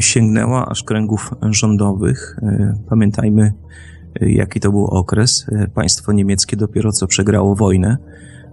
sięgnęła 0.00 0.68
aż 0.68 0.82
kręgów 0.82 1.34
rządowych. 1.50 2.36
E, 2.42 2.78
pamiętajmy, 2.88 3.52
jaki 4.20 4.60
to 4.60 4.70
był 4.70 4.84
okres. 4.84 5.46
E, 5.52 5.68
państwo 5.68 6.12
niemieckie 6.12 6.56
dopiero 6.56 6.92
co 6.92 7.06
przegrało 7.06 7.54
wojnę, 7.54 7.96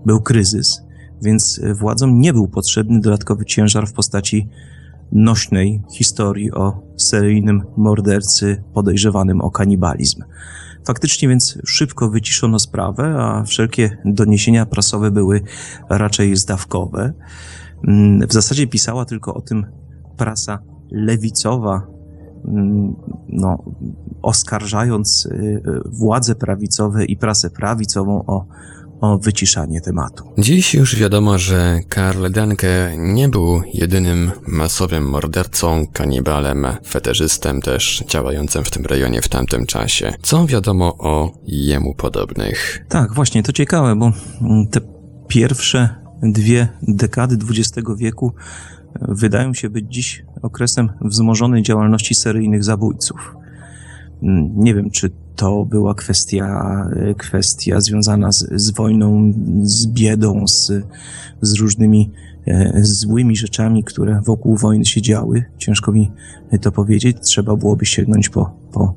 był 0.06 0.22
kryzys, 0.22 0.82
więc 1.22 1.62
władzom 1.80 2.20
nie 2.20 2.34
był 2.34 2.48
potrzebny 2.48 3.00
dodatkowy 3.02 3.46
ciężar 3.46 3.88
w 3.88 3.94
postaci 3.94 4.50
nośnej 5.12 5.82
historii 5.91 6.52
o 6.52 6.82
seryjnym 6.98 7.63
mordercy 7.78 8.63
podejrzewanym 8.74 9.41
o 9.41 9.52
kanibalizm. 9.52 10.24
Faktycznie 10.86 11.30
więc 11.30 11.58
szybko 11.65 12.10
wyciszono 12.10 12.60
sprawę, 12.60 13.15
a 13.18 13.44
wszelkie 13.44 13.98
doniesienia 14.06 14.65
prasowe 14.65 15.12
były 15.12 15.41
raczej 15.89 16.36
zdawkowe. 16.36 17.13
Mm, 17.88 18.28
w 18.28 18.34
zasadzie 18.34 18.68
pisała 18.68 19.06
tylko 19.06 19.34
o 19.34 19.41
tym 19.41 19.65
prasa 20.18 20.60
lewicowa, 20.91 21.88
mm, 22.48 22.96
no, 23.30 23.64
oskarżając 24.22 25.26
y, 25.26 25.30
y, 25.36 25.62
władze 25.86 26.36
prawicowe 26.36 27.06
i 27.06 27.18
prasę 27.18 27.50
prawicową 27.50 28.26
o 28.26 28.46
o 29.02 29.18
wyciszanie 29.18 29.82
tematu. 29.82 30.24
Dziś 30.38 30.74
już 30.74 30.96
wiadomo, 30.96 31.38
że 31.38 31.80
Karl 31.90 32.32
Denke 32.32 32.94
nie 32.98 33.30
był 33.30 33.62
jedynym 33.74 34.32
masowym 34.48 35.10
mordercą, 35.10 35.86
kanibalem, 35.94 36.68
feterzystem 36.88 37.62
też 37.62 38.04
działającym 38.08 38.64
w 38.64 38.72
tym 38.72 38.86
rejonie 38.86 39.22
w 39.22 39.30
tamtym 39.30 39.66
czasie. 39.66 40.14
Co 40.22 40.46
wiadomo 40.46 40.98
o 40.98 41.32
jemu 41.44 41.96
podobnych? 41.96 42.86
Tak, 42.90 43.14
właśnie, 43.14 43.44
to 43.44 43.52
ciekawe, 43.52 43.96
bo 43.96 44.12
te 44.72 44.80
pierwsze 45.28 45.96
dwie 46.24 46.68
dekady 46.82 47.38
XX 47.50 47.90
wieku 47.98 48.34
wydają 49.02 49.54
się 49.54 49.70
być 49.70 49.86
dziś 49.90 50.26
okresem 50.42 50.90
wzmożonej 51.02 51.64
działalności 51.64 52.16
seryjnych 52.16 52.64
zabójców. 52.64 53.36
Nie 54.56 54.76
wiem, 54.76 54.92
czy 54.92 55.12
to 55.36 55.66
była 55.66 55.94
kwestia, 55.94 56.66
kwestia 57.18 57.82
związana 57.82 58.32
z, 58.32 58.48
z 58.56 58.72
wojną, 58.72 59.34
z 59.64 59.88
biedą, 59.88 60.48
z, 60.48 60.72
z 61.42 61.54
różnymi 61.54 62.12
e, 62.48 62.72
złymi 62.84 63.36
rzeczami, 63.36 63.84
które 63.84 64.22
wokół 64.26 64.58
wojny 64.58 64.86
się 64.86 65.02
działy. 65.02 65.46
Ciężko 65.58 65.92
mi 65.92 66.12
to 66.62 66.72
powiedzieć. 66.72 67.18
Trzeba 67.22 67.56
byłoby 67.56 67.86
sięgnąć 67.86 68.30
po, 68.30 68.58
po 68.72 68.96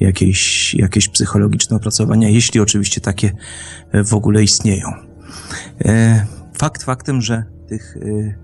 jakieś, 0.00 0.74
jakieś 0.74 1.08
psychologiczne 1.08 1.76
opracowania, 1.76 2.28
jeśli 2.28 2.60
oczywiście 2.60 3.00
takie 3.00 3.32
w 4.04 4.14
ogóle 4.14 4.42
istnieją. 4.42 4.88
E, 5.84 6.26
fakt 6.58 6.82
faktem, 6.82 7.20
że 7.20 7.44
tych 7.68 7.96
e, 7.96 8.43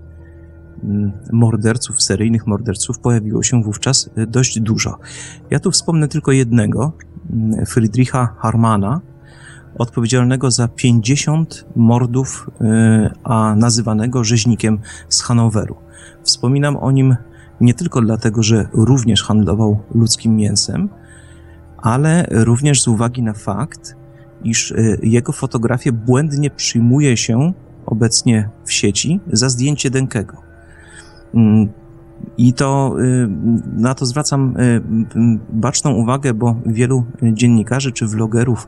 morderców, 1.31 2.01
seryjnych 2.01 2.47
morderców 2.47 2.99
pojawiło 2.99 3.43
się 3.43 3.63
wówczas 3.63 4.09
y, 4.17 4.27
dość 4.27 4.59
dużo. 4.59 4.97
Ja 5.49 5.59
tu 5.59 5.71
wspomnę 5.71 6.07
tylko 6.07 6.31
jednego, 6.31 6.91
mm, 7.29 7.65
Friedricha 7.65 8.35
Harmana, 8.37 9.01
odpowiedzialnego 9.77 10.51
za 10.51 10.67
50 10.67 11.65
mordów, 11.75 12.49
y, 12.61 13.09
a 13.23 13.55
nazywanego 13.55 14.23
rzeźnikiem 14.23 14.79
z 15.09 15.21
Hanoweru. 15.21 15.75
Wspominam 16.23 16.77
o 16.77 16.91
nim 16.91 17.15
nie 17.61 17.73
tylko 17.73 18.01
dlatego, 18.01 18.43
że 18.43 18.67
również 18.73 19.23
handlował 19.23 19.79
ludzkim 19.95 20.35
mięsem, 20.35 20.89
ale 21.77 22.25
również 22.29 22.81
z 22.81 22.87
uwagi 22.87 23.23
na 23.23 23.33
fakt, 23.33 23.95
iż 24.43 24.71
y, 24.71 24.99
jego 25.03 25.31
fotografię 25.31 25.91
błędnie 25.91 26.49
przyjmuje 26.49 27.17
się 27.17 27.53
obecnie 27.85 28.49
w 28.65 28.71
sieci 28.71 29.19
za 29.31 29.49
zdjęcie 29.49 29.89
Denkego. 29.89 30.50
Mm, 31.33 31.67
I 32.37 32.53
to 32.53 32.95
y, 32.99 33.27
na 33.77 33.95
to 33.95 34.05
zwracam 34.05 34.57
y, 34.57 34.81
baczną 35.49 35.91
uwagę, 35.91 36.33
bo 36.33 36.55
wielu 36.65 37.05
dziennikarzy 37.21 37.91
czy 37.91 38.07
vlogerów 38.07 38.67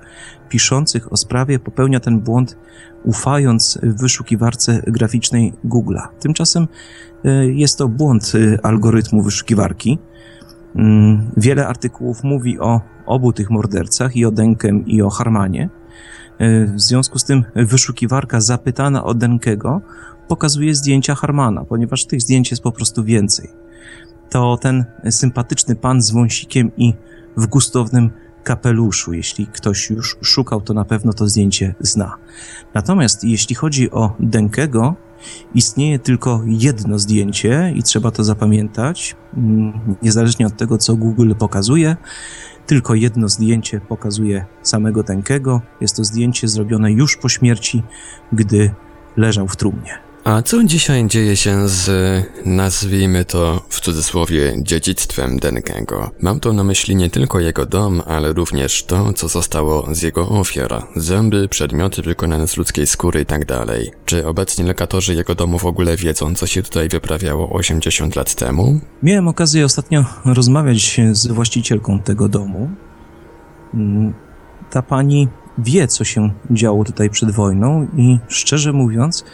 piszących 0.50 1.14
o 1.14 1.18
sprawie 1.18 1.60
popełnia 1.60 2.00
ten 2.00 2.20
błąd, 2.20 2.58
ufając 3.04 3.80
wyszukiwarce 3.84 4.82
graficznej 4.88 5.54
Google'a. 5.66 6.08
Tymczasem 6.20 6.68
y, 7.26 7.54
jest 7.54 7.78
to 7.78 7.88
błąd 7.88 8.32
algorytmu 8.64 9.22
wyszukiwarki. 9.22 10.00
Mm, 10.76 11.32
wiele 11.38 11.68
artykułów 11.68 12.24
mówi 12.24 12.60
o 12.60 12.82
obu 13.06 13.34
tych 13.34 13.50
mordercach, 13.50 14.16
i 14.16 14.26
o 14.26 14.32
Denkem, 14.32 14.86
i 14.86 15.02
o 15.02 15.10
Harmanie. 15.10 15.70
W 16.76 16.82
związku 16.82 17.20
z 17.20 17.24
tym 17.24 17.44
wyszukiwarka 17.56 18.42
zapytana 18.42 19.04
o 19.04 19.14
Denkego 19.14 19.82
pokazuje 20.28 20.76
zdjęcia 20.76 21.16
Harmana, 21.16 21.66
ponieważ 21.66 22.06
tych 22.06 22.22
zdjęć 22.22 22.52
jest 22.52 22.64
po 22.64 22.72
prostu 22.72 23.04
więcej. 23.04 23.50
To 24.30 24.58
ten 24.58 24.86
sympatyczny 25.10 25.76
pan 25.76 26.02
z 26.02 26.12
wąsikiem 26.12 26.72
i 26.78 26.94
w 27.38 27.48
gustownym 27.48 28.10
kapeluszu. 28.44 29.14
Jeśli 29.14 29.48
ktoś 29.48 29.90
już 29.90 30.18
szukał, 30.22 30.62
to 30.62 30.74
na 30.74 30.86
pewno 30.86 31.14
to 31.14 31.28
zdjęcie 31.28 31.76
zna. 31.80 32.18
Natomiast 32.74 33.24
jeśli 33.24 33.56
chodzi 33.56 33.92
o 33.92 34.16
Denkego, 34.20 34.96
istnieje 35.56 36.00
tylko 36.00 36.42
jedno 36.46 37.00
zdjęcie 37.00 37.74
i 37.76 37.84
trzeba 37.84 38.12
to 38.12 38.24
zapamiętać, 38.24 39.16
mm, 39.38 39.96
niezależnie 40.02 40.48
od 40.48 40.58
tego, 40.58 40.78
co 40.78 40.96
Google 40.96 41.34
pokazuje. 41.40 41.98
Tylko 42.66 42.96
jedno 42.96 43.30
zdjęcie 43.30 43.82
pokazuje 43.82 44.46
samego 44.62 45.04
Denkego. 45.04 45.62
Jest 45.82 45.96
to 45.96 46.04
zdjęcie 46.04 46.48
zrobione 46.48 46.92
już 46.92 47.18
po 47.18 47.30
śmierci, 47.30 47.84
gdy 48.32 48.72
leżał 49.18 49.48
w 49.48 49.56
trumnie. 49.56 50.13
A 50.24 50.42
co 50.42 50.64
dzisiaj 50.64 51.08
dzieje 51.08 51.36
się 51.36 51.70
z, 51.70 51.92
nazwijmy 52.46 53.26
to 53.26 53.62
w 53.70 53.80
cudzysłowie, 53.82 54.54
dziedzictwem 54.58 55.40
Denkego? 55.40 56.12
Mam 56.22 56.40
tu 56.40 56.54
na 56.54 56.64
myśli 56.64 56.96
nie 56.96 57.10
tylko 57.10 57.40
jego 57.40 57.66
dom, 57.66 58.02
ale 58.08 58.34
również 58.34 58.84
to, 58.84 59.14
co 59.14 59.28
zostało 59.28 59.88
z 59.92 60.02
jego 60.02 60.30
ofiar. 60.30 60.84
Zęby, 60.96 61.48
przedmioty 61.48 62.02
wykonane 62.02 62.48
z 62.48 62.58
ludzkiej 62.58 62.88
skóry 62.88 63.22
i 63.22 63.26
tak 63.26 63.46
dalej. 63.46 63.92
Czy 64.06 64.28
obecni 64.28 64.66
lokatorzy 64.66 65.16
jego 65.16 65.36
domu 65.36 65.60
w 65.60 65.66
ogóle 65.66 65.98
wiedzą, 65.98 66.36
co 66.36 66.48
się 66.48 66.64
tutaj 66.64 66.90
wyprawiało 66.90 67.50
80 67.50 68.16
lat 68.16 68.36
temu? 68.36 68.80
Miałem 69.04 69.28
okazję 69.28 69.66
ostatnio 69.66 70.06
rozmawiać 70.26 71.02
z 71.12 71.28
właścicielką 71.28 72.00
tego 72.00 72.30
domu. 72.30 72.70
Mm, 73.74 74.14
ta 74.70 74.82
pani 74.82 75.28
wie, 75.58 75.88
co 75.88 76.04
się 76.04 76.30
działo 76.52 76.84
tutaj 76.84 77.10
przed 77.10 77.32
wojną 77.32 77.88
i 77.98 78.20
szczerze 78.28 78.74
mówiąc, 78.74 79.26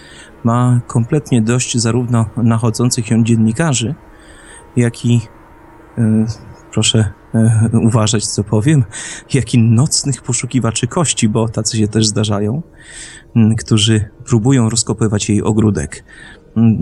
ma 0.43 0.81
kompletnie 0.87 1.41
dość 1.41 1.77
zarówno 1.77 2.25
nachodzących 2.37 3.11
ją 3.11 3.23
dziennikarzy, 3.23 3.95
jak 4.75 5.05
i, 5.05 5.21
e, 5.97 6.25
proszę 6.71 7.13
e, 7.33 7.69
uważać, 7.73 8.27
co 8.27 8.43
powiem, 8.43 8.83
jak 9.33 9.53
i 9.53 9.57
nocnych 9.57 10.21
poszukiwaczy 10.21 10.87
kości, 10.87 11.29
bo 11.29 11.49
tacy 11.49 11.77
się 11.77 11.87
też 11.87 12.07
zdarzają, 12.07 12.61
którzy 13.59 14.09
próbują 14.25 14.69
rozkopywać 14.69 15.29
jej 15.29 15.43
ogródek. 15.43 16.03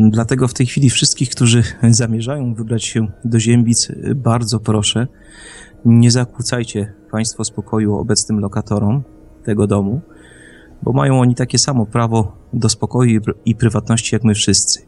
Dlatego 0.10 0.48
w 0.48 0.54
tej 0.54 0.66
chwili 0.66 0.90
wszystkich, 0.90 1.30
którzy 1.30 1.64
zamierzają 1.90 2.54
wybrać 2.54 2.86
się 2.86 3.08
do 3.26 3.40
Ziębic, 3.40 3.92
bardzo 4.16 4.60
proszę, 4.60 5.08
nie 5.86 6.12
zakłócajcie 6.12 6.94
Państwo 7.12 7.44
spokoju 7.44 7.96
obecnym 7.96 8.40
lokatorom 8.40 9.04
tego 9.44 9.68
domu, 9.68 10.02
bo 10.84 10.94
mają 10.94 11.20
oni 11.20 11.36
takie 11.36 11.60
samo 11.60 11.86
prawo 11.86 12.32
do 12.54 12.70
spokoju 12.70 13.22
i 13.46 13.56
prywatności 13.56 14.16
jak 14.16 14.24
my 14.24 14.34
wszyscy. 14.34 14.82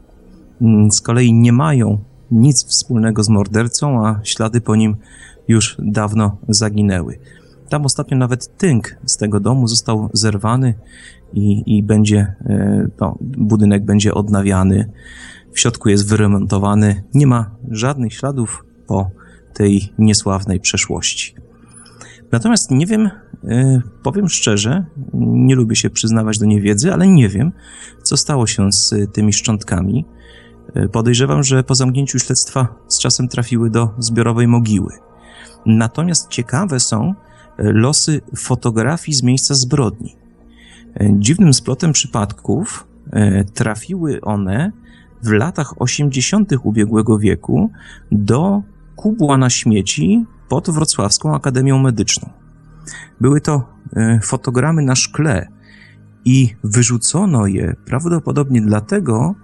Mm, 0.62 0.92
z 0.92 1.02
kolei 1.02 1.34
nie 1.34 1.54
mają 1.54 2.00
nic 2.32 2.66
wspólnego 2.66 3.24
z 3.24 3.30
mordercą, 3.30 4.08
a 4.08 4.20
ślady 4.24 4.62
po 4.62 4.76
nim 4.76 4.96
już 5.48 5.78
dawno 5.80 6.38
zaginęły. 6.50 7.20
Tam 7.70 7.86
ostatnio 7.86 8.18
nawet 8.18 8.58
tynk 8.58 8.98
z 9.06 9.18
tego 9.18 9.40
domu 9.40 9.68
został 9.68 10.10
zerwany 10.14 10.74
i, 11.34 11.78
i 11.78 11.84
będzie, 11.84 12.36
e, 12.46 12.88
no, 13.00 13.18
budynek 13.22 13.86
będzie 13.86 14.14
odnawiany. 14.14 14.92
W 15.54 15.60
środku 15.60 15.90
jest 15.90 16.10
wyremontowany. 16.10 17.04
Nie 17.14 17.28
ma 17.28 17.52
żadnych 17.72 18.14
śladów 18.14 18.66
po 18.88 19.10
tej 19.54 19.94
niesławnej 19.98 20.60
przeszłości. 20.60 21.36
Natomiast 22.32 22.72
nie 22.72 22.86
wiem, 22.86 23.10
powiem 24.04 24.30
szczerze, 24.30 24.86
nie 25.14 25.56
lubię 25.56 25.76
się 25.76 25.90
przyznawać 25.90 26.40
do 26.40 26.46
niewiedzy, 26.46 26.94
ale 26.94 27.08
nie 27.08 27.30
wiem, 27.30 27.52
co 28.04 28.18
stało 28.18 28.48
się 28.48 28.72
z 28.72 29.14
tymi 29.14 29.34
szczątkami. 29.34 30.06
E, 30.74 30.90
podejrzewam, 30.90 31.44
że 31.44 31.64
po 31.64 31.76
zamknięciu 31.76 32.20
śledztwa 32.20 32.68
z 32.88 33.00
czasem 33.00 33.28
trafiły 33.28 33.70
do 33.70 33.90
zbiorowej 33.98 34.48
mogiły. 34.48 34.94
Natomiast 35.66 36.30
ciekawe 36.30 36.80
są 36.80 37.14
e, 37.14 37.14
losy 37.58 38.22
fotografii 38.38 39.16
z 39.16 39.24
miejsca 39.24 39.54
zbrodni. 39.54 40.16
Dziwnym 41.12 41.54
splotem 41.54 41.94
przypadków 41.94 42.88
trafiły 43.54 44.22
one 44.22 44.72
w 45.24 45.32
latach 45.32 45.82
80. 45.82 46.52
ubiegłego 46.64 47.20
wieku 47.20 47.72
do 48.12 48.62
kubła 48.96 49.38
na 49.38 49.50
śmieci 49.50 50.26
pod 50.50 50.70
Wrocławską 50.70 51.36
Akademią 51.36 51.80
Medyczną. 51.80 52.30
Były 53.22 53.42
to 53.42 53.70
e, 53.96 54.20
fotogramy 54.24 54.82
na 54.82 54.96
szkle 54.96 55.48
i 56.26 56.56
wyrzucono 56.64 57.48
je 57.48 57.76
prawdopodobnie 57.86 58.62
dlatego, 58.62 59.36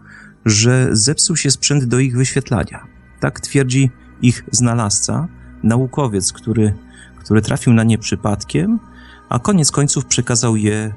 że 0.45 0.89
zepsuł 0.91 1.35
się 1.35 1.51
sprzęt 1.51 1.83
do 1.83 1.99
ich 1.99 2.17
wyświetlania. 2.17 2.87
Tak 3.19 3.39
twierdzi 3.39 3.91
ich 4.21 4.43
znalazca, 4.51 5.27
naukowiec, 5.63 6.33
który, 6.33 6.73
który 7.19 7.41
trafił 7.41 7.73
na 7.73 7.83
nie 7.83 7.97
przypadkiem, 7.97 8.79
a 9.29 9.39
koniec 9.39 9.71
końców 9.71 10.05
przekazał 10.05 10.55
je 10.55 10.75
e, 10.75 10.93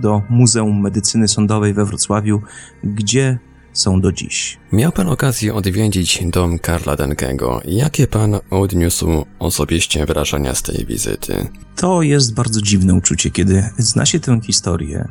do 0.00 0.22
Muzeum 0.28 0.80
Medycyny 0.80 1.28
Sądowej 1.28 1.74
we 1.74 1.84
Wrocławiu, 1.84 2.42
gdzie 2.84 3.38
są 3.78 4.00
do 4.00 4.12
dziś. 4.12 4.58
Miał 4.72 4.92
pan 4.92 5.08
okazję 5.08 5.54
odwiedzić 5.54 6.22
dom 6.26 6.58
Karla 6.58 6.96
Denkego. 6.96 7.60
Jakie 7.64 8.06
pan 8.06 8.34
odniósł 8.50 9.24
osobiście 9.38 10.06
wrażenia 10.06 10.54
z 10.54 10.62
tej 10.62 10.86
wizyty? 10.86 11.48
To 11.76 12.02
jest 12.02 12.34
bardzo 12.34 12.62
dziwne 12.62 12.94
uczucie, 12.94 13.30
kiedy 13.30 13.70
zna 13.78 14.06
się 14.06 14.20
tę 14.20 14.40
historię 14.42 15.08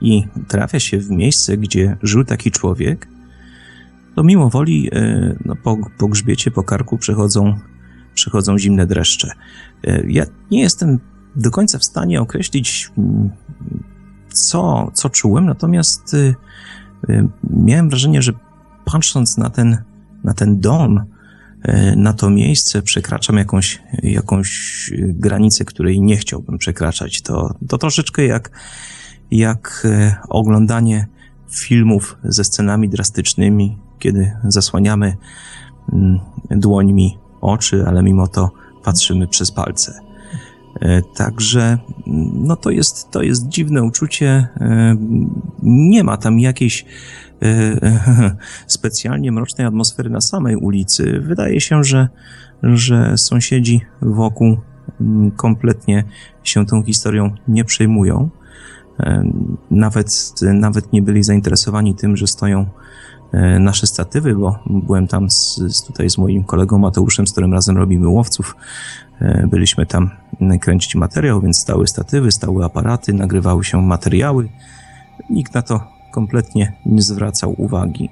i 0.00 0.24
trafia 0.48 0.80
się 0.80 0.98
w 0.98 1.10
miejsce, 1.10 1.56
gdzie 1.56 1.96
żył 2.02 2.24
taki 2.24 2.50
człowiek, 2.50 3.08
to 4.14 4.22
mimo 4.22 4.50
woli 4.50 4.90
e, 4.92 5.36
no, 5.44 5.56
po, 5.56 5.76
po 5.98 6.08
grzbiecie, 6.08 6.50
po 6.50 6.62
karku 6.62 6.98
przechodzą, 6.98 7.58
przechodzą 8.14 8.58
zimne 8.58 8.86
dreszcze. 8.86 9.30
E, 9.84 10.02
ja 10.08 10.24
nie 10.50 10.60
jestem 10.60 10.98
do 11.36 11.50
końca 11.50 11.78
w 11.78 11.84
stanie 11.84 12.20
określić, 12.20 12.90
mm, 12.98 13.30
co, 14.28 14.90
co 14.94 15.10
czułem, 15.10 15.46
natomiast 15.46 16.14
e, 16.14 16.34
miałem 17.50 17.88
wrażenie, 17.88 18.22
że 18.22 18.32
patrząc 18.84 19.38
na 19.38 19.50
ten, 19.50 19.78
na 20.24 20.34
ten 20.34 20.60
dom, 20.60 21.04
na 21.96 22.12
to 22.12 22.30
miejsce, 22.30 22.82
przekraczam 22.82 23.36
jakąś, 23.36 23.82
jakąś 24.02 24.90
granicę, 24.98 25.64
której 25.64 26.00
nie 26.00 26.16
chciałbym 26.16 26.58
przekraczać. 26.58 27.22
To, 27.22 27.54
to 27.68 27.78
troszeczkę 27.78 28.26
jak, 28.26 28.50
jak 29.30 29.86
oglądanie 30.28 31.06
filmów 31.50 32.18
ze 32.24 32.44
scenami 32.44 32.88
drastycznymi, 32.88 33.78
kiedy 33.98 34.32
zasłaniamy 34.44 35.16
mm, 35.92 36.20
dłońmi 36.50 37.18
oczy, 37.40 37.84
ale 37.86 38.02
mimo 38.02 38.28
to 38.28 38.50
patrzymy 38.84 39.28
przez 39.28 39.50
palce. 39.52 40.00
Także 41.16 41.62
mm, 41.62 42.30
no 42.34 42.56
to, 42.56 42.70
jest, 42.70 43.10
to 43.10 43.22
jest 43.22 43.48
dziwne 43.48 43.82
uczucie. 43.82 44.48
E, 45.64 45.68
nie 45.70 46.04
ma 46.04 46.16
tam 46.16 46.40
jakiejś 46.40 46.84
e, 47.42 47.80
specjalnie 48.66 49.32
mrocznej 49.32 49.66
atmosfery 49.66 50.10
na 50.10 50.20
samej 50.20 50.56
ulicy. 50.56 51.20
Wydaje 51.20 51.60
się, 51.60 51.84
że, 51.84 52.08
że 52.62 53.18
sąsiedzi 53.18 53.80
wokół 54.02 54.56
mm, 55.00 55.30
kompletnie 55.30 56.04
się 56.44 56.66
tą 56.66 56.82
historią 56.82 57.34
nie 57.48 57.64
przejmują. 57.64 58.30
Nawet, 59.70 60.34
nawet 60.42 60.92
nie 60.92 61.02
byli 61.02 61.22
zainteresowani 61.22 61.94
tym, 61.94 62.16
że 62.16 62.26
stoją 62.26 62.66
E, 63.34 63.58
nasze 63.58 63.86
statywy, 63.86 64.34
bo 64.34 64.58
byłem 64.66 65.08
tam 65.08 65.30
z, 65.30 65.60
tutaj 65.86 66.10
z 66.10 66.18
moim 66.18 66.44
kolegą 66.44 66.78
Mateuszem, 66.78 67.26
z 67.26 67.32
którym 67.32 67.52
razem 67.52 67.76
robimy 67.76 68.08
łowców. 68.08 68.56
E, 69.20 69.46
byliśmy 69.46 69.86
tam 69.86 70.10
kręcić 70.60 70.94
materiał, 70.94 71.40
więc 71.40 71.58
stały 71.58 71.86
statywy, 71.86 72.32
stały 72.32 72.64
aparaty, 72.64 73.12
nagrywały 73.12 73.64
się 73.64 73.82
materiały. 73.82 74.48
Nikt 75.30 75.54
na 75.54 75.62
to 75.62 75.80
kompletnie 76.12 76.72
nie 76.86 77.02
zwracał 77.02 77.54
uwagi. 77.58 78.10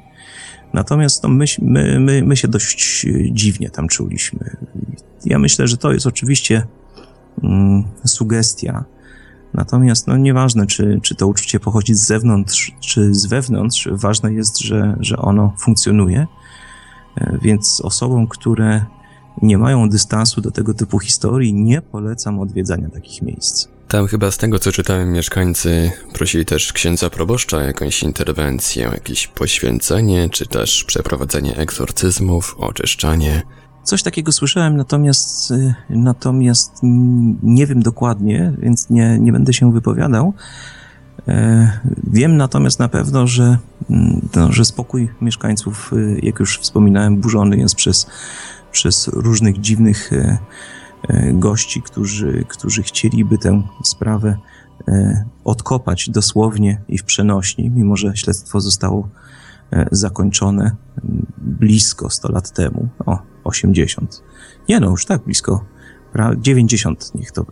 Natomiast 0.72 1.22
no, 1.22 1.28
my, 1.28 1.44
my, 1.62 2.00
my, 2.00 2.22
my 2.22 2.36
się 2.36 2.48
dość 2.48 3.06
dziwnie 3.30 3.70
tam 3.70 3.88
czuliśmy. 3.88 4.56
Ja 5.24 5.38
myślę, 5.38 5.68
że 5.68 5.76
to 5.76 5.92
jest 5.92 6.06
oczywiście 6.06 6.66
mm, 7.42 7.84
sugestia, 8.04 8.84
Natomiast 9.54 10.06
no 10.06 10.16
nieważne, 10.16 10.66
czy, 10.66 11.00
czy 11.02 11.14
to 11.14 11.26
uczucie 11.26 11.60
pochodzi 11.60 11.94
z 11.94 12.06
zewnątrz, 12.06 12.72
czy 12.80 13.14
z 13.14 13.26
wewnątrz, 13.26 13.88
ważne 13.92 14.32
jest, 14.32 14.58
że, 14.58 14.96
że 15.00 15.16
ono 15.16 15.54
funkcjonuje. 15.58 16.26
E, 17.16 17.38
więc 17.42 17.80
osobom, 17.84 18.26
które 18.26 18.84
nie 19.42 19.58
mają 19.58 19.88
dystansu 19.88 20.40
do 20.40 20.50
tego 20.50 20.74
typu 20.74 20.98
historii, 20.98 21.54
nie 21.54 21.82
polecam 21.82 22.40
odwiedzania 22.40 22.88
takich 22.88 23.22
miejsc. 23.22 23.68
Tam 23.92 24.06
chyba 24.06 24.30
z 24.30 24.38
tego, 24.38 24.58
co 24.58 24.72
czytałem, 24.72 25.12
mieszkańcy 25.12 25.90
prosili 26.12 26.44
też 26.44 26.72
księdza 26.72 27.10
proboszcza 27.10 27.56
o 27.56 27.60
jakąś 27.60 28.02
interwencję, 28.02 28.82
jakieś 28.82 29.26
poświęcenie, 29.26 30.28
czy 30.30 30.46
też 30.46 30.84
przeprowadzenie 30.84 31.56
egzorcyzmów, 31.56 32.56
oczyszczanie. 32.58 33.42
Coś 33.82 34.02
takiego 34.02 34.32
słyszałem, 34.32 34.76
natomiast, 34.76 35.50
y, 35.50 35.74
natomiast 35.90 36.72
nie 37.42 37.66
wiem 37.66 37.82
dokładnie, 37.82 38.52
więc 38.58 38.90
nie, 38.90 39.18
nie 39.18 39.32
będę 39.32 39.52
się 39.52 39.72
wypowiadał. 39.72 40.34
E, 41.28 41.70
wiem 42.04 42.36
natomiast 42.36 42.78
na 42.78 42.88
pewno, 42.88 43.26
że, 43.26 43.58
że 44.50 44.64
spokój 44.64 45.08
mieszkańców, 45.20 45.92
y, 45.92 46.20
jak 46.22 46.40
już 46.40 46.58
wspominałem, 46.58 47.16
burzony 47.16 47.56
jest 47.56 47.74
przez, 47.74 48.06
przez 48.70 49.08
różnych 49.08 49.60
dziwnych 49.60 50.12
e, 50.12 50.38
gości, 51.32 51.82
którzy, 51.82 52.44
którzy 52.48 52.82
chcieliby 52.82 53.38
tę 53.38 53.62
sprawę 53.84 54.36
odkopać 55.44 56.10
dosłownie 56.10 56.80
i 56.88 56.98
w 56.98 57.04
przenośni, 57.04 57.70
mimo 57.70 57.96
że 57.96 58.16
śledztwo 58.16 58.60
zostało 58.60 59.08
zakończone 59.92 60.76
blisko 61.38 62.10
100 62.10 62.32
lat 62.32 62.52
temu. 62.52 62.88
O, 63.06 63.18
80. 63.44 64.22
Nie 64.68 64.80
no, 64.80 64.90
już 64.90 65.06
tak 65.06 65.24
blisko. 65.24 65.64
90 66.38 67.14
niech 67.14 67.32
to, 67.32 67.46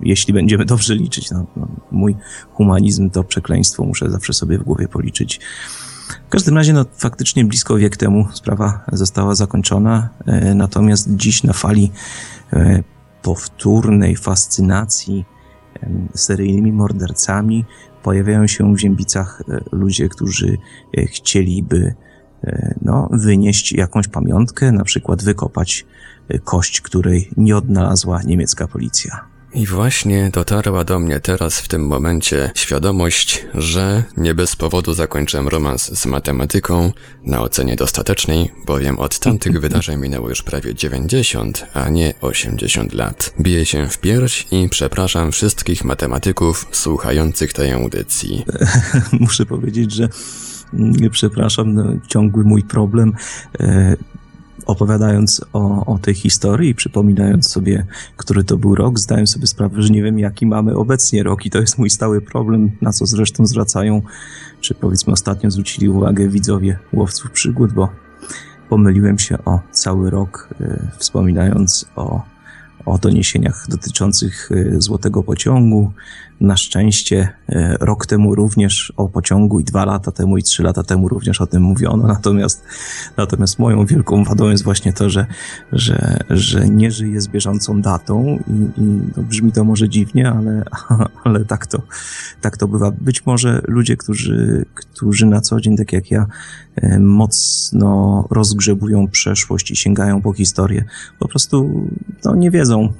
jeśli 0.00 0.34
będziemy 0.34 0.64
dobrze 0.64 0.94
liczyć. 0.94 1.30
No, 1.30 1.46
no, 1.56 1.68
mój 1.90 2.16
humanizm 2.52 3.10
to 3.10 3.24
przekleństwo 3.24 3.84
muszę 3.84 4.10
zawsze 4.10 4.32
sobie 4.32 4.58
w 4.58 4.62
głowie 4.62 4.88
policzyć. 4.88 5.40
W 6.28 6.30
każdym 6.30 6.54
razie, 6.54 6.72
no, 6.72 6.84
faktycznie 6.96 7.44
blisko 7.44 7.76
wiek 7.76 7.96
temu 7.96 8.28
sprawa 8.32 8.84
została 8.92 9.34
zakończona, 9.34 10.08
e, 10.26 10.54
natomiast 10.54 11.16
dziś 11.16 11.42
na 11.42 11.52
fali 11.52 11.92
e, 12.52 12.82
powtórnej 13.22 14.16
fascynacji 14.16 15.24
seryjnymi 16.14 16.72
mordercami 16.72 17.64
pojawiają 18.02 18.46
się 18.46 18.74
w 18.74 18.78
Ziębicach 18.78 19.42
e, 19.48 19.60
ludzie, 19.72 20.08
którzy 20.08 20.58
chcieliby 20.96 21.94
no, 22.82 23.08
wynieść 23.12 23.72
jakąś 23.72 24.08
pamiątkę, 24.08 24.72
na 24.72 24.84
przykład 24.84 25.24
wykopać 25.24 25.86
kość, 26.44 26.80
której 26.80 27.30
nie 27.36 27.56
odnalazła 27.56 28.22
niemiecka 28.22 28.68
policja. 28.68 29.24
I 29.54 29.66
właśnie 29.66 30.30
dotarła 30.32 30.84
do 30.84 30.98
mnie 30.98 31.20
teraz 31.20 31.60
w 31.60 31.68
tym 31.68 31.86
momencie 31.86 32.50
świadomość, 32.54 33.46
że 33.54 34.02
nie 34.16 34.34
bez 34.34 34.56
powodu 34.56 34.94
zakończyłem 34.94 35.48
romans 35.48 35.98
z 35.98 36.06
matematyką 36.06 36.92
na 37.24 37.42
ocenie 37.42 37.76
dostatecznej, 37.76 38.52
bowiem 38.66 38.98
od 38.98 39.18
tamtych 39.18 39.60
wydarzeń 39.60 40.00
minęło 40.00 40.28
już 40.28 40.42
prawie 40.42 40.74
90, 40.74 41.66
a 41.74 41.88
nie 41.88 42.14
80 42.20 42.92
lat. 42.92 43.34
Biję 43.40 43.66
się 43.66 43.88
w 43.88 43.98
pierś 43.98 44.46
i 44.50 44.68
przepraszam 44.68 45.32
wszystkich 45.32 45.84
matematyków 45.84 46.66
słuchających 46.72 47.52
tej 47.52 47.72
audycji. 47.72 48.44
Muszę 49.20 49.46
powiedzieć, 49.46 49.92
że 49.92 50.08
przepraszam, 51.10 51.74
no, 51.74 51.84
ciągły 52.08 52.44
mój 52.44 52.62
problem. 52.62 53.12
E, 53.60 53.96
opowiadając 54.66 55.44
o, 55.52 55.86
o 55.94 55.98
tej 55.98 56.14
historii, 56.14 56.74
przypominając 56.74 57.50
sobie, 57.50 57.86
który 58.16 58.44
to 58.44 58.56
był 58.56 58.74
rok, 58.74 58.98
zdałem 58.98 59.26
sobie 59.26 59.46
sprawę, 59.46 59.82
że 59.82 59.92
nie 59.92 60.02
wiem, 60.02 60.18
jaki 60.18 60.46
mamy 60.46 60.76
obecnie 60.76 61.22
rok 61.22 61.46
i 61.46 61.50
to 61.50 61.58
jest 61.58 61.78
mój 61.78 61.90
stały 61.90 62.20
problem, 62.20 62.70
na 62.80 62.92
co 62.92 63.06
zresztą 63.06 63.46
zwracają, 63.46 64.02
czy 64.60 64.74
powiedzmy 64.74 65.12
ostatnio 65.12 65.50
zwrócili 65.50 65.88
uwagę 65.88 66.28
widzowie 66.28 66.78
łowców 66.92 67.30
przygód, 67.30 67.72
bo 67.72 67.88
pomyliłem 68.68 69.18
się 69.18 69.44
o 69.44 69.60
cały 69.70 70.10
rok, 70.10 70.48
e, 70.60 70.90
wspominając 70.98 71.86
o, 71.96 72.22
o 72.88 72.98
doniesieniach 72.98 73.66
dotyczących 73.68 74.50
e, 74.52 74.80
złotego 74.80 75.22
pociągu, 75.22 75.92
na 76.40 76.56
szczęście 76.56 77.28
e, 77.48 77.76
rok 77.80 78.06
temu 78.06 78.34
również 78.34 78.92
o 78.96 79.08
pociągu 79.08 79.60
i 79.60 79.64
dwa 79.64 79.84
lata 79.84 80.12
temu 80.12 80.38
i 80.38 80.42
trzy 80.42 80.62
lata 80.62 80.82
temu 80.82 81.08
również 81.08 81.40
o 81.40 81.46
tym 81.46 81.62
mówiono. 81.62 82.06
Natomiast, 82.14 82.64
natomiast 83.16 83.58
moją 83.58 83.86
wielką 83.86 84.24
wadą 84.24 84.50
jest 84.50 84.64
właśnie 84.64 84.92
to, 84.92 85.10
że, 85.10 85.26
że, 85.72 86.18
że 86.30 86.68
nie 86.68 86.90
żyję 86.90 87.20
z 87.20 87.28
bieżącą 87.28 87.82
datą 87.82 88.38
i, 88.46 88.80
i 88.80 89.00
no 89.16 89.22
brzmi 89.22 89.52
to 89.52 89.64
może 89.64 89.88
dziwnie, 89.88 90.30
ale, 90.30 90.64
ale 91.24 91.44
tak, 91.44 91.66
to, 91.66 91.82
tak 92.40 92.56
to 92.56 92.68
bywa. 92.68 92.90
Być 92.90 93.26
może 93.26 93.62
ludzie, 93.68 93.96
którzy, 93.96 94.64
którzy 94.98 95.26
na 95.26 95.40
co 95.40 95.60
dzień, 95.60 95.76
tak 95.76 95.92
jak 95.92 96.10
ja, 96.10 96.26
e, 96.76 96.98
mocno 96.98 98.24
rozgrzebują 98.30 99.08
przeszłość 99.08 99.70
i 99.70 99.76
sięgają 99.76 100.22
po 100.22 100.32
historię, 100.32 100.84
po 101.18 101.28
prostu 101.28 101.88
no, 102.24 102.34
nie 102.34 102.50
wiedzą, 102.50 102.92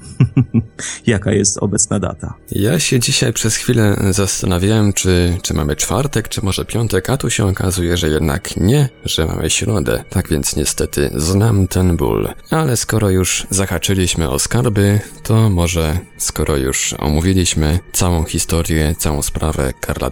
jaka 1.07 1.32
jest 1.32 1.59
obecna 1.59 2.01
data. 2.01 2.34
Ja 2.51 2.78
się 2.78 3.01
dzisiaj 3.01 3.32
przez 3.32 3.57
chwilę 3.57 3.96
zastanawiałem, 4.11 4.92
czy, 4.92 5.38
czy 5.42 5.55
mamy 5.55 5.76
czwartek, 5.76 6.28
czy 6.28 6.44
może 6.44 6.64
piątek, 6.64 7.11
a 7.11 7.16
tu 7.16 7.30
się 7.30 7.46
okazuje, 7.46 7.96
że 7.96 8.09
jednak 8.09 8.57
nie, 8.57 8.88
że 9.05 9.26
mamy 9.26 9.51
środę. 9.51 10.05
Tak 10.11 10.28
więc 10.28 10.57
niestety 10.57 11.11
znam 11.14 11.68
ten 11.68 11.96
ból. 11.96 12.28
Ale 12.51 12.76
skoro 12.76 13.11
już 13.11 13.46
zahaczyliśmy 13.51 14.30
o 14.30 14.38
skarby, 14.38 15.01
to 15.22 15.51
może 15.51 15.99
skoro 16.18 16.57
już 16.57 16.94
omówiliśmy 16.99 17.78
całą 17.92 18.24
historię, 18.24 18.94
całą 18.99 19.22
sprawę 19.22 19.72
Karla 19.80 20.11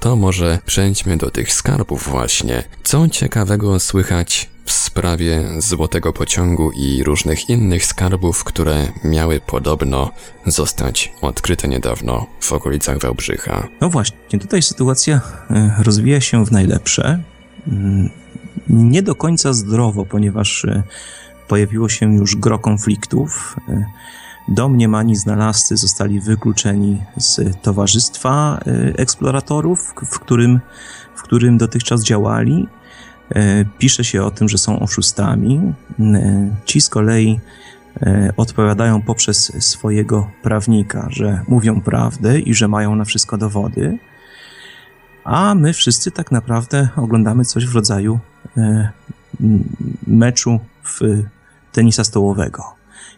to 0.00 0.16
może 0.16 0.58
przejdźmy 0.66 1.16
do 1.16 1.27
tych 1.30 1.52
skarbów 1.52 2.08
właśnie. 2.08 2.64
Co 2.82 3.08
ciekawego 3.08 3.80
słychać 3.80 4.50
w 4.68 4.72
sprawie 4.72 5.44
złotego 5.58 6.12
pociągu 6.12 6.70
i 6.70 7.02
różnych 7.04 7.48
innych 7.48 7.84
skarbów, 7.84 8.44
które 8.44 8.86
miały 9.04 9.40
podobno 9.40 10.10
zostać 10.46 11.12
odkryte 11.20 11.68
niedawno 11.68 12.26
w 12.40 12.52
okolicach 12.52 12.98
Wałbrzycha. 12.98 13.68
No 13.80 13.90
właśnie, 13.90 14.38
tutaj 14.40 14.62
sytuacja 14.62 15.20
e, 15.50 15.74
rozwija 15.78 16.20
się 16.20 16.44
w 16.44 16.52
najlepsze. 16.52 17.22
Mm, 17.68 18.10
nie 18.68 19.02
do 19.02 19.14
końca 19.14 19.52
zdrowo, 19.52 20.04
ponieważ 20.04 20.64
e, 20.64 20.82
pojawiło 21.48 21.88
się 21.88 22.14
już 22.14 22.36
gro 22.36 22.58
konfliktów. 22.58 23.56
E, 23.68 23.84
domniemani 24.48 25.16
znalazcy 25.16 25.76
zostali 25.76 26.20
wykluczeni 26.20 27.02
z 27.16 27.56
towarzystwa 27.62 28.60
eksploratorów, 28.96 29.94
w 30.10 30.18
którym, 30.18 30.60
którym 31.28 31.58
dotychczas 31.58 32.04
działali. 32.04 32.68
E, 33.34 33.64
pisze 33.78 34.04
się 34.04 34.22
o 34.22 34.30
tym, 34.30 34.48
że 34.48 34.58
są 34.58 34.80
oszustami. 34.80 35.60
E, 36.00 36.56
ci 36.64 36.80
z 36.80 36.88
kolei 36.88 37.40
e, 38.02 38.32
odpowiadają 38.36 39.02
poprzez 39.02 39.52
swojego 39.64 40.30
prawnika, 40.42 41.08
że 41.10 41.40
mówią 41.48 41.80
prawdę 41.80 42.40
i 42.40 42.54
że 42.54 42.68
mają 42.68 42.96
na 42.96 43.04
wszystko 43.04 43.38
dowody. 43.38 43.98
A 45.24 45.54
my 45.54 45.72
wszyscy 45.72 46.10
tak 46.10 46.32
naprawdę 46.32 46.88
oglądamy 46.96 47.44
coś 47.44 47.66
w 47.66 47.74
rodzaju 47.74 48.18
meczu 50.06 50.60
w 50.84 51.00
tenisa 51.72 52.04
stołowego 52.04 52.64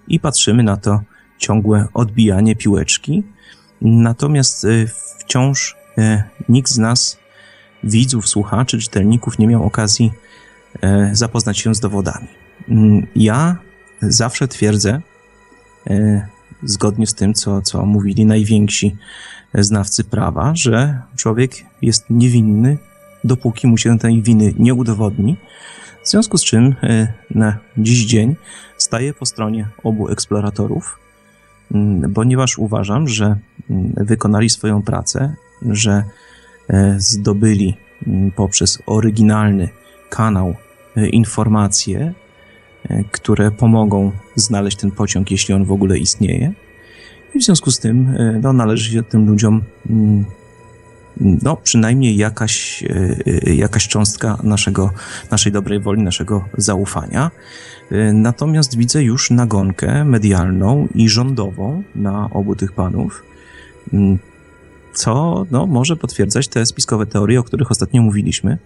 i 0.08 0.20
patrzymy 0.20 0.62
na 0.62 0.76
to 0.76 1.00
ciągłe 1.38 1.86
odbijanie 1.94 2.56
piłeczki. 2.56 3.22
Natomiast 3.82 4.66
wciąż 5.18 5.76
nikt 6.48 6.70
z 6.70 6.78
nas 6.78 7.20
widzów, 7.84 8.28
słuchaczy, 8.28 8.78
czytelników 8.78 9.38
nie 9.38 9.46
miał 9.46 9.64
okazji 9.64 10.12
e, 10.82 11.10
zapoznać 11.12 11.58
się 11.58 11.74
z 11.74 11.80
dowodami. 11.80 12.28
Mm, 12.68 13.06
ja 13.16 13.56
zawsze 14.02 14.48
twierdzę, 14.48 15.00
e, 15.90 16.26
zgodnie 16.62 17.06
z 17.06 17.14
tym, 17.14 17.34
co, 17.34 17.62
co 17.62 17.86
mówili 17.86 18.26
najwięksi 18.26 18.96
znawcy 19.54 20.04
prawa, 20.04 20.52
że 20.54 21.02
człowiek 21.16 21.52
jest 21.82 22.04
niewinny, 22.10 22.78
dopóki 23.24 23.66
mu 23.66 23.78
się 23.78 23.98
tej 23.98 24.22
winy 24.22 24.54
nie 24.58 24.74
udowodni. 24.74 25.36
W 26.04 26.08
związku 26.08 26.38
z 26.38 26.44
czym 26.44 26.74
e, 26.82 27.12
na 27.30 27.58
dziś 27.78 28.04
dzień 28.04 28.36
staję 28.76 29.14
po 29.14 29.26
stronie 29.26 29.68
obu 29.84 30.08
eksploratorów, 30.08 30.98
mm, 31.72 32.14
ponieważ 32.14 32.58
uważam, 32.58 33.08
że 33.08 33.36
mm, 33.70 33.92
wykonali 33.96 34.50
swoją 34.50 34.82
pracę, 34.82 35.34
że 35.62 36.04
zdobyli 36.96 37.76
mm, 38.06 38.30
poprzez 38.30 38.82
oryginalny 38.86 39.68
kanał 40.08 40.54
e, 40.96 41.08
informacje, 41.08 42.14
e, 42.88 43.04
które 43.04 43.50
pomogą 43.50 44.12
znaleźć 44.34 44.76
ten 44.76 44.90
pociąg, 44.90 45.30
jeśli 45.30 45.54
on 45.54 45.64
w 45.64 45.72
ogóle 45.72 45.98
istnieje. 45.98 46.52
I 47.34 47.38
w 47.38 47.44
związku 47.44 47.70
z 47.70 47.78
tym 47.78 48.16
no, 48.42 48.52
należy 48.52 48.92
się 48.92 49.02
tym 49.02 49.26
ludziom 49.26 49.62
mm, 49.90 50.24
no, 51.42 51.56
przynajmniej 51.56 52.16
jakaś, 52.16 52.84
jakaś 53.46 53.88
cząstka 53.88 54.38
naszego, 54.42 54.90
naszej 55.30 55.52
dobrej 55.52 55.80
woli, 55.80 56.02
naszego 56.02 56.44
zaufania. 56.58 57.30
Natomiast 58.12 58.76
widzę 58.76 59.02
już 59.02 59.30
nagonkę 59.30 60.04
medialną 60.04 60.88
i 60.94 61.08
rządową 61.08 61.82
na 61.94 62.30
obu 62.30 62.56
tych 62.56 62.72
panów. 62.72 63.24
Mm, 65.00 65.04
co 65.04 65.46
no, 65.50 65.66
może 65.66 65.96
potwierdzać 65.96 66.48
te 66.48 66.66
spiskowe 66.66 67.06
teorie, 67.06 67.40
o 67.40 67.42
których 67.42 67.70
ostatnio 67.70 68.02
mówiliśmy, 68.02 68.58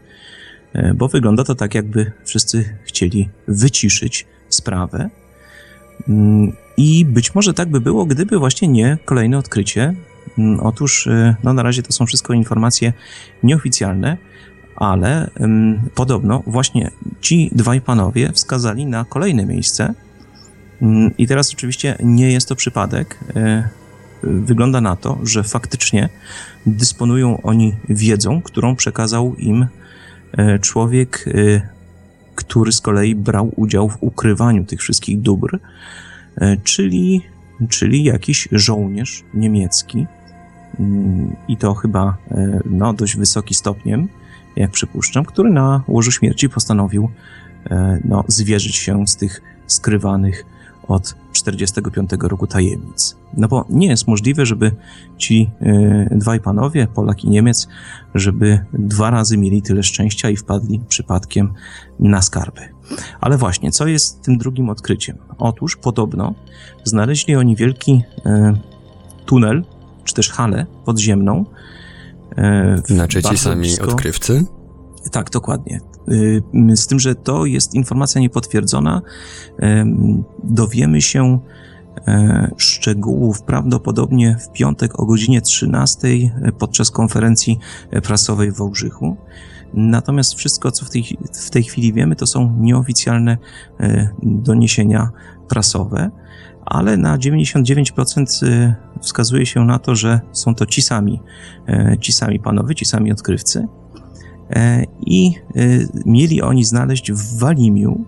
e, 0.72 0.95
bo 0.95 1.09
wygląda 1.09 1.45
to 1.45 1.55
tak, 1.55 1.74
jakby 1.74 2.12
wszyscy 2.24 2.76
chcieli 2.85 3.28
wyciszyć 3.49 4.26
sprawę. 4.49 5.11
Mm, 6.09 6.53
I 6.76 7.05
być 7.05 7.35
może 7.35 7.55
tak 7.55 7.68
by 7.68 7.80
było, 7.80 8.07
gdyby 8.07 8.39
właśnie 8.39 8.68
nie 8.68 8.99
kolejne 9.05 9.39
odkrycie. 9.39 9.95
Mm, 10.39 10.61
otóż, 10.61 11.07
e, 11.07 11.37
no 11.43 11.53
na 11.53 11.62
razie 11.62 11.82
to 11.82 11.93
są 11.93 12.07
wszystko 12.07 12.32
informacje 12.32 12.93
nieoficjalne, 13.43 14.16
ale 14.76 15.30
um, 15.41 15.80
podobno 15.95 16.43
właśnie 16.47 16.91
ci 17.20 17.51
dwaj 17.53 17.80
panowie 17.80 18.32
wskazali 18.32 18.87
na 18.87 19.05
kolejne 19.05 19.47
miejsce. 19.47 19.95
I 21.18 21.26
teraz 21.26 21.53
oczywiście 21.53 21.97
nie 22.03 22.32
jest 22.32 22.49
to 22.49 22.57
przypadek. 22.57 23.18
E, 23.37 23.68
wygląda 24.27 24.81
na 24.81 24.97
to, 24.97 25.18
że 25.22 25.43
faktycznie 25.43 26.09
dysponują 26.66 27.43
oni 27.43 27.75
wiedzą, 27.89 28.43
którą 28.43 28.77
przekazał 28.77 29.35
im 29.35 29.66
e, 30.33 30.59
człowiek, 30.59 31.25
e, 31.29 31.68
który 32.35 32.72
z 32.72 32.81
kolei 32.81 33.14
brał 33.14 33.53
udział 33.57 33.89
w 33.89 33.97
ukrywaniu 34.01 34.64
tych 34.64 34.81
wszystkich 34.81 35.20
dóbr, 35.20 35.59
e, 36.37 36.57
czyli, 36.57 37.22
czyli 37.68 38.05
jakiś 38.05 38.49
żołnierz 38.53 39.25
niemiecki. 39.35 40.07
Mm, 40.81 41.37
i 41.49 41.57
to 41.57 41.75
chyba 41.75 42.16
no, 42.64 42.93
dość 42.93 43.16
wysoki 43.16 43.55
stopniem, 43.55 44.09
jak 44.57 44.70
przypuszczam, 44.70 45.25
który 45.25 45.51
na 45.51 45.83
łożu 45.89 46.11
śmierci 46.11 46.49
postanowił 46.49 47.11
no, 48.05 48.25
zwierzyć 48.29 48.77
się 48.77 49.07
z 49.07 49.16
tych 49.16 49.43
skrywanych 49.66 50.45
od 50.89 51.14
45 51.32 52.11
roku 52.22 52.47
tajemnic. 52.47 53.16
No 53.37 53.49
bo 53.49 53.64
nie 53.70 53.87
jest 53.87 54.09
możliwe, 54.09 54.47
żeby 54.47 54.72
ci 55.18 55.51
y, 55.62 56.09
dwaj 56.18 56.41
panowie, 56.41 56.87
Polak 56.95 57.24
i 57.24 57.28
Niemiec, 57.28 57.68
żeby 58.14 58.64
dwa 58.72 59.11
razy 59.11 59.39
mieli 59.39 59.62
tyle 59.62 59.82
szczęścia 59.82 60.30
i 60.30 60.37
wpadli 60.37 60.80
przypadkiem 60.89 61.53
na 61.99 62.22
skarby. 62.22 62.61
Ale 63.20 63.39
właśnie, 63.39 63.70
co 63.70 63.87
jest 63.87 64.22
tym 64.22 64.39
drugim 64.39 64.70
odkryciem? 64.70 65.18
Otóż 65.39 65.76
podobno 65.76 66.35
znaleźli 66.85 67.37
oni 67.37 67.57
wielki 67.57 68.03
y, 68.18 68.30
tunel, 69.26 69.64
czy 70.05 70.14
też 70.14 70.30
halę 70.30 70.66
podziemną. 70.85 71.45
Y, 72.89 72.95
znaczy 72.95 73.22
ci 73.22 73.39
sami 73.39 73.61
blisko... 73.61 73.85
odkrywcy? 73.85 74.45
Tak, 75.11 75.30
dokładnie. 75.30 75.80
Y, 76.09 76.43
z 76.77 76.87
tym, 76.87 77.01
że 77.01 77.15
to 77.15 77.47
jest 77.47 77.75
informacja 77.75 78.21
niepotwierdzona. 78.21 79.03
Dowiemy 80.45 81.03
się 81.03 81.39
e, 82.09 82.51
szczegółów 82.57 83.43
prawdopodobnie 83.43 84.37
w 84.41 84.53
piątek 84.53 85.01
o 85.01 85.07
godzinie 85.07 85.41
13 85.41 86.09
e, 86.09 86.53
podczas 86.53 86.91
konferencji 86.91 87.59
e, 87.91 88.01
prasowej 88.01 88.53
w 88.53 88.57
Wałbrzychu. 88.57 89.17
Natomiast 89.75 90.35
wszystko, 90.35 90.71
co 90.71 90.85
w 90.85 90.91
tej, 90.91 91.19
w 91.33 91.51
tej 91.51 91.63
chwili 91.63 91.93
wiemy, 91.93 92.17
to 92.17 92.27
są 92.27 92.57
nieoficjalne 92.61 93.39
doniesienia 94.23 95.11
prasowe, 95.49 96.11
ale 96.65 96.97
na 96.97 97.19
99% 97.19 98.73
wskazuje 99.01 99.47
się 99.47 99.65
na 99.65 99.79
to, 99.79 99.95
że 99.95 100.21
są 100.33 100.55
to 100.55 100.67
ci 100.67 100.83
sami, 100.83 101.21
ci 102.01 102.13
sami 102.13 102.41
panowie, 102.41 102.75
ci 102.75 102.85
sami 102.85 103.13
odkrywcy. 103.13 103.69
E, 104.51 104.85
i 105.07 105.35
e, 105.57 105.61
mieli 106.07 106.43
oni 106.43 106.65
znaleźć 106.65 107.13
w 107.13 107.39
Walimiu 107.39 108.05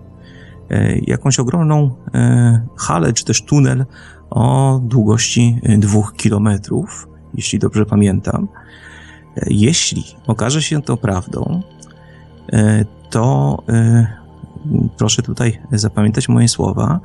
e, 0.71 0.99
jakąś 0.99 1.39
ogromną 1.39 1.91
halę, 2.77 3.13
czy 3.13 3.25
też 3.25 3.43
tunel 3.43 3.87
o 4.31 4.81
długości 4.85 5.61
dwóch 5.79 6.13
kilometrów, 6.17 7.09
jeśli 7.35 7.59
dobrze 7.59 7.87
pamiętam. 7.87 8.49
Jeśli 9.47 10.05
okaże 10.27 10.63
się 10.63 10.83
to 10.83 10.97
prawdą, 10.97 11.63
to 13.11 13.59
proszę 14.99 15.23
tutaj 15.23 15.63
zapamiętać 15.73 16.29
moje 16.29 16.49
słowa, 16.49 17.01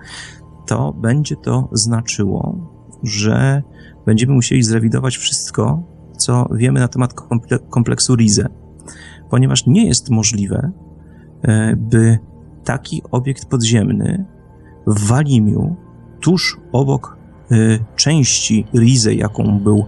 to 0.67 0.93
będzie 0.93 1.35
to 1.35 1.69
znaczyło, 1.71 2.55
że 3.03 3.63
będziemy 4.05 4.33
musieli 4.33 4.63
zrewidować 4.63 5.17
wszystko, 5.17 5.83
co 6.17 6.49
wiemy 6.51 6.79
na 6.79 6.87
temat 6.87 7.13
kompleksu 7.69 8.15
Rize 8.15 8.49
ponieważ 9.31 9.65
nie 9.65 9.87
jest 9.87 10.09
możliwe, 10.09 10.71
e, 11.43 11.75
by 11.75 12.19
taki 12.63 13.01
obiekt 13.11 13.45
podziemny 13.45 14.25
w 14.87 15.07
Walimiu, 15.07 15.75
tuż 16.21 16.57
obok 16.71 17.17
e, 17.51 17.55
części 17.95 18.65
Rize, 18.73 19.13
jaką 19.13 19.59
był 19.59 19.85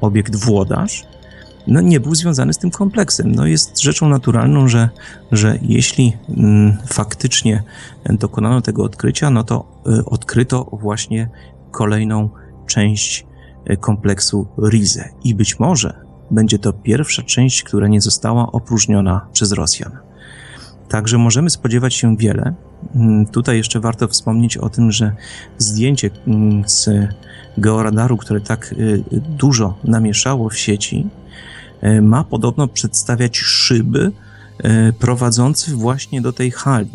obiekt 0.00 0.36
Włodarz, 0.36 1.06
no 1.66 1.80
nie 1.80 2.00
był 2.00 2.14
związany 2.14 2.52
z 2.52 2.58
tym 2.58 2.70
kompleksem. 2.70 3.32
No 3.32 3.46
jest 3.46 3.80
rzeczą 3.80 4.08
naturalną, 4.08 4.68
że, 4.68 4.88
że 5.32 5.58
jeśli 5.62 6.16
mm, 6.28 6.76
faktycznie 6.86 7.62
dokonano 8.08 8.60
tego 8.60 8.84
odkrycia, 8.84 9.30
no 9.30 9.44
to 9.44 9.82
y, 9.98 10.04
odkryto 10.04 10.68
właśnie 10.72 11.28
kolejną 11.70 12.30
część 12.66 13.26
kompleksu 13.80 14.48
Rize. 14.70 15.08
I 15.24 15.34
być 15.34 15.58
może 15.58 16.09
będzie 16.30 16.58
to 16.58 16.72
pierwsza 16.72 17.22
część, 17.22 17.62
która 17.62 17.88
nie 17.88 18.00
została 18.00 18.52
opróżniona 18.52 19.26
przez 19.32 19.52
Rosjan. 19.52 19.92
Także 20.88 21.18
możemy 21.18 21.50
spodziewać 21.50 21.94
się 21.94 22.16
wiele. 22.16 22.54
Mm, 22.94 23.26
tutaj 23.26 23.56
jeszcze 23.56 23.80
warto 23.80 24.08
wspomnieć 24.08 24.56
o 24.56 24.68
tym, 24.68 24.92
że 24.92 25.12
zdjęcie 25.58 26.10
mm, 26.26 26.68
z 26.68 26.88
georadaru, 27.60 28.16
które 28.16 28.40
tak 28.40 28.72
y, 28.72 29.04
dużo 29.12 29.78
namieszało 29.84 30.48
w 30.48 30.58
sieci, 30.58 31.06
y, 31.84 32.02
ma 32.02 32.24
podobno 32.24 32.68
przedstawiać 32.68 33.38
szyby 33.38 34.12
y, 34.64 34.92
prowadzące 34.92 35.72
właśnie 35.72 36.20
do 36.20 36.32
tej 36.32 36.50
hali. 36.50 36.90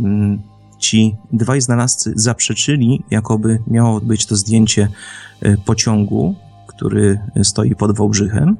Mm, 0.00 0.42
ci 0.78 1.16
dwaj 1.32 1.60
znalazcy 1.60 2.12
zaprzeczyli, 2.16 3.04
jakoby 3.10 3.58
miało 3.66 4.00
być 4.00 4.26
to 4.26 4.36
zdjęcie 4.36 4.88
pociągu, 5.64 6.34
który 6.76 7.18
stoi 7.42 7.74
pod 7.74 7.96
Wałbrzychem. 7.96 8.56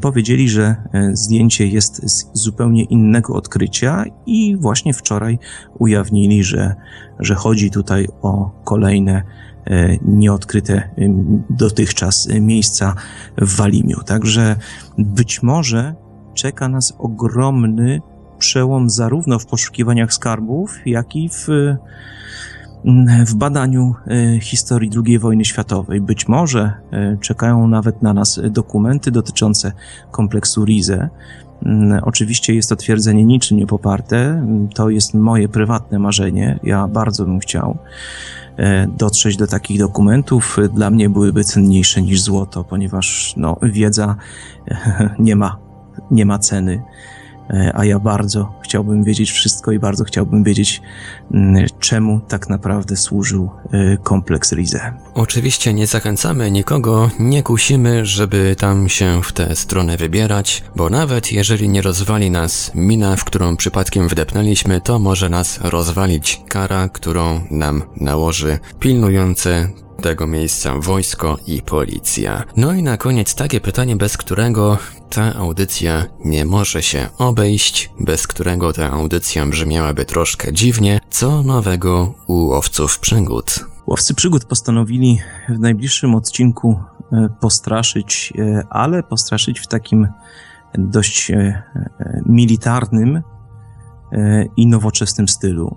Powiedzieli, 0.00 0.48
że 0.48 0.76
zdjęcie 1.12 1.66
jest 1.66 2.10
z 2.10 2.30
zupełnie 2.32 2.84
innego 2.84 3.34
odkrycia 3.34 4.04
i 4.26 4.56
właśnie 4.56 4.94
wczoraj 4.94 5.38
ujawnili, 5.78 6.44
że, 6.44 6.74
że 7.18 7.34
chodzi 7.34 7.70
tutaj 7.70 8.08
o 8.22 8.50
kolejne 8.64 9.22
E, 9.66 9.96
nieodkryte 10.02 10.74
e, 10.74 10.90
dotychczas 11.50 12.28
miejsca 12.40 12.94
w 13.38 13.56
Walimiu. 13.56 14.02
Także 14.06 14.56
być 14.98 15.42
może 15.42 15.94
czeka 16.34 16.68
nas 16.68 16.94
ogromny 16.98 18.00
przełom 18.38 18.90
zarówno 18.90 19.38
w 19.38 19.46
poszukiwaniach 19.46 20.14
skarbów, 20.14 20.78
jak 20.86 21.16
i 21.16 21.28
w, 21.28 21.46
w 23.26 23.34
badaniu 23.34 23.94
e, 24.06 24.40
historii 24.40 24.90
II 25.06 25.18
wojny 25.18 25.44
światowej. 25.44 26.00
Być 26.00 26.28
może 26.28 26.72
czekają 27.20 27.68
nawet 27.68 28.02
na 28.02 28.14
nas 28.14 28.40
dokumenty 28.50 29.10
dotyczące 29.10 29.72
kompleksu 30.10 30.64
Rize. 30.64 31.08
Oczywiście 32.02 32.54
jest 32.54 32.68
to 32.68 32.76
twierdzenie 32.76 33.24
niczym 33.24 33.58
nie 33.58 33.66
poparte. 33.66 34.46
To 34.74 34.90
jest 34.90 35.14
moje 35.14 35.48
prywatne 35.48 35.98
marzenie. 35.98 36.58
Ja 36.62 36.88
bardzo 36.88 37.24
bym 37.24 37.38
chciał. 37.38 37.78
E, 38.56 38.86
dotrzeć 38.86 39.36
do 39.36 39.46
takich 39.46 39.78
dokumentów 39.78 40.56
dla 40.74 40.90
mnie 40.90 41.10
byłyby 41.10 41.44
cenniejsze 41.44 42.02
niż 42.02 42.20
złoto, 42.20 42.64
ponieważ 42.64 43.34
no, 43.36 43.56
wiedza 43.62 44.16
nie 45.18 45.36
ma, 45.36 45.58
nie 46.10 46.26
ma 46.26 46.38
ceny. 46.38 46.82
E, 47.52 47.72
a 47.74 47.84
ja 47.84 47.98
bardzo 47.98 48.52
chciałbym 48.62 49.04
wiedzieć 49.04 49.30
wszystko 49.30 49.72
i 49.72 49.78
bardzo 49.78 50.04
chciałbym 50.04 50.44
wiedzieć, 50.44 50.82
mm, 51.34 51.66
czemu 51.78 52.20
tak 52.28 52.48
naprawdę 52.48 52.96
służył 52.96 53.50
e, 53.72 53.96
kompleks 53.96 54.52
Rize. 54.52 54.92
Oczywiście 55.14 55.74
nie 55.74 55.86
zachęcamy 55.86 56.50
nikogo, 56.50 57.10
nie 57.18 57.42
kusimy, 57.42 58.06
żeby 58.06 58.56
tam 58.58 58.88
się 58.88 59.22
w 59.22 59.32
tę 59.32 59.56
stronę 59.56 59.96
wybierać, 59.96 60.64
bo 60.76 60.90
nawet 60.90 61.32
jeżeli 61.32 61.68
nie 61.68 61.82
rozwali 61.82 62.30
nas 62.30 62.70
mina, 62.74 63.16
w 63.16 63.24
którą 63.24 63.56
przypadkiem 63.56 64.08
wdepnęliśmy, 64.08 64.80
to 64.80 64.98
może 64.98 65.28
nas 65.28 65.60
rozwalić 65.62 66.40
kara, 66.48 66.88
którą 66.88 67.40
nam 67.50 67.82
nałoży 67.96 68.58
pilnujące 68.80 69.68
tego 70.02 70.26
miejsca 70.26 70.74
wojsko 70.78 71.38
i 71.46 71.62
policja. 71.62 72.44
No 72.56 72.72
i 72.72 72.82
na 72.82 72.96
koniec 72.96 73.34
takie 73.34 73.60
pytanie, 73.60 73.96
bez 73.96 74.16
którego 74.16 74.78
ta 75.10 75.34
audycja 75.34 76.04
nie 76.24 76.44
może 76.44 76.82
się 76.82 77.08
obejść, 77.18 77.90
bez 78.00 78.26
którego 78.26 78.72
ta 78.72 78.90
audycja 78.90 79.46
brzmiałaby 79.46 80.04
troszkę 80.04 80.52
dziwnie. 80.52 81.00
Co 81.10 81.42
nowego 81.42 82.14
u 82.26 82.34
łowców 82.34 82.98
przygód? 82.98 83.64
Łowcy 83.86 84.14
przygód 84.14 84.44
postanowili 84.44 85.18
w 85.48 85.58
najbliższym 85.58 86.14
odcinku 86.14 86.78
e, 87.12 87.28
postraszyć, 87.40 88.32
e, 88.38 88.62
ale 88.70 89.02
postraszyć 89.02 89.60
w 89.60 89.66
takim 89.66 90.08
dość 90.74 91.30
e, 91.30 91.62
militarnym 92.26 93.22
i 94.56 94.66
nowoczesnym 94.66 95.28
stylu. 95.28 95.76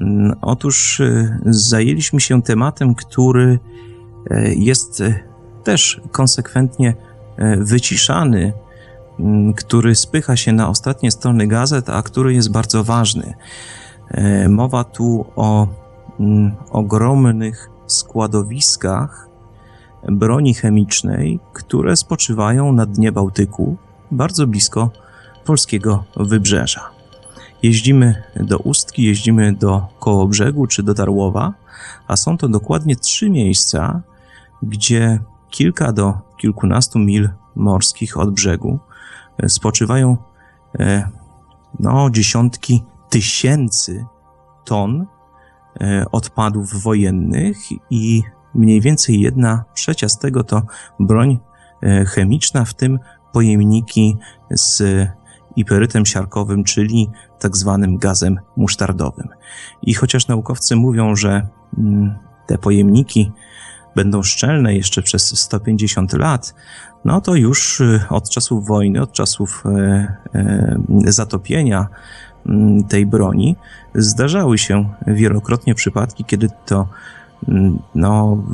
Mm, 0.00 0.36
otóż 0.42 1.02
zajęliśmy 1.46 2.20
się 2.20 2.42
tematem, 2.42 2.94
który 2.94 3.58
jest 4.56 5.02
też 5.64 6.00
konsekwentnie 6.12 6.94
wyciszany, 7.58 8.52
mm, 9.20 9.54
który 9.54 9.94
spycha 9.94 10.36
się 10.36 10.52
na 10.52 10.68
ostatnie 10.68 11.10
strony 11.10 11.46
gazet, 11.46 11.90
a 11.90 12.02
który 12.02 12.34
jest 12.34 12.52
bardzo 12.52 12.84
ważny. 12.84 13.34
Mowa 14.48 14.84
tu 14.84 15.26
o 15.36 15.68
Mm, 16.20 16.52
ogromnych 16.70 17.70
składowiskach 17.86 19.28
broni 20.08 20.54
chemicznej, 20.54 21.40
które 21.52 21.96
spoczywają 21.96 22.72
na 22.72 22.86
dnie 22.86 23.12
Bałtyku, 23.12 23.76
bardzo 24.10 24.46
blisko 24.46 24.90
polskiego 25.44 26.04
wybrzeża. 26.16 26.97
Jeździmy 27.62 28.22
do 28.36 28.58
Ustki, 28.58 29.02
jeździmy 29.02 29.52
do 29.52 29.86
Kołobrzegu 29.98 30.66
czy 30.66 30.82
do 30.82 30.94
Darłowa, 30.94 31.54
a 32.06 32.16
są 32.16 32.38
to 32.38 32.48
dokładnie 32.48 32.96
trzy 32.96 33.30
miejsca, 33.30 34.00
gdzie 34.62 35.20
kilka 35.50 35.92
do 35.92 36.18
kilkunastu 36.36 36.98
mil 36.98 37.28
morskich 37.56 38.18
od 38.18 38.30
brzegu 38.30 38.78
spoczywają 39.48 40.16
e, 40.78 41.08
no, 41.80 42.10
dziesiątki 42.10 42.82
tysięcy 43.10 44.04
ton 44.64 45.06
E, 45.80 46.04
odpadów 46.12 46.82
wojennych 46.82 47.58
i 47.90 48.22
mniej 48.54 48.80
więcej 48.80 49.20
jedna 49.20 49.64
trzecia 49.74 50.08
z 50.08 50.18
tego 50.18 50.44
to 50.44 50.62
broń 51.00 51.38
e, 51.82 52.04
chemiczna, 52.04 52.64
w 52.64 52.74
tym 52.74 52.98
pojemniki 53.32 54.16
z 54.50 54.82
iperytem 55.60 56.06
siarkowym, 56.06 56.64
czyli 56.64 57.10
tak 57.38 57.56
zwanym 57.56 57.98
gazem 57.98 58.38
musztardowym. 58.56 59.28
I 59.82 59.94
chociaż 59.94 60.28
naukowcy 60.28 60.76
mówią, 60.76 61.16
że 61.16 61.46
mm, 61.78 62.14
te 62.46 62.58
pojemniki 62.58 63.32
będą 63.96 64.22
szczelne 64.22 64.74
jeszcze 64.74 65.02
przez 65.02 65.40
150 65.40 66.12
lat, 66.12 66.54
no 67.04 67.20
to 67.20 67.34
już 67.34 67.80
e, 67.80 68.04
od 68.10 68.30
czasów 68.30 68.66
wojny, 68.66 69.02
od 69.02 69.12
czasów 69.12 69.64
zatopienia 71.04 71.88
Mm, 72.48 72.84
tej 72.84 73.06
broni, 73.06 73.56
zdarzały 73.94 74.58
się 74.58 74.88
wielokrotnie 75.06 75.74
przypadki, 75.74 76.24
kiedy 76.24 76.48
to 76.66 76.88
mm, 77.48 77.78
no, 77.94 78.44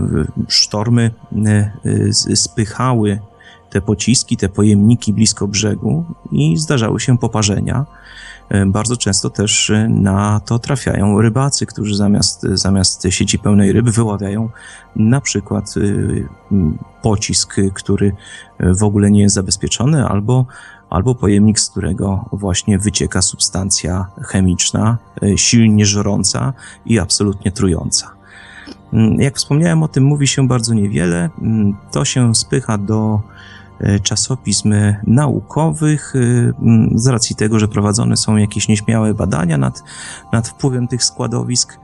sztormy 0.49 1.11
e, 1.47 2.37
spychały 2.37 3.21
te 3.75 3.81
pociski, 3.81 4.37
te 4.37 4.49
pojemniki 4.49 5.13
blisko 5.13 5.49
brzegu 5.49 6.05
i 6.33 6.57
zdarzały 6.57 7.01
się 7.01 7.19
poparzenia. 7.19 7.87
E, 8.49 8.67
bardzo 8.67 8.97
często 8.97 9.31
też 9.31 9.73
na 9.89 10.41
to 10.41 10.59
trafiają 10.59 11.21
rybacy, 11.21 11.67
którzy 11.67 11.97
zamiast, 11.97 12.43
zamiast 12.43 13.07
sieci 13.11 13.39
pełnej 13.39 13.73
ryb 13.73 13.91
wyławiają 13.91 14.51
na 14.97 15.21
przykład 15.21 15.75
e, 15.77 15.81
pocisk, 17.03 17.57
który 17.75 18.13
w 18.61 18.83
ogóle 18.83 19.11
nie 19.11 19.21
jest 19.21 19.35
zabezpieczony, 19.35 20.07
albo 20.07 20.47
albo 20.91 21.15
pojemnik, 21.15 21.61
z 21.61 21.71
którego 21.71 22.29
właśnie 22.33 22.79
wycieka 22.79 23.23
substancja 23.23 24.07
chemiczna, 24.23 24.99
e, 25.23 25.39
silnie 25.39 25.87
żrąca 25.87 26.53
i 26.87 26.99
absolutnie 26.99 27.53
trująca. 27.53 28.11
Mm, 28.93 29.21
jak 29.21 29.37
wspomniałem 29.37 29.83
o 29.83 29.89
tym, 29.89 30.05
mówi 30.05 30.27
się 30.27 30.49
bardzo 30.49 30.75
niewiele. 30.75 31.31
Mm, 31.39 31.77
to 31.93 32.05
się 32.05 32.35
spycha 32.35 32.79
do 32.79 33.21
e, 33.21 33.34
czasopism 34.03 34.75
naukowych, 35.07 36.13
e, 36.17 36.53
z 36.95 37.07
racji 37.07 37.37
tego, 37.37 37.59
że 37.59 37.69
prowadzone 37.69 38.17
są 38.17 38.37
jakieś 38.37 38.69
nieśmiałe 38.69 39.15
badania 39.15 39.59
nad, 39.59 39.83
nad 40.33 40.49
wpływem 40.49 40.89
tych 40.89 41.05
składowisk. 41.05 41.79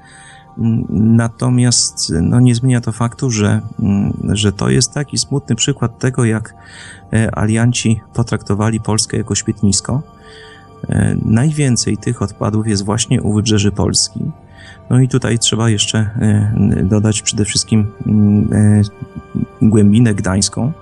Natomiast 0.91 2.13
no, 2.23 2.41
nie 2.41 2.55
zmienia 2.55 2.81
to 2.81 2.93
faktu, 2.93 3.31
że, 3.31 3.61
że 4.29 4.53
to 4.53 4.71
jest 4.71 4.93
taki 4.93 5.19
smutny 5.19 5.57
przykład 5.57 5.99
tego, 5.99 6.25
jak 6.25 6.55
E, 7.13 7.39
alianci 7.39 8.01
potraktowali 8.15 8.81
Polskę 8.81 9.17
jako 9.17 9.35
śmietnisko. 9.35 10.03
E, 10.89 11.17
najwięcej 11.25 11.97
tych 11.97 12.23
odpadów 12.23 12.67
jest 12.67 12.85
właśnie 12.85 13.23
u 13.23 13.33
wybrzeży 13.35 13.73
Polski. 13.73 14.21
No 14.91 15.01
i 15.01 15.09
tutaj 15.09 15.39
trzeba 15.39 15.71
jeszcze 15.71 15.99
e, 15.99 16.85
dodać 16.85 17.23
przede 17.23 17.45
wszystkim 17.45 17.87
głębinę 19.63 20.15
gdańską, 20.15 20.73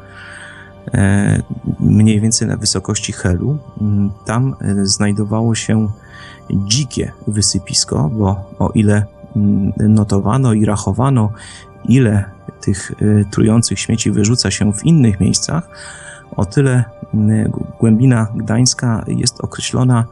mniej 1.81 2.21
więcej 2.21 2.49
na 2.49 2.57
wysokości 2.57 3.13
Helu. 3.13 3.59
Mm, 3.81 4.11
tam 4.25 4.57
znajdowało 4.83 5.55
się 5.55 5.89
dzikie 6.51 7.13
wysypisko, 7.27 8.11
bo 8.13 8.51
o 8.59 8.71
ile 8.75 9.07
mm, 9.37 9.73
notowano 9.79 10.53
i 10.53 10.65
rachowano, 10.65 11.33
ile 11.85 12.25
tych 12.61 12.93
trujących 13.31 13.81
śmieci 13.81 14.11
wyrzuca 14.11 14.51
się 14.51 14.73
w 14.73 14.85
innych 14.85 15.21
miejscach, 15.21 15.69
o 16.37 16.45
tyle 16.45 16.85
głębina 17.81 18.27
gdańska 18.35 19.05
jest 19.07 19.41
określona 19.41 20.05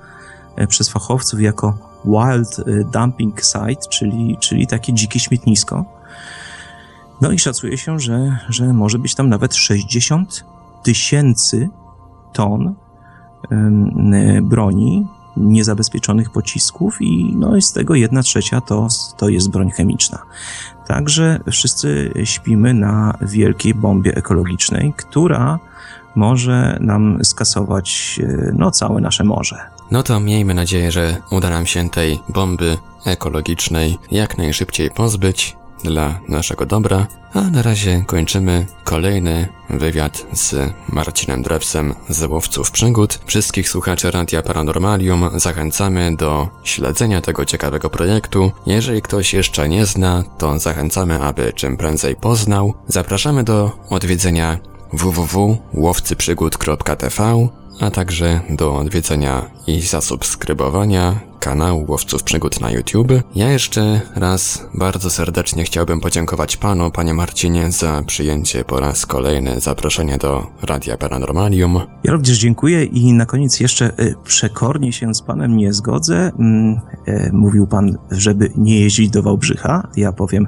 e, 0.57 0.67
przez 0.67 0.89
fachowców 0.89 1.41
jako 1.41 1.79
wild 2.05 2.59
e, 2.59 2.85
dumping 2.85 3.43
site, 3.43 3.89
czyli, 3.91 4.37
czyli 4.41 4.67
takie 4.67 4.93
dzikie 4.93 5.21
śmietnisko. 5.21 5.85
No 7.21 7.31
i 7.31 7.39
szacuje 7.39 7.79
się, 7.79 8.01
że, 8.01 8.39
że 8.49 8.73
może 8.73 8.99
być 8.99 9.15
tam 9.15 9.29
nawet 9.29 9.55
60 9.55 10.45
tysięcy 10.87 11.69
ton 12.33 12.75
broni, 14.43 15.07
niezabezpieczonych 15.37 16.31
pocisków 16.31 16.97
i 17.01 17.37
no 17.37 17.61
z 17.61 17.73
tego 17.73 17.95
jedna 17.95 18.23
trzecia 18.23 18.61
to, 18.61 18.89
to 19.17 19.29
jest 19.29 19.51
broń 19.51 19.71
chemiczna. 19.71 20.19
Także 20.87 21.41
wszyscy 21.51 22.13
śpimy 22.25 22.75
na 22.75 23.19
wielkiej 23.21 23.75
bombie 23.75 24.11
ekologicznej, 24.17 24.93
która 24.97 25.59
może 26.15 26.79
nam 26.81 27.25
skasować 27.25 28.21
e, 28.23 28.53
no, 28.59 28.71
całe 28.71 29.01
nasze 29.01 29.25
morze. 29.25 29.57
No 29.91 30.03
to 30.03 30.21
miejmy 30.21 30.55
nadzieję, 30.55 30.93
że 30.93 31.17
uda 31.31 31.51
nam 31.51 31.67
się 31.67 31.91
tej 31.91 32.21
bomby 32.29 32.77
ekologicznej 33.07 33.99
jak 34.11 34.39
najszybciej 34.39 34.91
pozbyć 34.91 35.57
dla 35.85 36.21
naszego 36.29 36.67
dobra, 36.67 37.07
a 37.35 37.41
na 37.41 37.63
razie 37.63 38.05
kończymy 38.07 38.67
kolejny 38.85 39.49
wywiad 39.71 40.27
z 40.33 40.73
Marcinem 40.89 41.43
Drewsem 41.43 41.95
z 42.09 42.23
Łowców 42.23 42.71
Przygód. 42.71 43.19
Wszystkich 43.27 43.69
słuchaczy 43.69 44.11
Radia 44.11 44.43
Paranormalium 44.43 45.31
zachęcamy 45.35 46.17
do 46.17 46.49
śledzenia 46.65 47.21
tego 47.21 47.45
ciekawego 47.45 47.91
projektu. 47.91 48.53
Jeżeli 48.67 49.03
ktoś 49.03 49.35
jeszcze 49.35 49.69
nie 49.69 49.87
zna, 49.87 50.25
to 50.39 50.59
zachęcamy, 50.59 51.21
aby 51.21 51.53
czym 51.53 51.77
prędzej 51.77 52.17
poznał. 52.17 52.75
Zapraszamy 52.89 53.45
do 53.45 53.71
odwiedzenia 53.91 54.59
www.łowcyprzygód.tv, 54.93 57.49
a 57.81 57.91
także 57.91 58.41
do 58.51 58.77
odwiedzenia 58.77 59.51
i 59.67 59.81
zasubskrybowania 59.81 61.36
kanału 61.41 61.85
Łowców 61.89 62.23
Przygód 62.23 62.61
na 62.61 62.71
YouTube. 62.71 63.13
Ja 63.35 63.51
jeszcze 63.51 64.01
raz 64.15 64.67
bardzo 64.75 65.11
serdecznie 65.11 65.65
chciałbym 65.65 66.01
podziękować 66.01 66.57
panu, 66.57 66.91
panie 66.91 67.15
Marcinie, 67.15 67.73
za 67.73 68.03
przyjęcie 68.07 68.65
po 68.65 68.81
raz 68.81 69.07
kolejny 69.07 69.61
zaproszenia 69.61 70.19
do 70.19 70.47
Radia 70.63 70.97
Paranormalium. 70.97 71.81
Ja 72.05 72.13
również 72.13 72.39
dziękuję 72.39 72.85
i 72.85 73.13
na 73.13 73.27
koniec 73.27 73.61
jeszcze 73.61 73.87
e, 73.99 74.15
przekornie 74.25 74.93
się 74.93 75.15
z 75.15 75.23
panem 75.23 75.57
nie 75.57 75.73
zgodzę. 75.73 76.33
Mm, 76.39 76.81
e, 77.07 77.33
mówił 77.33 77.67
pan, 77.67 77.99
żeby 78.11 78.51
nie 78.57 78.81
jeździć 78.81 79.11
do 79.11 79.23
Wałbrzycha. 79.23 79.89
Ja 79.97 80.13
powiem 80.13 80.47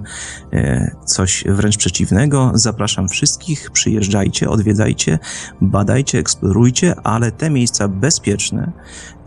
e, 0.52 0.90
coś 1.04 1.44
wręcz 1.46 1.76
przeciwnego. 1.76 2.50
Zapraszam 2.54 3.08
wszystkich, 3.08 3.70
przyjeżdżajcie, 3.70 4.50
odwiedzajcie, 4.50 5.18
badajcie, 5.60 6.18
eksplorujcie, 6.18 6.94
ale 7.04 7.32
te 7.32 7.50
miejsca 7.50 7.88
bezpieczne, 7.88 8.72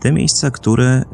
te 0.00 0.12
miejsca, 0.12 0.50
które 0.50 1.04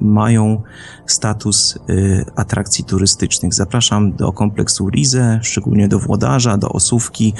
y, 0.00 0.04
mają 0.04 0.62
status 1.06 1.78
y, 1.90 2.24
atrakcji 2.36 2.84
turystycznych. 2.84 3.54
Zapraszam 3.54 4.12
do 4.12 4.32
kompleksu 4.32 4.88
Rize, 4.90 5.40
szczególnie 5.42 5.88
do 5.88 5.98
Włodarza, 5.98 6.56
do 6.56 6.68
Osówki. 6.68 7.34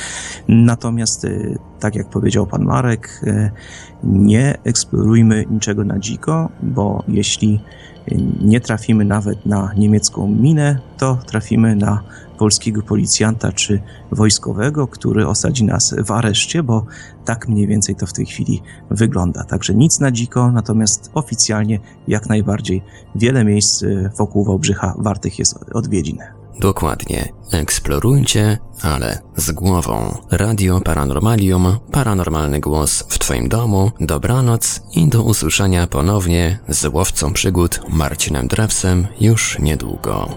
Natomiast, 0.48 1.24
y, 1.24 1.58
tak 1.80 1.94
jak 1.94 2.10
powiedział 2.10 2.46
pan 2.46 2.64
Marek, 2.64 3.24
nie 4.04 4.58
eksplorujmy 4.64 5.44
niczego 5.50 5.84
na 5.84 5.98
dziko, 5.98 6.48
bo 6.62 7.02
jeśli 7.08 7.60
nie 8.40 8.60
trafimy 8.60 9.04
nawet 9.04 9.46
na 9.46 9.72
niemiecką 9.76 10.28
minę, 10.28 10.78
to 10.98 11.18
trafimy 11.26 11.76
na 11.76 12.02
polskiego 12.38 12.82
policjanta 12.82 13.52
czy 13.52 13.82
wojskowego, 14.12 14.86
który 14.86 15.26
osadzi 15.26 15.64
nas 15.64 15.94
w 16.04 16.10
areszcie, 16.10 16.62
bo 16.62 16.86
tak 17.24 17.48
mniej 17.48 17.66
więcej 17.66 17.96
to 17.96 18.06
w 18.06 18.12
tej 18.12 18.26
chwili 18.26 18.62
wygląda. 18.90 19.44
Także 19.44 19.74
nic 19.74 20.00
na 20.00 20.10
dziko, 20.10 20.52
natomiast 20.52 21.10
oficjalnie 21.14 21.80
jak 22.08 22.28
najbardziej 22.28 22.82
wiele 23.14 23.44
miejsc 23.44 23.84
wokół 24.18 24.44
Wałbrzycha 24.44 24.94
wartych 24.98 25.38
jest 25.38 25.58
odwiedzin. 25.72 26.18
Dokładnie. 26.60 27.32
Eksplorujcie, 27.52 28.58
ale 28.82 29.22
z 29.36 29.50
głową. 29.50 30.18
Radio 30.30 30.80
Paranormalium, 30.80 31.78
paranormalny 31.92 32.60
głos 32.60 33.04
w 33.08 33.18
Twoim 33.18 33.48
domu. 33.48 33.90
Dobranoc 34.00 34.80
i 34.92 35.08
do 35.08 35.22
usłyszenia 35.22 35.86
ponownie 35.86 36.58
z 36.68 36.84
łowcą 36.84 37.32
przygód 37.32 37.80
Marcinem 37.88 38.48
Drewsem 38.48 39.06
już 39.20 39.58
niedługo. 39.58 40.28